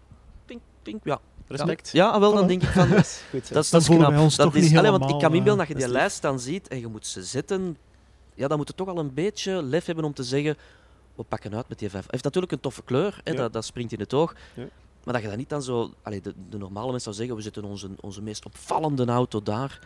pink, 0.46 0.62
pink, 0.84 1.04
ja. 1.04 1.20
Respect. 1.52 1.90
Ja, 1.92 2.10
ah, 2.10 2.20
wel, 2.20 2.34
dan 2.34 2.48
denk 2.48 2.62
ik 2.64 2.70
van, 2.70 2.90
dat 2.90 3.00
is, 3.00 3.22
Goed 3.30 3.46
zo. 3.48 3.54
dat 3.54 3.64
is, 3.64 3.70
Dan 3.70 3.80
dat 3.80 3.82
is 3.82 3.88
voelen 3.88 4.08
knap. 4.08 4.22
ons 4.22 4.36
dat 4.36 4.56
is, 4.56 4.70
niet 4.70 4.78
allee, 4.78 4.92
want 4.92 5.10
ik 5.10 5.20
kan 5.20 5.32
me 5.32 5.38
inbeelden 5.38 5.64
eh, 5.64 5.70
dat 5.70 5.78
je 5.78 5.86
die 5.86 5.94
lijst 5.94 6.22
dan 6.22 6.40
ziet 6.40 6.68
en 6.68 6.80
je 6.80 6.88
moet 6.88 7.08
ze 7.08 7.24
zetten. 7.24 7.78
Ja, 8.36 8.48
dan 8.48 8.58
moet 8.58 8.68
je 8.68 8.74
toch 8.74 8.88
al 8.88 8.98
een 9.00 9.14
beetje 9.14 9.64
lef 9.64 9.86
hebben 9.86 10.06
om 10.06 10.14
te 10.14 10.24
zeggen, 10.24 10.58
we 11.16 11.24
pakken 11.24 11.56
uit 11.56 11.70
met 11.70 11.80
die 11.80 11.90
vijf. 11.90 12.02
Hij 12.02 12.12
heeft 12.12 12.24
natuurlijk 12.24 12.52
een 12.54 12.60
toffe 12.60 12.82
kleur, 12.84 13.20
hè, 13.24 13.32
Ja. 13.32 13.38
dat, 13.38 13.54
dat 13.54 13.66
springt 13.66 13.92
in 13.94 14.00
het 14.00 14.14
oog. 14.14 14.36
Ja. 14.54 14.64
Maar 15.04 15.14
dat 15.14 15.24
je 15.24 15.30
dat 15.30 15.38
niet 15.38 15.50
dan 15.50 15.64
zo... 15.64 15.94
Allee, 16.04 16.22
de, 16.22 16.34
de 16.50 16.58
normale 16.58 16.92
mens 16.92 17.04
zou 17.04 17.16
zeggen, 17.16 17.36
we 17.36 17.42
zetten 17.42 17.64
onze, 17.64 17.90
onze 18.00 18.22
meest 18.22 18.46
opvallende 18.46 19.06
auto 19.06 19.42
daar. 19.44 19.80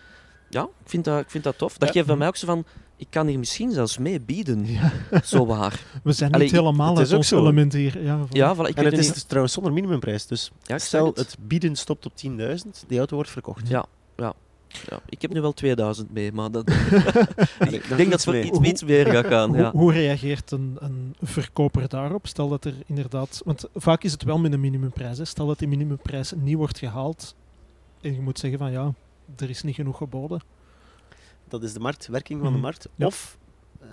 Ja, 0.49 0.61
ik 0.63 0.89
vind 0.89 1.03
dat, 1.05 1.19
ik 1.19 1.29
vind 1.29 1.43
dat 1.43 1.57
tof. 1.57 1.77
Dat 1.77 1.87
Ja. 1.87 1.93
geeft 1.93 2.07
bij 2.07 2.15
mij 2.15 2.27
ook 2.27 2.35
zo 2.35 2.45
van, 2.47 2.65
ik 2.97 3.07
kan 3.09 3.27
hier 3.27 3.39
misschien 3.39 3.71
zelfs 3.71 3.97
mee 3.97 4.19
bieden. 4.21 4.65
Zo 5.23 5.45
waar. 5.45 5.83
We 6.03 6.11
zijn 6.11 6.31
Allee, 6.31 6.45
niet 6.45 6.55
helemaal 6.55 6.95
het 6.95 7.05
is 7.05 7.11
ook 7.11 7.17
ons 7.17 7.27
zo. 7.27 7.39
element 7.39 7.73
hier. 7.73 8.03
Ja, 8.03 8.25
voilà. 8.25 8.29
Ja, 8.29 8.55
voilà, 8.55 8.59
ik 8.69 8.75
En 8.75 8.85
het 8.85 8.97
is 8.97 9.07
niet- 9.07 9.27
trouwens 9.27 9.53
zonder 9.53 9.73
minimumprijs. 9.73 10.25
Dus 10.25 10.51
Ja, 10.63 10.77
stel, 10.79 11.05
het. 11.05 11.17
het 11.17 11.37
bieden 11.39 11.75
stopt 11.75 12.05
op 12.05 12.11
10.000, 12.15 12.85
die 12.87 12.97
auto 12.97 13.15
wordt 13.15 13.29
verkocht. 13.29 13.67
Ja, 13.67 13.85
ja. 14.17 14.33
Ja, 14.89 14.99
ik 15.09 15.21
heb 15.21 15.33
nu 15.33 15.41
wel 15.41 15.53
2000 15.53 16.13
mee, 16.13 16.31
maar 16.31 16.51
dat, 16.51 16.69
Allee, 17.59 17.79
ik 17.79 17.97
denk 17.97 18.11
dat 18.11 18.13
iets 18.13 18.25
het 18.25 18.45
iets, 18.45 18.59
iets 18.59 18.83
meer 18.83 19.05
gaat 19.07 19.25
gaan. 19.25 19.49
Hoe, 19.49 19.57
Ja. 19.57 19.71
hoe 19.71 19.91
reageert 19.93 20.51
een, 20.51 20.77
een 20.79 21.15
verkoper 21.21 21.89
daarop? 21.89 22.27
Stel 22.27 22.49
dat 22.49 22.65
er 22.65 22.73
inderdaad... 22.85 23.41
Want 23.45 23.65
vaak 23.75 24.03
is 24.03 24.11
het 24.11 24.23
wel 24.23 24.37
met 24.39 24.53
een 24.53 24.59
minimumprijs. 24.59 25.17
Hè. 25.17 25.25
Stel 25.25 25.47
dat 25.47 25.59
die 25.59 25.67
minimumprijs 25.67 26.33
niet 26.35 26.55
wordt 26.55 26.77
gehaald 26.77 27.35
en 28.01 28.13
je 28.13 28.21
moet 28.21 28.39
zeggen 28.39 28.59
van 28.59 28.71
ja, 28.71 28.93
er 29.37 29.49
is 29.49 29.63
niet 29.63 29.75
genoeg 29.75 29.97
geboden. 29.97 30.41
Dat 31.47 31.63
is 31.63 31.73
de 31.73 31.79
marktwerking 31.79 32.39
van 32.39 32.47
de 32.47 32.53
Mhm. 32.53 32.61
markt. 32.65 32.87
Ja. 32.95 33.05
Of, 33.05 33.37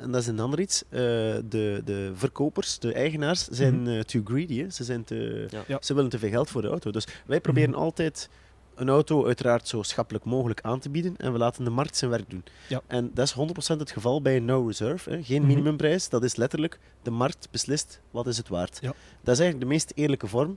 en 0.00 0.10
dat 0.10 0.20
is 0.20 0.26
een 0.26 0.40
ander 0.40 0.60
iets, 0.60 0.82
eh, 0.88 0.98
de, 0.98 1.82
de 1.84 2.10
verkopers, 2.14 2.78
de 2.78 2.92
eigenaars, 2.92 3.48
zijn 3.48 3.80
Mhm. 3.80 3.88
eh, 3.90 4.00
too 4.00 4.22
greedy. 4.24 4.58
Hè. 4.62 4.70
Ze, 4.70 4.84
zijn 4.84 5.04
te, 5.04 5.48
Ja. 5.66 5.78
Ze 5.80 5.94
willen 5.94 6.10
te 6.10 6.18
veel 6.18 6.30
geld 6.30 6.50
voor 6.50 6.62
de 6.62 6.68
auto. 6.68 6.90
Dus 6.90 7.06
wij 7.26 7.40
proberen 7.40 7.70
Mhm. 7.70 7.78
altijd 7.78 8.28
een 8.74 8.88
auto 8.88 9.26
uiteraard 9.26 9.68
zo 9.68 9.82
schappelijk 9.82 10.24
mogelijk 10.24 10.60
aan 10.60 10.78
te 10.78 10.90
bieden 10.90 11.16
en 11.16 11.32
we 11.32 11.38
laten 11.38 11.64
de 11.64 11.70
markt 11.70 11.96
zijn 11.96 12.10
werk 12.10 12.30
doen. 12.30 12.44
Ja. 12.68 12.80
En 12.86 13.10
dat 13.14 13.26
is 13.26 13.32
100% 13.32 13.80
het 13.80 13.90
geval 13.90 14.22
bij 14.22 14.36
een 14.36 14.44
no 14.44 14.66
reserve. 14.66 15.10
Hè. 15.10 15.22
Geen 15.22 15.46
minimumprijs, 15.46 16.08
dat 16.08 16.24
is 16.24 16.36
letterlijk 16.36 16.78
de 17.02 17.10
markt 17.10 17.48
beslist 17.50 18.00
wat 18.10 18.26
is 18.26 18.36
het 18.36 18.48
waard. 18.48 18.78
Ja. 18.80 18.92
Dat 19.22 19.34
is 19.34 19.40
eigenlijk 19.40 19.60
de 19.60 19.66
meest 19.66 19.92
eerlijke 19.94 20.26
vorm. 20.26 20.56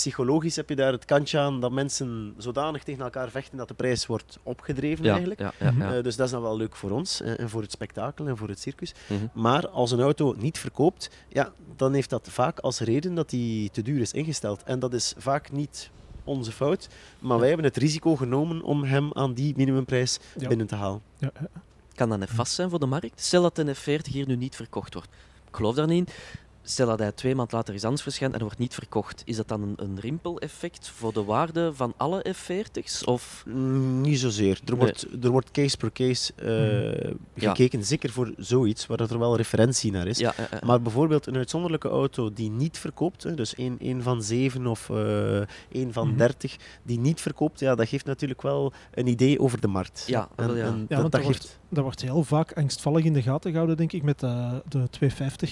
Psychologisch 0.00 0.56
heb 0.56 0.68
je 0.68 0.76
daar 0.76 0.92
het 0.92 1.04
kantje 1.04 1.38
aan 1.38 1.60
dat 1.60 1.72
mensen 1.72 2.34
zodanig 2.36 2.82
tegen 2.82 3.04
elkaar 3.04 3.30
vechten 3.30 3.58
dat 3.58 3.68
de 3.68 3.74
prijs 3.74 4.06
wordt 4.06 4.38
opgedreven 4.42 5.04
Ja, 5.04 5.10
eigenlijk. 5.10 5.40
ja, 5.40 5.52
ja, 5.58 5.74
ja. 5.78 5.96
Eh, 5.96 6.02
dus 6.02 6.16
dat 6.16 6.26
is 6.26 6.32
dan 6.32 6.42
wel 6.42 6.56
leuk 6.56 6.76
voor 6.76 6.90
ons 6.90 7.20
eh, 7.20 7.40
en 7.40 7.48
voor 7.50 7.62
het 7.62 7.70
spektakel 7.72 8.26
en 8.26 8.36
voor 8.36 8.48
het 8.48 8.60
circus. 8.60 8.94
Mhm. 9.08 9.20
Maar 9.32 9.68
als 9.68 9.90
een 9.90 10.00
auto 10.00 10.34
niet 10.38 10.58
verkoopt, 10.58 11.10
ja, 11.28 11.52
dan 11.76 11.92
heeft 11.92 12.10
dat 12.10 12.28
vaak 12.30 12.58
als 12.58 12.80
reden 12.80 13.14
dat 13.14 13.30
die 13.30 13.70
te 13.70 13.82
duur 13.82 14.00
is 14.00 14.12
ingesteld. 14.12 14.62
En 14.62 14.78
dat 14.78 14.92
is 14.92 15.14
vaak 15.16 15.52
niet 15.52 15.90
onze 16.24 16.52
fout, 16.52 16.88
maar 17.18 17.38
wij 17.38 17.48
hebben 17.48 17.66
het 17.66 17.76
risico 17.76 18.16
genomen 18.16 18.62
om 18.62 18.82
hem 18.84 19.10
aan 19.12 19.34
die 19.34 19.54
minimumprijs 19.56 20.18
Ja. 20.38 20.48
binnen 20.48 20.66
te 20.66 20.74
halen. 20.74 21.02
Ja, 21.18 21.30
ja. 21.40 21.48
Kan 21.94 22.08
dat 22.08 22.20
een 22.20 22.28
vast 22.28 22.52
zijn 22.52 22.70
voor 22.70 22.80
de 22.80 22.86
markt? 22.86 23.20
Stel 23.20 23.42
dat 23.42 23.56
de 23.56 23.76
F40 23.76 24.10
hier 24.10 24.26
nu 24.26 24.36
niet 24.36 24.56
verkocht 24.56 24.94
wordt. 24.94 25.08
Ik 25.48 25.56
geloof 25.56 25.74
daar 25.74 25.86
niet 25.86 26.08
in. 26.08 26.14
Stel 26.62 26.86
dat 26.86 26.98
hij 26.98 27.12
twee 27.12 27.34
maanden 27.34 27.56
later 27.56 27.74
eens 27.74 27.84
anders 27.84 28.02
verschijnt 28.02 28.34
en 28.34 28.40
wordt 28.40 28.58
niet 28.58 28.74
verkocht, 28.74 29.22
is 29.24 29.36
dat 29.36 29.48
dan 29.48 29.62
een, 29.62 29.74
een 29.76 29.98
rimpel-effect 30.00 30.88
voor 30.88 31.12
de 31.12 31.24
waarde 31.24 31.74
van 31.74 31.94
alle 31.96 32.24
F40's? 32.36 33.04
Of 33.04 33.44
Mm, 33.46 34.00
Niet 34.00 34.18
zozeer. 34.18 34.60
Er 34.64 34.70
Nee. 34.70 34.76
wordt, 34.78 35.06
er 35.22 35.30
wordt 35.30 35.50
case 35.50 35.76
per 35.76 35.92
case 35.92 36.32
eh, 36.34 37.10
Ja. 37.34 37.48
gekeken, 37.48 37.84
zeker 37.84 38.10
voor 38.10 38.32
zoiets, 38.36 38.86
waar 38.86 38.96
dat 38.96 39.10
er 39.10 39.18
wel 39.18 39.36
referentie 39.36 39.92
naar 39.92 40.06
is. 40.06 40.18
ja, 40.18 40.34
ja, 40.36 40.48
ja. 40.50 40.58
Maar 40.66 40.82
bijvoorbeeld 40.82 41.26
een 41.26 41.36
uitzonderlijke 41.36 41.88
auto 41.88 42.32
die 42.32 42.50
niet 42.50 42.78
verkoopt, 42.78 43.36
dus 43.36 43.54
één, 43.54 43.76
één 43.78 44.02
van 44.02 44.22
zeven 44.22 44.66
of 44.66 44.90
eh 44.90 45.40
één 45.72 45.92
van 45.92 46.08
Mhm. 46.08 46.16
dertig, 46.16 46.56
die 46.82 46.98
niet 46.98 47.20
verkoopt, 47.20 47.60
ja, 47.60 47.74
dat 47.74 47.88
geeft 47.88 48.04
natuurlijk 48.04 48.42
wel 48.42 48.72
een 48.94 49.06
idee 49.06 49.40
over 49.40 49.60
de 49.60 49.68
markt. 49.68 50.04
Ja, 50.06 50.28
en, 50.36 50.54
ja. 50.56 50.64
en 50.64 50.78
Ja, 50.78 50.84
dat, 50.88 50.98
want 51.00 51.12
dat 51.12 51.24
geeft... 51.24 51.58
Dat 51.72 51.82
wordt 51.84 52.00
heel 52.02 52.24
vaak 52.24 52.52
angstvallig 52.52 53.04
in 53.04 53.12
de 53.12 53.22
gaten 53.22 53.50
gehouden, 53.50 53.76
denk 53.76 53.92
ik, 53.92 54.02
met 54.02 54.20
de, 54.20 54.62
de 54.68 54.88
250 54.90 55.50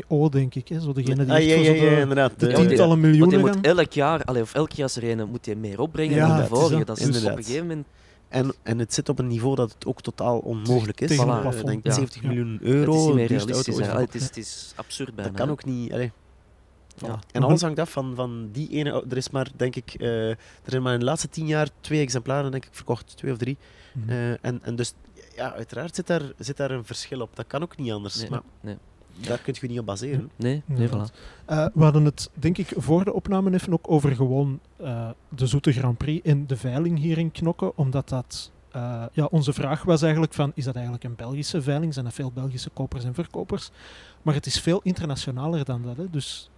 GTO, 0.00 0.28
denk 0.28 0.54
ik. 0.54 0.68
Hè? 0.68 0.80
Zo 0.80 0.92
degene 0.92 1.24
die 1.24 1.34
ah, 1.34 1.40
ja, 1.42 1.54
ja, 1.54 1.64
zo 1.64 1.72
ja, 1.72 1.94
de, 1.94 2.00
inderdaad. 2.00 2.30
de 2.40 2.46
De- 2.46 2.54
die- 2.54 2.66
tientallen 2.66 2.88
Want 2.88 3.00
miljoenen 3.00 3.38
je 3.40 3.46
gaan. 3.46 3.56
moet 3.56 3.66
elk 3.66 3.92
jaar, 3.92 4.24
allee, 4.24 4.42
of 4.42 4.54
elk 4.54 4.72
jaar 4.72 4.90
rijden, 4.94 5.28
moet 5.28 5.44
je 5.46 5.56
meer 5.56 5.80
opbrengen 5.80 6.14
Ja, 6.16 6.26
dan 6.26 6.36
de 6.36 6.42
het 6.42 6.50
vorige. 6.50 6.84
dat. 6.84 6.98
Is 6.98 7.06
dus 7.06 7.24
op 7.24 7.36
een 7.36 7.44
gegeven 7.44 7.66
moment... 7.66 7.86
En, 8.28 8.52
en 8.62 8.78
het 8.78 8.94
zit 8.94 9.08
op 9.08 9.18
een 9.18 9.26
niveau 9.26 9.54
dat 9.54 9.72
het 9.72 9.86
ook 9.86 10.00
totaal 10.00 10.38
onmogelijk 10.38 11.00
is. 11.00 11.08
Tegen 11.08 11.64
denk 11.64 11.84
Ja. 11.84 11.92
70 11.92 12.22
Ja. 12.22 12.28
miljoen 12.28 12.52
Het 12.52 12.62
euro. 12.62 12.92
is 13.00 13.04
niet 13.06 13.14
meer 13.14 13.26
realistisch. 13.26 13.78
auto 13.78 14.00
Het 14.00 14.14
is, 14.14 14.22
het 14.24 14.36
is 14.36 14.72
absurd 14.76 15.14
bijna. 15.14 15.30
Dat 15.30 15.40
kan 15.40 15.50
ook 15.50 15.64
niet. 15.64 15.92
allee. 15.92 16.12
Ja. 16.96 17.18
En 17.32 17.42
alles 17.42 17.60
hangt 17.62 17.78
af 17.78 17.90
van, 17.90 18.12
van 18.14 18.48
die 18.52 18.68
ene. 18.70 19.04
Er 19.10 19.16
is 19.16 19.30
maar, 19.30 19.48
denk 19.56 19.76
ik, 19.76 19.94
eh, 19.98 20.28
er 20.30 20.36
zijn 20.64 20.82
maar 20.82 20.92
in 20.92 20.98
de 20.98 21.04
laatste 21.04 21.28
tien 21.28 21.46
jaar 21.46 21.68
twee 21.80 22.00
exemplaren, 22.00 22.50
denk 22.50 22.64
ik, 22.64 22.70
verkocht. 22.74 23.16
Twee 23.16 23.32
of 23.32 23.38
drie. 23.38 23.56
Eh, 24.06 24.30
en, 24.44 24.60
en 24.62 24.76
dus, 24.76 24.92
ja, 25.36 25.52
uiteraard 25.54 25.94
zit 25.94 26.06
daar, 26.06 26.22
zit 26.38 26.56
daar 26.56 26.70
een 26.70 26.84
verschil 26.84 27.20
op. 27.20 27.36
Dat 27.36 27.46
kan 27.46 27.62
ook 27.62 27.76
niet 27.76 27.92
anders. 27.92 28.20
Nee, 28.20 28.30
maar 28.30 28.42
nee. 28.60 28.76
Daar 29.20 29.38
kun 29.38 29.54
je 29.60 29.66
niet 29.68 29.78
op 29.78 29.86
baseren. 29.86 30.30
Nee, 30.36 30.62
nee, 30.66 30.88
voilà. 30.88 31.14
Eh, 31.46 31.66
we 31.74 31.82
hadden 31.82 32.04
het, 32.04 32.30
denk 32.34 32.58
ik, 32.58 32.72
voor 32.76 33.04
de 33.04 33.12
opname 33.12 33.52
even 33.52 33.72
ook 33.72 33.90
over 33.90 34.14
gewoon 34.14 34.60
eh, 34.76 35.08
de 35.28 35.46
Zoete 35.46 35.72
Grand 35.72 35.98
Prix 35.98 36.26
en 36.28 36.46
de 36.46 36.56
veiling 36.56 36.98
hier 36.98 37.18
in 37.18 37.30
Knokken, 37.30 37.76
omdat 37.76 38.08
dat... 38.08 38.50
eh, 38.72 39.04
ja, 39.12 39.24
onze 39.24 39.52
vraag 39.52 39.82
was 39.82 40.02
eigenlijk 40.02 40.34
van, 40.34 40.52
is 40.54 40.64
dat 40.64 40.74
eigenlijk 40.74 41.04
een 41.04 41.14
Belgische 41.16 41.62
veiling? 41.62 41.94
Zijn 41.94 42.06
er 42.06 42.12
veel 42.12 42.30
Belgische 42.32 42.70
kopers 42.70 43.04
en 43.04 43.14
verkopers? 43.14 43.70
Maar 44.22 44.34
het 44.34 44.46
is 44.46 44.60
veel 44.60 44.80
internationaler 44.82 45.64
dan 45.64 45.82
dat. 45.82 45.96
Hè? 45.96 46.10
Dus 46.10 46.50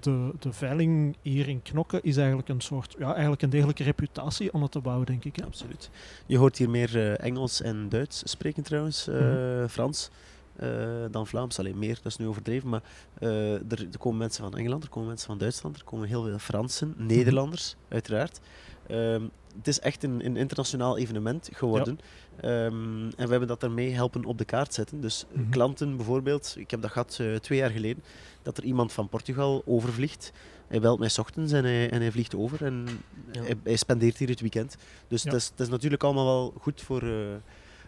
de, 0.00 0.30
de 0.38 0.52
veiling 0.52 1.16
hier 1.22 1.48
in 1.48 1.62
Knokken 1.62 2.02
is 2.02 2.16
eigenlijk 2.16 2.48
een 2.48 2.60
soort, 2.60 2.94
ja, 2.98 3.12
eigenlijk 3.12 3.42
een 3.42 3.50
degelijke 3.50 3.82
reputatie 3.82 4.52
om 4.52 4.62
het 4.62 4.70
te 4.72 4.80
bouwen, 4.80 5.06
denk 5.06 5.24
ik. 5.24 5.36
Hè? 5.36 5.44
Absoluut. 5.44 5.90
Je 6.26 6.38
hoort 6.38 6.58
hier 6.58 6.70
meer 6.70 6.96
eh, 6.96 7.26
Engels 7.26 7.62
en 7.62 7.88
Duits 7.88 8.22
spreken 8.30 8.62
trouwens, 8.62 9.08
eh, 9.08 9.14
Mhm. 9.20 9.68
Frans. 9.68 10.10
Eh, 10.56 10.68
dan 11.10 11.26
Vlaams, 11.26 11.58
alleen 11.58 11.78
meer, 11.78 11.94
dat 11.94 12.06
is 12.12 12.16
nu 12.16 12.26
overdreven. 12.26 12.68
Maar 12.68 12.82
eh, 13.18 13.54
er, 13.54 13.62
er 13.92 13.98
komen 13.98 14.18
mensen 14.18 14.42
van 14.44 14.54
Engeland, 14.58 14.82
er 14.82 14.88
komen 14.90 15.08
mensen 15.08 15.26
van 15.26 15.38
Duitsland, 15.38 15.76
er 15.76 15.84
komen 15.84 16.08
heel 16.08 16.22
veel 16.24 16.38
Fransen, 16.38 16.94
Nederlanders, 16.96 17.76
uiteraard. 17.88 18.40
Ehm, 18.86 19.22
het 19.56 19.68
is 19.68 19.80
echt 19.80 20.02
een, 20.04 20.24
een 20.24 20.36
internationaal 20.36 20.98
evenement 20.98 21.48
geworden. 21.52 21.98
Ehm, 22.40 23.02
en 23.04 23.24
we 23.24 23.30
hebben 23.30 23.48
dat 23.48 23.60
daarmee 23.60 23.90
helpen 23.90 24.24
op 24.24 24.38
de 24.38 24.44
kaart 24.44 24.74
zetten. 24.74 25.00
Dus 25.00 25.24
Mhm. 25.32 25.50
klanten 25.50 25.96
bijvoorbeeld, 25.96 26.54
ik 26.58 26.70
heb 26.70 26.82
dat 26.82 26.90
gehad 26.90 27.16
eh, 27.20 27.34
twee 27.34 27.58
jaar 27.58 27.70
geleden, 27.70 28.02
dat 28.42 28.56
er 28.58 28.64
iemand 28.64 28.92
van 28.92 29.08
Portugal 29.08 29.62
overvliegt. 29.66 30.32
Hij 30.66 30.80
belt 30.80 30.98
mij 30.98 31.08
's 31.08 31.18
ochtends 31.18 31.52
en 31.52 31.64
hij, 31.64 31.90
en 31.90 32.00
hij 32.00 32.10
vliegt 32.12 32.34
over 32.34 32.64
en 32.64 32.86
Ja. 33.32 33.42
hij, 33.42 33.54
hij 33.62 33.76
spendeert 33.76 34.16
hier 34.18 34.28
het 34.28 34.40
weekend. 34.40 34.76
Dus 35.08 35.22
Ja. 35.22 35.30
het, 35.30 35.40
is, 35.40 35.48
het 35.48 35.60
is 35.60 35.68
natuurlijk 35.68 36.02
allemaal 36.04 36.24
wel 36.26 36.54
goed 36.60 36.80
voor, 36.80 37.02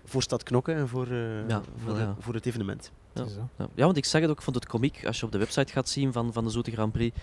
voor 0.05 0.23
Stad 0.23 0.43
Knokken 0.43 0.75
en 0.77 0.89
voor, 0.89 1.07
eh, 1.07 1.49
Ja, 1.49 1.63
voor, 1.85 1.99
ja. 1.99 2.15
voor 2.19 2.35
het 2.35 2.47
evenement. 2.47 2.91
Ja. 3.15 3.25
Ja. 3.59 3.67
ja, 3.75 3.85
want 3.85 3.97
ik 3.97 4.05
zeg 4.05 4.21
het 4.21 4.31
ook, 4.31 4.37
ik 4.37 4.43
vond 4.43 4.57
het 4.57 4.67
komiek 4.67 5.07
als 5.07 5.21
je 5.21 5.27
op 5.27 5.33
de 5.33 5.39
website 5.39 5.73
gaat 5.73 5.89
zien 5.89 6.13
van, 6.13 6.33
van 6.33 6.45
de 6.45 6.51
Zoete 6.51 6.71
Grand 6.71 6.93
Prix. 6.93 7.19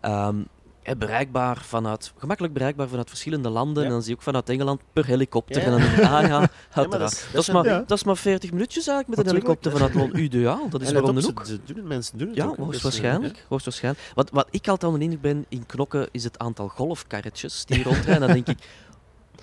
Ehm, 0.00 0.36
eh, 0.82 0.94
bereikbaar 0.96 1.56
vanuit, 1.56 2.12
gemakkelijk 2.16 2.54
bereikbaar 2.54 2.88
vanuit 2.88 3.08
verschillende 3.08 3.48
landen. 3.48 3.82
Ja. 3.82 3.88
En 3.88 3.94
dan 3.94 4.02
zie 4.02 4.10
je 4.10 4.16
ook 4.16 4.22
vanuit 4.22 4.48
Engeland 4.48 4.80
per 4.92 5.06
helikopter. 5.06 5.60
Ja, 5.60 5.64
En 5.66 5.70
dan 5.70 5.80
denk 5.80 5.92
ik, 5.92 5.98
ah 6.04 6.10
ja, 6.10 6.50
uiteraard. 6.72 6.90
dat 6.90 6.90
dat, 7.00 7.12
is- 7.12 7.18
is 7.18 7.32
dat 7.32 7.42
is 7.42 7.50
maar, 7.50 7.64
dat 7.64 7.90
is 7.90 8.04
maar 8.04 8.16
40 8.16 8.52
minuutjes 8.52 8.86
eigenlijk 8.86 9.18
met 9.18 9.26
een 9.28 9.34
helikopter 9.34 9.72
vanuit 9.72 9.94
Loon. 9.94 10.16
Ideaal, 10.26 10.68
dat 10.68 10.80
is 10.80 10.92
waarom 10.92 11.20
ze, 11.20 11.32
ze 11.44 11.58
doen 11.64 11.76
het, 11.76 11.84
mensen 11.84 12.18
doen 12.18 12.28
het 12.28 12.36
Ja, 12.36 12.44
ook. 12.44 12.50
hè. 12.50 12.56
Dus, 12.56 12.64
eh, 12.64 12.64
hoogstwaarschijnlijk. 12.64 13.44
hoogstwaarschijnlijk. 13.48 14.10
Wat, 14.14 14.30
wat 14.30 14.46
ik 14.50 14.68
altijd 14.68 14.92
onder 14.92 14.98
de 15.08 15.14
indruk 15.14 15.32
ben 15.34 15.44
in 15.48 15.66
Knokken 15.66 16.08
is 16.10 16.24
het 16.24 16.38
aantal 16.38 16.68
golfkarretjes 16.68 17.64
die 17.64 17.82
rondrijden. 17.82 18.20
dan 18.20 18.32
denk 18.32 18.48
ik, 18.48 18.58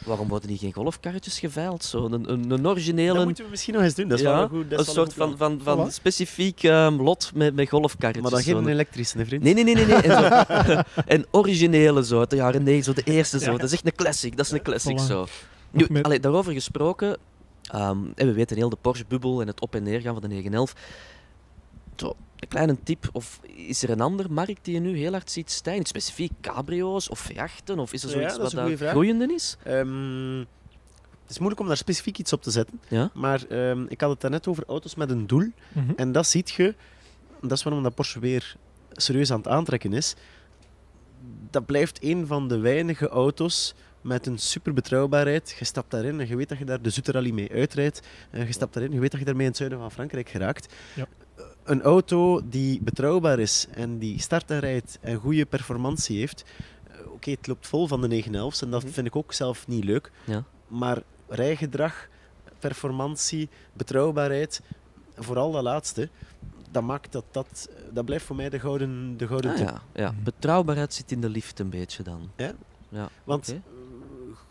waarom 0.06 0.28
worden 0.28 0.48
die 0.50 0.58
geen 0.58 0.74
golfkarretjes 0.74 1.39
geveild? 1.39 1.84
Zo, 1.84 2.06
een, 2.06 2.14
een, 2.14 2.30
een 2.30 2.48
Dat 2.62 2.66
originele, 2.72 3.24
moeten 3.26 3.43
we 3.43 3.50
misschien 3.50 3.74
nog 3.74 3.84
eens 3.84 3.96
doen. 3.96 4.08
Dat 4.08 4.18
is 4.18 4.24
Ja, 4.24 4.34
wel 4.34 4.41
een 4.43 4.50
goed, 4.50 4.70
dat 4.70 4.80
een 4.80 4.86
soort 4.93 5.14
van, 5.14 5.38
van, 5.38 5.60
van 5.64 5.88
Voilà. 5.89 5.93
specifiek 5.93 6.64
ehm, 6.64 7.02
lot 7.02 7.32
met, 7.34 7.56
met 7.56 7.70
golfkarretjes. 7.70 8.22
Maar 8.24 8.32
dan 8.32 8.41
geen 8.56 8.68
elektrische, 8.68 9.18
hè, 9.18 9.26
vriend. 9.26 9.43
Nee, 9.43 9.54
nee, 9.54 9.64
nee, 9.64 9.76
nee. 9.76 9.86
nee. 9.86 9.96
En, 9.96 10.12
zo, 10.66 10.82
en 11.16 11.26
originele 11.32 12.06
zo, 12.06 12.20
uit 12.20 12.30
de 12.30 12.36
jaren 12.36 12.64
90, 12.64 12.96
zo 12.96 13.02
de 13.04 13.12
eerste 13.12 13.39
zo. 13.39 13.52
Dat 13.52 13.64
is 13.64 13.74
echt 13.74 13.86
een 13.86 13.96
classic, 13.96 14.38
dat 14.38 14.46
is 14.46 14.52
een 14.52 14.62
classic 14.62 15.00
Voilà. 15.02 15.06
zo. 15.06 15.26
Nu, 15.72 15.86
met- 15.89 16.04
allee, 16.04 16.20
daarover 16.20 16.54
gesproken, 16.54 17.18
ehm, 17.64 17.98
en 18.16 18.28
we 18.28 18.32
weten 18.34 18.58
heel 18.58 18.70
de 18.70 18.78
Porsche-bubbel 18.82 19.41
en 19.41 19.48
het 19.48 19.62
op- 19.62 19.76
en 19.76 19.84
neergaan 19.84 20.14
van 20.14 20.22
de 20.22 20.28
911. 20.28 20.74
Zo, 21.96 22.16
een 22.36 22.48
kleine 22.48 22.78
tip, 22.84 23.10
of 23.12 23.39
is 23.43 23.84
er 23.84 23.89
een 23.89 24.02
andere 24.02 24.30
markt 24.30 24.60
die 24.62 24.74
je 24.74 24.80
nu 24.80 24.98
heel 24.98 25.12
hard 25.12 25.32
ziet 25.32 25.52
stijgen? 25.52 25.86
Specifiek 25.86 26.32
cabrio's 26.41 27.10
of 27.10 27.34
jachten, 27.34 27.80
of 27.80 27.93
is 27.93 28.04
er 28.04 28.10
Ja, 28.10 28.16
zoiets 28.16 28.38
dat 28.38 28.54
wat 28.54 28.78
daar 28.78 28.89
groeiende 28.89 29.34
is? 29.34 29.58
Ehm, 29.64 30.39
het 31.22 31.30
is 31.30 31.38
moeilijk 31.38 31.62
om 31.62 31.68
daar 31.68 31.78
specifiek 31.78 32.18
iets 32.18 32.34
op 32.34 32.41
te 32.41 32.52
zetten. 32.52 32.80
Ja? 32.88 33.10
Maar 33.14 33.43
ehm, 33.50 33.86
ik 33.88 34.02
had 34.02 34.10
het 34.10 34.22
daarnet 34.22 34.48
over 34.48 34.64
auto's 34.68 34.96
met 34.96 35.10
een 35.10 35.28
doel. 35.28 35.52
Mhm. 35.72 35.91
En 35.96 36.12
dat 36.12 36.28
ziet 36.28 36.50
je, 36.50 36.76
dat 37.41 37.52
is 37.52 37.64
waarom 37.64 37.84
dat 37.84 37.96
Porsche 37.96 38.20
weer 38.20 38.56
serieus 38.91 39.32
aan 39.32 39.38
het 39.38 39.48
aantrekken 39.48 39.93
is. 39.93 40.16
Dat 41.50 41.66
blijft 41.66 42.04
een 42.04 42.28
van 42.28 42.48
de 42.48 42.58
weinige 42.60 43.08
auto's 43.08 43.76
met 44.02 44.26
een 44.26 44.38
super 44.38 44.74
betrouwbaarheid. 44.74 45.56
Je 45.60 45.66
stapt 45.66 45.91
daarin 45.91 46.20
en 46.20 46.28
je 46.28 46.36
weet 46.36 46.50
dat 46.50 46.58
je 46.58 46.66
daar 46.66 46.82
de 46.82 46.89
Zoete 46.89 47.12
Rally 47.12 47.32
mee 47.32 47.52
uitrijdt. 47.52 48.02
En 48.32 48.46
je 48.46 48.52
stapt 48.52 48.74
daarin, 48.74 48.91
je 48.91 49.00
weet 49.00 49.12
dat 49.12 49.20
je 49.20 49.26
daarmee 49.26 49.43
in 49.43 49.50
het 49.50 49.58
zuiden 49.58 49.80
van 49.80 49.91
Frankrijk 49.91 50.30
geraakt. 50.30 50.74
Ja. 50.96 51.08
Een 51.66 51.82
auto 51.82 52.41
die 52.49 52.82
betrouwbaar 52.82 53.39
is 53.39 53.68
en 53.74 53.97
die 53.97 54.20
start 54.22 54.51
en 54.51 54.59
rijdt 54.59 54.97
en 55.01 55.16
goede 55.16 55.45
performantie 55.45 56.18
heeft. 56.20 56.43
eh, 56.91 57.11
Oké, 57.11 57.30
het 57.32 57.47
loopt 57.47 57.68
vol 57.68 57.88
van 57.88 58.01
de 58.01 58.07
911's 58.07 58.61
en 58.61 58.70
dat 58.70 58.84
Mhm. 58.84 58.91
vind 58.91 59.07
ik 59.07 59.16
ook 59.16 59.34
zelf 59.34 59.68
niet 59.68 59.84
leuk. 59.84 60.11
Ja. 60.24 60.43
Maar 60.68 61.01
rijgedrag, 61.28 62.07
performantie, 62.59 63.49
betrouwbaarheid, 63.74 64.61
vooral 65.16 65.51
dat 65.51 65.63
laatste, 65.63 66.09
dat 66.72 66.84
maakt 66.84 67.11
dat 67.11 67.26
dat, 67.32 67.70
dat 67.93 68.05
blijft 68.05 68.26
voor 68.26 68.36
mij 68.36 68.49
de 68.49 68.59
gouden, 68.59 69.18
de 69.18 69.28
gouden 69.28 69.51
Ah, 69.51 69.57
tip. 69.57 69.68
ja, 69.68 69.82
ja. 69.93 70.11
Mhm. 70.11 70.24
Betrouwbaarheid 70.24 70.93
zit 70.93 71.11
in 71.11 71.22
de 71.22 71.30
lift 71.30 71.59
een 71.59 71.70
beetje 71.70 72.03
dan. 72.03 72.30
Ja? 72.36 72.51
Ja. 72.89 73.09
Want. 73.24 73.55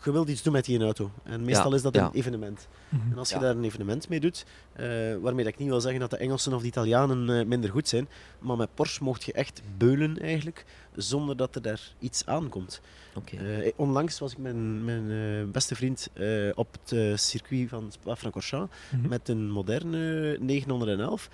Je 0.05 0.11
wilt 0.11 0.29
iets 0.29 0.41
doen 0.43 0.53
met 0.53 0.65
die 0.65 0.81
auto. 0.81 1.11
En 1.23 1.43
meestal 1.45 1.69
Ja, 1.69 1.75
is 1.75 1.81
dat 1.81 1.95
ja. 1.95 2.05
een 2.05 2.11
evenement. 2.13 2.67
Mhm. 2.89 3.11
En 3.11 3.17
als 3.17 3.29
je 3.29 3.35
Ja. 3.35 3.41
daar 3.41 3.55
een 3.55 3.63
evenement 3.63 4.09
mee 4.09 4.19
doet, 4.19 4.45
eh, 4.73 4.85
waarmee 5.21 5.43
dat 5.43 5.53
ik 5.53 5.59
niet 5.59 5.69
wil 5.69 5.81
zeggen 5.81 5.99
dat 5.99 6.09
de 6.09 6.17
Engelsen 6.17 6.53
of 6.53 6.61
de 6.61 6.67
Italianen 6.67 7.39
eh, 7.39 7.45
minder 7.45 7.69
goed 7.69 7.87
zijn, 7.87 8.07
maar 8.39 8.57
met 8.57 8.73
Porsche 8.73 9.03
mocht 9.03 9.23
je 9.23 9.33
echt 9.33 9.61
beulen 9.77 10.19
eigenlijk, 10.21 10.65
zonder 10.95 11.37
dat 11.37 11.55
er 11.55 11.61
daar 11.61 11.81
iets 11.99 12.25
aankomt. 12.25 12.81
Oké. 13.15 13.35
Eh, 13.37 13.71
onlangs 13.75 14.19
was 14.19 14.31
ik 14.31 14.37
met 14.37 14.53
mijn, 14.55 14.85
mijn 15.05 15.51
beste 15.51 15.75
vriend 15.75 16.09
eh, 16.13 16.49
op 16.55 16.77
het 16.85 17.19
circuit 17.21 17.69
van 17.69 17.91
Spa-Francorchamps 17.91 18.75
Mhm. 18.91 19.07
met 19.07 19.29
een 19.29 19.51
moderne 19.51 20.37
911. 20.39 21.29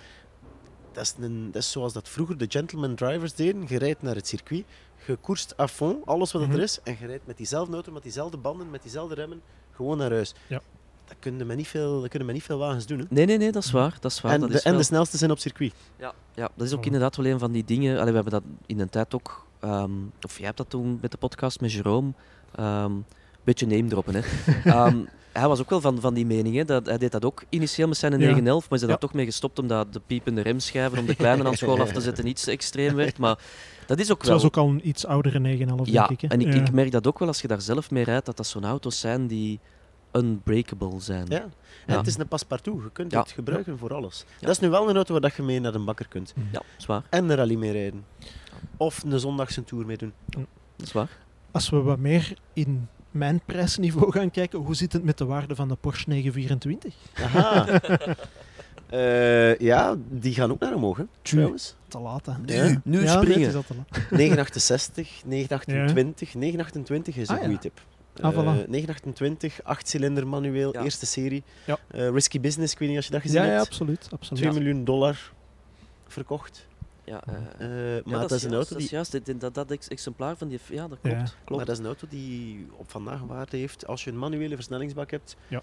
Dat 0.92 1.02
is, 1.04 1.14
een, 1.20 1.50
dat 1.52 1.62
is 1.62 1.70
zoals 1.70 1.92
dat 1.92 2.08
vroeger 2.08 2.38
de 2.38 2.46
gentleman 2.48 2.94
drivers 2.94 3.34
deden. 3.34 3.64
Je 3.68 3.78
rijdt 3.78 4.02
naar 4.02 4.14
het 4.14 4.26
circuit, 4.28 4.64
je 5.06 5.16
koerst 5.16 5.54
à 5.60 5.68
fond, 5.68 6.06
alles 6.06 6.32
wat 6.32 6.42
Mhm. 6.42 6.52
er 6.52 6.62
is, 6.62 6.78
en 6.84 6.96
je 7.00 7.06
rijdt 7.06 7.26
met 7.26 7.36
diezelfde 7.36 7.74
auto, 7.74 7.92
met 7.92 8.02
diezelfde 8.02 8.36
banden, 8.36 8.70
met 8.70 8.82
diezelfde 8.82 9.14
remmen, 9.14 9.40
gewoon 9.72 9.98
naar 9.98 10.10
huis. 10.10 10.34
Ja. 10.46 10.60
Dat 11.04 11.16
kunnen 11.18 11.46
met 11.46 11.56
niet 11.56 11.68
veel, 11.68 12.00
dat 12.00 12.10
kunnen 12.10 12.32
niet 12.32 12.42
veel 12.42 12.58
wagens 12.58 12.86
doen. 12.86 12.98
Hè. 12.98 13.04
Nee, 13.08 13.26
nee, 13.26 13.38
nee, 13.38 13.52
dat 13.52 13.64
is 13.64 13.70
waar. 13.70 13.96
Dat 14.00 14.10
is 14.12 14.20
waar. 14.20 14.32
En, 14.32 14.40
dat 14.40 14.48
de, 14.50 14.54
is 14.54 14.62
en 14.62 14.70
wel- 14.70 14.80
de 14.80 14.86
snelste 14.86 15.16
zijn 15.16 15.30
op 15.30 15.38
circuit. 15.38 15.72
Ja, 15.98 16.12
ja, 16.34 16.48
dat 16.54 16.66
is 16.66 16.72
ook 16.72 16.84
inderdaad 16.86 17.16
wel 17.16 17.26
een 17.26 17.38
van 17.38 17.52
die 17.52 17.64
dingen. 17.64 17.94
Allee, 17.98 18.08
we 18.08 18.14
hebben 18.14 18.32
dat 18.32 18.42
in 18.66 18.80
een 18.80 18.88
tijd 18.90 19.14
ook, 19.14 19.46
ehm, 19.60 19.90
of 20.22 20.36
jij 20.36 20.44
hebt 20.46 20.56
dat 20.56 20.70
toen 20.70 20.98
met 21.00 21.10
de 21.10 21.16
podcast 21.16 21.60
met 21.60 21.72
Jerome, 21.72 22.12
ehm 22.54 22.92
beetje 23.44 23.66
name 23.66 23.88
droppen. 23.88 24.14
Hè. 24.14 24.20
Ehm, 24.70 24.96
hij 25.32 25.48
was 25.48 25.60
ook 25.60 25.70
wel 25.70 25.80
van, 25.80 26.00
van 26.00 26.14
die 26.14 26.26
mening. 26.26 26.56
Hè, 26.56 26.64
dat, 26.64 26.86
hij 26.86 26.98
deed 26.98 27.12
dat 27.12 27.24
ook 27.24 27.42
initieel 27.48 27.88
met 27.88 27.96
zijn 27.96 28.12
Ja. 28.12 28.18
911, 28.18 28.62
maar 28.68 28.78
is 28.78 28.84
er 28.84 28.90
Ja. 28.90 28.92
daar 28.92 28.98
toch 29.02 29.12
mee 29.12 29.24
gestopt 29.24 29.58
omdat 29.58 29.92
de 29.92 30.00
piepende 30.06 30.40
remschijven 30.40 30.98
om 30.98 31.06
de 31.06 31.14
kleine 31.14 31.44
aan 31.44 31.56
school 31.56 31.80
af 31.80 31.92
te 31.92 32.00
zetten 32.00 32.26
iets 32.32 32.42
te 32.44 32.50
extreem 32.50 32.94
werd. 32.94 33.18
Maar 33.18 33.38
dat 33.86 33.98
is 33.98 34.10
ook 34.12 34.18
Het 34.18 34.26
wel... 34.26 34.36
was 34.36 34.44
ook 34.46 34.56
al 34.56 34.68
een 34.68 34.88
iets 34.88 35.06
oudere 35.06 35.38
911, 35.38 35.88
ja, 35.88 36.06
denk 36.06 36.22
ik. 36.22 36.30
Hè? 36.30 36.36
en 36.36 36.40
ik, 36.46 36.54
Ja. 36.54 36.60
ik 36.60 36.72
merk 36.72 36.90
dat 36.90 37.06
ook 37.06 37.18
wel 37.18 37.28
als 37.28 37.40
je 37.40 37.48
daar 37.48 37.60
zelf 37.60 37.90
mee 37.90 38.04
rijdt, 38.04 38.26
dat 38.26 38.36
dat 38.36 38.46
zo'n 38.46 38.64
auto's 38.64 39.00
zijn 39.00 39.26
die 39.26 39.60
unbreakable 40.12 41.00
zijn. 41.00 41.26
Ja. 41.28 41.40
En 41.40 41.52
Ja. 41.86 41.96
het 41.96 42.06
is 42.06 42.18
een 42.18 42.28
paspartout. 42.28 42.82
Je 42.82 42.90
kunt 42.92 43.12
Ja. 43.12 43.20
het 43.20 43.30
gebruiken 43.30 43.78
voor 43.78 43.94
alles. 43.94 44.24
Ja. 44.40 44.46
Dat 44.46 44.50
is 44.50 44.58
nu 44.58 44.68
wel 44.70 44.88
een 44.88 44.94
auto 44.96 45.12
waar 45.12 45.20
dat 45.20 45.34
je 45.34 45.42
mee 45.42 45.60
naar 45.60 45.72
de 45.72 45.78
bakker 45.78 46.08
kunt. 46.08 46.34
Ja, 46.52 46.62
zwaar. 46.76 47.02
En 47.10 47.30
een 47.30 47.36
rally 47.36 47.54
mee 47.54 47.72
rijden. 47.72 48.04
Of 48.76 49.02
een 49.02 49.20
zondagse 49.20 49.64
tour 49.64 49.86
mee 49.86 49.96
doen. 49.96 50.12
Zwaar. 50.76 51.18
Als 51.50 51.70
we 51.70 51.76
wat 51.82 51.98
meer 51.98 52.34
in 52.52 52.88
mijn 53.10 53.40
prijsniveau 53.46 54.12
gaan 54.12 54.30
kijken, 54.30 54.58
hoe 54.58 54.74
zit 54.74 54.92
het 54.92 55.04
met 55.04 55.18
de 55.18 55.24
waarde 55.24 55.54
van 55.54 55.68
de 55.68 55.74
Porsche 55.74 56.08
924? 56.08 56.94
Aha. 57.14 57.66
Eh, 58.88 59.58
ja, 59.58 59.94
die 60.08 60.34
gaan 60.34 60.50
ook 60.50 60.60
naar 60.60 60.74
omhoog, 60.74 60.96
hè, 60.96 61.04
trouwens. 61.22 61.74
Te 61.92 61.98
laat, 62.00 62.26
hè. 62.26 62.32
Ja. 62.46 62.80
Nu 62.84 63.02
Ja, 63.02 63.22
springen. 63.22 63.48
is 63.48 63.54
al 63.54 63.62
te 63.62 63.74
laat. 63.76 64.10
968, 64.10 65.22
928. 65.24 66.34
928 66.34 67.16
is 67.16 67.28
een 67.28 67.34
Ah, 67.34 67.40
ja. 67.40 67.46
goede 67.46 67.60
tip. 67.60 67.80
Ah, 68.20 68.32
voilà. 68.34 68.60
Eh, 68.62 68.68
928, 68.68 69.60
8 69.62 69.88
cilinder 69.88 70.26
manueel, 70.26 70.72
Ja. 70.72 70.82
eerste 70.82 71.06
serie. 71.06 71.42
Ja. 71.66 71.78
Eh, 71.90 72.08
risky 72.10 72.40
Business, 72.40 72.72
ik 72.72 72.78
weet 72.78 72.88
niet 72.88 72.96
als 72.96 73.06
je 73.06 73.12
dat 73.12 73.20
gezien 73.22 73.40
Ja, 73.40 73.46
ja, 73.46 73.52
hebt. 73.52 73.66
absoluut. 73.66 74.08
absoluut. 74.12 74.42
2 74.42 74.52
miljoen 74.62 74.84
dollar 74.84 75.32
verkocht. 76.08 76.66
Ja, 77.04 77.22
eh, 77.26 77.34
Eh, 77.58 77.96
ja, 77.96 78.02
maar 78.04 78.20
dat, 78.20 78.30
is 78.30 78.42
een 78.42 78.52
auto 78.52 78.68
Dat 78.68 78.76
die 78.78 78.86
is 78.86 78.90
juist, 78.92 79.12
dit- 79.24 79.40
dat, 79.40 79.54
dat 79.54 79.70
ex- 79.70 79.88
exemplaar 79.88 80.36
van 80.36 80.48
die... 80.48 80.58
Ja, 80.70 80.88
dat 80.88 80.98
klopt. 81.02 81.16
Ja. 81.16 81.22
klopt. 81.24 81.48
Maar 81.50 81.64
dat 81.64 81.68
is 81.74 81.78
een 81.78 81.86
auto 81.86 82.06
die 82.10 82.66
op 82.76 82.90
vandaag 82.90 83.20
waarde 83.20 83.56
heeft, 83.56 83.86
als 83.86 84.04
je 84.04 84.10
een 84.10 84.18
manuele 84.18 84.54
versnellingsbak 84.54 85.10
hebt, 85.10 85.36
Ja. 85.48 85.62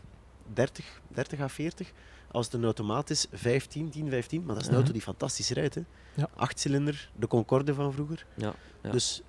30, 0.54 1.02
30 1.08 1.40
à 1.40 1.48
40. 1.48 1.92
Als 2.32 2.46
het 2.46 2.54
een 2.56 2.64
automaat 2.64 3.10
is, 3.10 3.26
15, 3.32 3.90
10, 3.90 4.10
15. 4.10 4.40
Maar 4.46 4.48
dat 4.54 4.58
is 4.58 4.64
een 4.64 4.70
Mhm. 4.70 4.76
auto 4.80 4.92
die 4.94 5.02
fantastisch 5.02 5.50
rijdt. 5.50 5.76
Hè. 5.76 5.82
Ja. 6.14 6.30
Achtcilinder, 6.36 7.10
de 7.16 7.28
Concorde 7.28 7.74
van 7.74 7.94
vroeger. 7.94 8.26
Ja, 8.36 8.54
ja. 8.84 8.90
Dus 8.92 9.22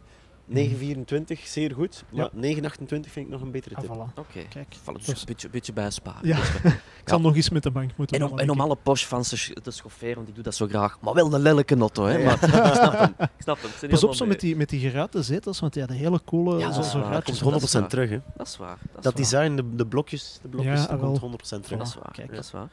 924, 0.52 1.46
zeer 1.46 1.72
goed. 1.74 2.04
Maar 2.10 2.24
Ja. 2.24 2.30
928 2.32 3.12
vind 3.12 3.26
ik 3.26 3.32
nog 3.32 3.40
een 3.42 3.50
betere 3.50 3.74
Ah, 3.74 3.80
tip. 3.80 3.90
voilà. 3.94 4.14
Oké. 4.18 4.42
Kijk. 4.48 4.66
Val 4.82 4.94
dus 4.94 5.04
Dus- 5.04 5.20
een 5.20 5.26
beetje, 5.26 5.48
beetje 5.48 5.72
bijsparen. 5.72 6.28
Ja. 6.28 6.36
Dus- 6.36 6.72
Ik 7.02 7.08
zal 7.16 7.20
nog 7.20 7.36
eens 7.36 7.50
met 7.50 7.62
de 7.62 7.70
bank 7.70 7.90
moeten 7.96 8.18
En 8.20 8.26
om, 8.26 8.38
en 8.38 8.50
om 8.50 8.60
alle 8.60 8.76
Porsche-fans 8.82 9.28
te, 9.28 9.36
sch- 9.36 9.52
te 9.62 9.70
schofferen, 9.70 10.14
want 10.14 10.28
ik 10.28 10.34
doe 10.34 10.44
dat 10.44 10.54
zo 10.54 10.66
graag. 10.66 10.98
Maar 11.00 11.14
wel 11.14 11.34
een 11.34 11.40
lelijke 11.40 11.76
auto, 11.76 12.04
hè. 12.04 12.16
Ja. 12.16 12.24
Maar, 12.24 12.34
ik 12.68 12.74
snap 12.74 12.92
hem. 12.92 13.14
Ik 13.18 13.28
snap 13.38 13.58
hem. 13.80 13.90
Pas 13.90 14.04
op 14.04 14.14
zo 14.14 14.26
met 14.26 14.40
die, 14.40 14.56
met 14.56 14.68
die 14.68 14.80
geruite 14.80 15.22
zetels, 15.22 15.60
want 15.60 15.72
die 15.72 15.82
hadden 15.82 16.00
hele 16.00 16.20
coole 16.24 16.58
Ja, 16.58 16.72
zo, 16.72 16.82
zo. 16.82 17.10
Dat 17.10 17.24
komt 17.24 17.38
100% 17.40 17.42
dat 17.50 17.62
is 17.62 17.88
terug. 17.88 18.10
Hè. 18.10 18.18
Dat 18.36 18.46
is 18.46 18.56
waar. 18.56 18.78
Dat, 18.92 19.02
Dat 19.02 19.18
is 19.18 19.30
waar. 19.32 19.42
design, 19.48 19.56
de, 19.70 19.76
de 19.76 19.86
blokjes, 19.86 20.38
de 20.42 20.48
blokjes 20.48 20.80
Ja, 20.80 20.86
dat 20.86 21.00
wel. 21.00 21.18
komt 21.18 21.42
100% 21.42 21.64
terug. 21.64 21.78
Dat 21.78 21.86
is 21.88 21.94
waar. 21.94 22.12
Kijk. 22.12 22.34
Dat 22.34 22.44
is 22.44 22.50
waar. 22.50 22.68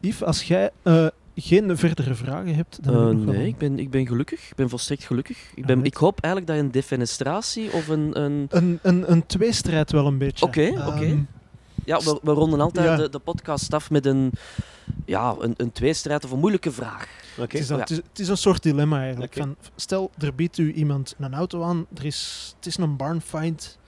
Yves, 0.00 0.22
als 0.22 0.42
jij 0.42 0.70
eh, 0.82 1.06
geen 1.36 1.76
verdere 1.76 2.14
vragen 2.14 2.54
hebt, 2.54 2.78
dan 2.84 2.94
Eh, 2.94 3.00
wel 3.00 3.34
nee, 3.34 3.46
ik 3.46 3.58
ben, 3.58 3.78
ik 3.78 3.90
ben 3.90 4.06
gelukkig. 4.06 4.50
Ik 4.50 4.56
ben 4.56 4.68
volstrekt 4.68 5.04
gelukkig. 5.04 5.38
Ik, 5.54 5.66
ben, 5.66 5.76
Alright. 5.76 5.86
ik 5.94 6.00
hoop 6.00 6.20
eigenlijk 6.20 6.46
dat 6.52 6.56
je 6.62 6.66
een 6.68 6.72
defenestratie 6.80 7.72
of 7.72 7.88
een... 7.88 8.20
een 8.20 8.46
Een, 8.50 8.78
een, 8.82 9.10
een 9.10 9.26
tweestrijd 9.26 9.92
wel 9.92 10.06
een 10.06 10.18
beetje. 10.18 10.46
Oké, 10.46 10.62
Ehm, 10.62 10.88
oké. 10.88 11.24
ja, 11.84 11.98
we, 11.98 12.18
we 12.22 12.30
ronden 12.32 12.60
altijd 12.60 12.86
Ja. 12.86 12.96
de, 12.96 13.08
de 13.08 13.18
podcast 13.18 13.74
af 13.74 13.90
met 13.90 14.06
een, 14.06 14.32
ja, 15.04 15.34
een, 15.40 15.54
een 15.56 15.72
tweestrijd 15.72 16.24
of 16.24 16.30
een 16.30 16.38
moeilijke 16.38 16.72
vraag. 16.72 17.08
Oké. 17.38 17.42
Het 17.56 17.60
is, 17.60 17.68
Ja. 17.68 17.78
het, 17.78 17.90
is, 17.90 17.96
het 17.96 18.18
is 18.18 18.28
een 18.28 18.36
soort 18.36 18.62
dilemma 18.62 19.00
eigenlijk. 19.00 19.34
Van, 19.36 19.56
stel, 19.76 20.10
er 20.18 20.34
biedt 20.34 20.58
u 20.58 20.72
iemand 20.72 21.14
een 21.18 21.34
auto 21.34 21.62
aan, 21.62 21.86
er 21.94 22.04
is, 22.04 22.52
het 22.56 22.66
is 22.66 22.76
een 22.76 22.96
barn 22.96 23.20
find. 23.20 23.78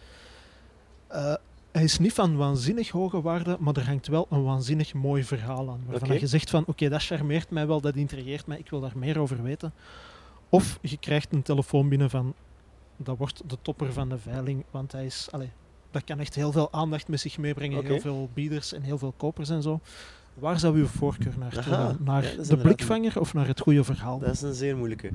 Eh, 1.09 1.35
hij 1.77 1.85
is 1.85 1.99
niet 1.99 2.13
van 2.13 2.37
waanzinnig 2.37 2.89
hoge 2.89 3.21
waarde, 3.21 3.57
maar 3.61 3.77
er 3.77 3.87
hangt 3.87 4.07
wel 4.07 4.27
een 4.31 4.45
waanzinnig 4.45 4.95
mooi 4.95 5.25
verhaal 5.25 5.71
aan. 5.71 5.81
Waarvan 5.87 6.19
je 6.19 6.27
zegt 6.27 6.51
van, 6.51 6.65
oké, 6.67 6.89
dat 6.89 7.05
charmeert 7.05 7.51
mij 7.51 7.67
wel, 7.67 7.81
dat 7.81 7.95
intrigeert 7.95 8.47
mij, 8.47 8.59
ik 8.59 8.71
wil 8.71 8.81
daar 8.81 8.93
meer 8.99 9.19
over 9.19 9.43
weten. 9.43 9.73
Of 10.49 10.79
je 10.83 10.97
krijgt 10.97 11.33
een 11.33 11.43
telefoon 11.43 11.89
binnen 11.89 12.11
van, 12.11 12.35
dat 12.97 13.19
wordt 13.19 13.43
de 13.47 13.57
topper 13.63 13.93
van 13.93 14.09
de 14.09 14.19
veiling, 14.19 14.65
want 14.71 14.93
hij 14.93 15.05
is... 15.05 15.29
Allee, 15.31 15.51
dat 15.91 16.05
kan 16.05 16.19
echt 16.19 16.35
heel 16.35 16.53
veel 16.53 16.73
aandacht 16.73 17.09
met 17.09 17.21
zich 17.21 17.39
meebrengen, 17.39 17.85
heel 17.85 18.01
veel 18.01 18.31
bieders 18.35 18.73
en 18.73 18.83
heel 18.83 18.99
veel 18.99 19.15
kopers 19.17 19.49
en 19.49 19.63
zo. 19.63 19.81
Waar 20.35 20.59
zou 20.59 20.77
uw 20.77 20.87
voorkeur 20.87 21.35
Aha? 21.57 21.97
Naar 22.01 22.23
ja, 22.23 22.31
is 22.41 22.49
de 22.49 22.57
blikvanger 22.57 23.21
of 23.21 23.35
naar 23.35 23.47
het 23.47 23.61
goede 23.61 23.85
verhaal? 23.85 24.19
Dat 24.19 24.33
is 24.33 24.43
een 24.43 24.55
zeer 24.55 24.77
moeilijke. 24.77 25.11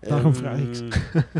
Daarom 0.00 0.32
Ehm, 0.32 0.40
vraag 0.40 0.58
ik 0.58 1.10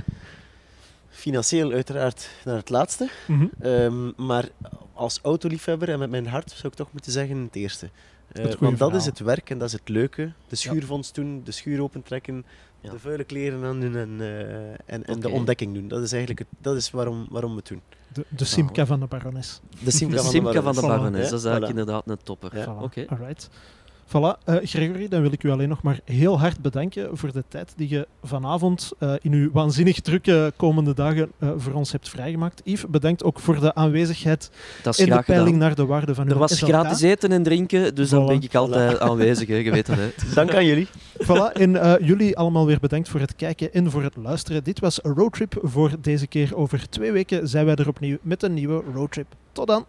Financieel 1.16 1.72
uiteraard 1.72 2.28
naar 2.44 2.56
het 2.56 2.70
laatste. 2.70 3.08
Mhm. 3.26 3.46
Ehm, 3.60 4.10
maar 4.26 4.48
als 4.92 5.18
autoliefhebber 5.22 5.88
en 5.88 5.98
met 5.98 6.10
mijn 6.10 6.26
hart 6.26 6.50
zou 6.50 6.66
ik 6.68 6.74
toch 6.74 6.88
moeten 6.92 7.12
zeggen 7.12 7.36
het 7.38 7.54
eerste. 7.56 7.86
Eh, 8.32 8.44
Het 8.44 8.58
want 8.58 8.78
dat 8.78 8.88
is 8.88 8.94
verhaal. 9.02 9.10
het 9.10 9.18
werk 9.18 9.50
en 9.50 9.58
dat 9.58 9.66
is 9.68 9.72
het 9.72 9.88
leuke. 9.88 10.32
De 10.48 10.56
schuurvondst 10.56 11.14
doen, 11.14 11.40
de 11.44 11.52
schuur 11.52 11.82
opentrekken, 11.82 12.44
Ja. 12.80 12.90
de 12.90 12.98
vuile 12.98 13.24
kleren 13.24 13.64
aan 13.64 13.80
doen 13.80 13.96
en, 13.96 14.16
eh, 14.20 14.70
en, 14.86 15.04
en 15.04 15.20
de 15.20 15.28
ontdekking 15.28 15.74
doen. 15.74 15.88
Dat 15.88 16.02
is 16.02 16.10
eigenlijk 16.12 16.38
het, 16.40 16.48
dat 16.60 16.76
is 16.76 16.90
waarom, 16.90 17.26
waarom 17.30 17.50
we 17.50 17.56
het 17.56 17.68
doen. 17.68 17.80
De, 18.12 18.24
de 18.28 18.44
Simca 18.44 18.86
van 18.86 19.00
de 19.00 19.06
barones. 19.06 19.60
De 19.84 19.90
Simca 19.90 20.16
De 20.16 20.22
van 20.22 20.32
de 20.52 20.62
van 20.62 20.74
de 20.74 20.80
Voilà. 20.80 20.84
Barones, 20.84 21.30
dat 21.30 21.38
is 21.38 21.44
eigenlijk 21.44 21.64
voilà. 21.66 21.78
inderdaad 21.78 22.02
een 22.08 22.18
topper. 22.22 22.56
Ja. 22.56 22.64
Voilà. 22.64 22.82
Oké. 22.82 23.04
Alright. 23.08 23.48
Voilà. 24.06 24.38
Eh, 24.44 24.56
Gregory, 24.62 25.08
dan 25.08 25.20
wil 25.22 25.32
ik 25.32 25.42
u 25.42 25.50
alleen 25.50 25.68
nog 25.68 25.82
maar 25.82 26.00
heel 26.04 26.38
hard 26.38 26.60
bedanken 26.60 27.16
voor 27.16 27.32
de 27.32 27.44
tijd 27.48 27.72
die 27.76 27.88
je 27.88 28.06
vanavond 28.22 28.92
eh, 28.98 29.12
in 29.22 29.32
uw 29.32 29.50
waanzinnig 29.52 30.00
drukke 30.00 30.52
komende 30.56 30.94
dagen 30.94 31.32
eh, 31.38 31.50
voor 31.56 31.72
ons 31.72 31.92
hebt 31.92 32.08
vrijgemaakt. 32.08 32.60
Yves, 32.64 32.86
bedankt 32.90 33.24
ook 33.24 33.40
voor 33.40 33.60
de 33.60 33.74
aanwezigheid 33.74 34.50
Dat 34.82 34.98
in 34.98 35.08
de 35.08 35.22
peiling 35.22 35.44
gedaan. 35.46 35.58
naar 35.58 35.74
de 35.74 35.86
waarde 35.86 36.14
van 36.14 36.26
Er 36.26 36.32
uw 36.32 36.38
was 36.38 36.56
SLK. 36.58 36.68
gratis 36.68 37.00
eten 37.00 37.32
en 37.32 37.42
drinken, 37.42 37.94
dus 37.94 38.10
dan 38.10 38.26
ben 38.26 38.42
ik 38.42 38.54
altijd 38.54 39.00
aanwezig, 39.00 39.48
hè, 39.48 39.54
je 39.54 39.70
weet 39.70 39.86
dat. 39.86 39.96
Hè. 39.96 40.08
Dank 40.34 40.54
aan 40.54 40.64
jullie. 40.64 40.88
Voilà, 41.22 41.52
en 41.52 41.76
eh, 41.76 42.06
jullie 42.06 42.36
allemaal 42.36 42.66
weer 42.66 42.80
bedankt 42.80 43.08
voor 43.08 43.20
het 43.20 43.36
kijken 43.36 43.72
en 43.72 43.90
voor 43.90 44.02
het 44.02 44.16
luisteren. 44.16 44.64
Dit 44.64 44.80
was 44.80 45.04
een 45.04 45.14
roadtrip 45.14 45.58
voor 45.62 45.90
deze 46.00 46.26
keer. 46.26 46.56
Over 46.56 46.88
twee 46.88 47.12
weken 47.12 47.48
zijn 47.48 47.64
wij 47.66 47.74
er 47.74 47.88
opnieuw 47.88 48.16
met 48.22 48.42
een 48.42 48.54
nieuwe 48.54 48.82
roadtrip. 48.94 49.26
Tot 49.52 49.66
dan! 49.66 49.84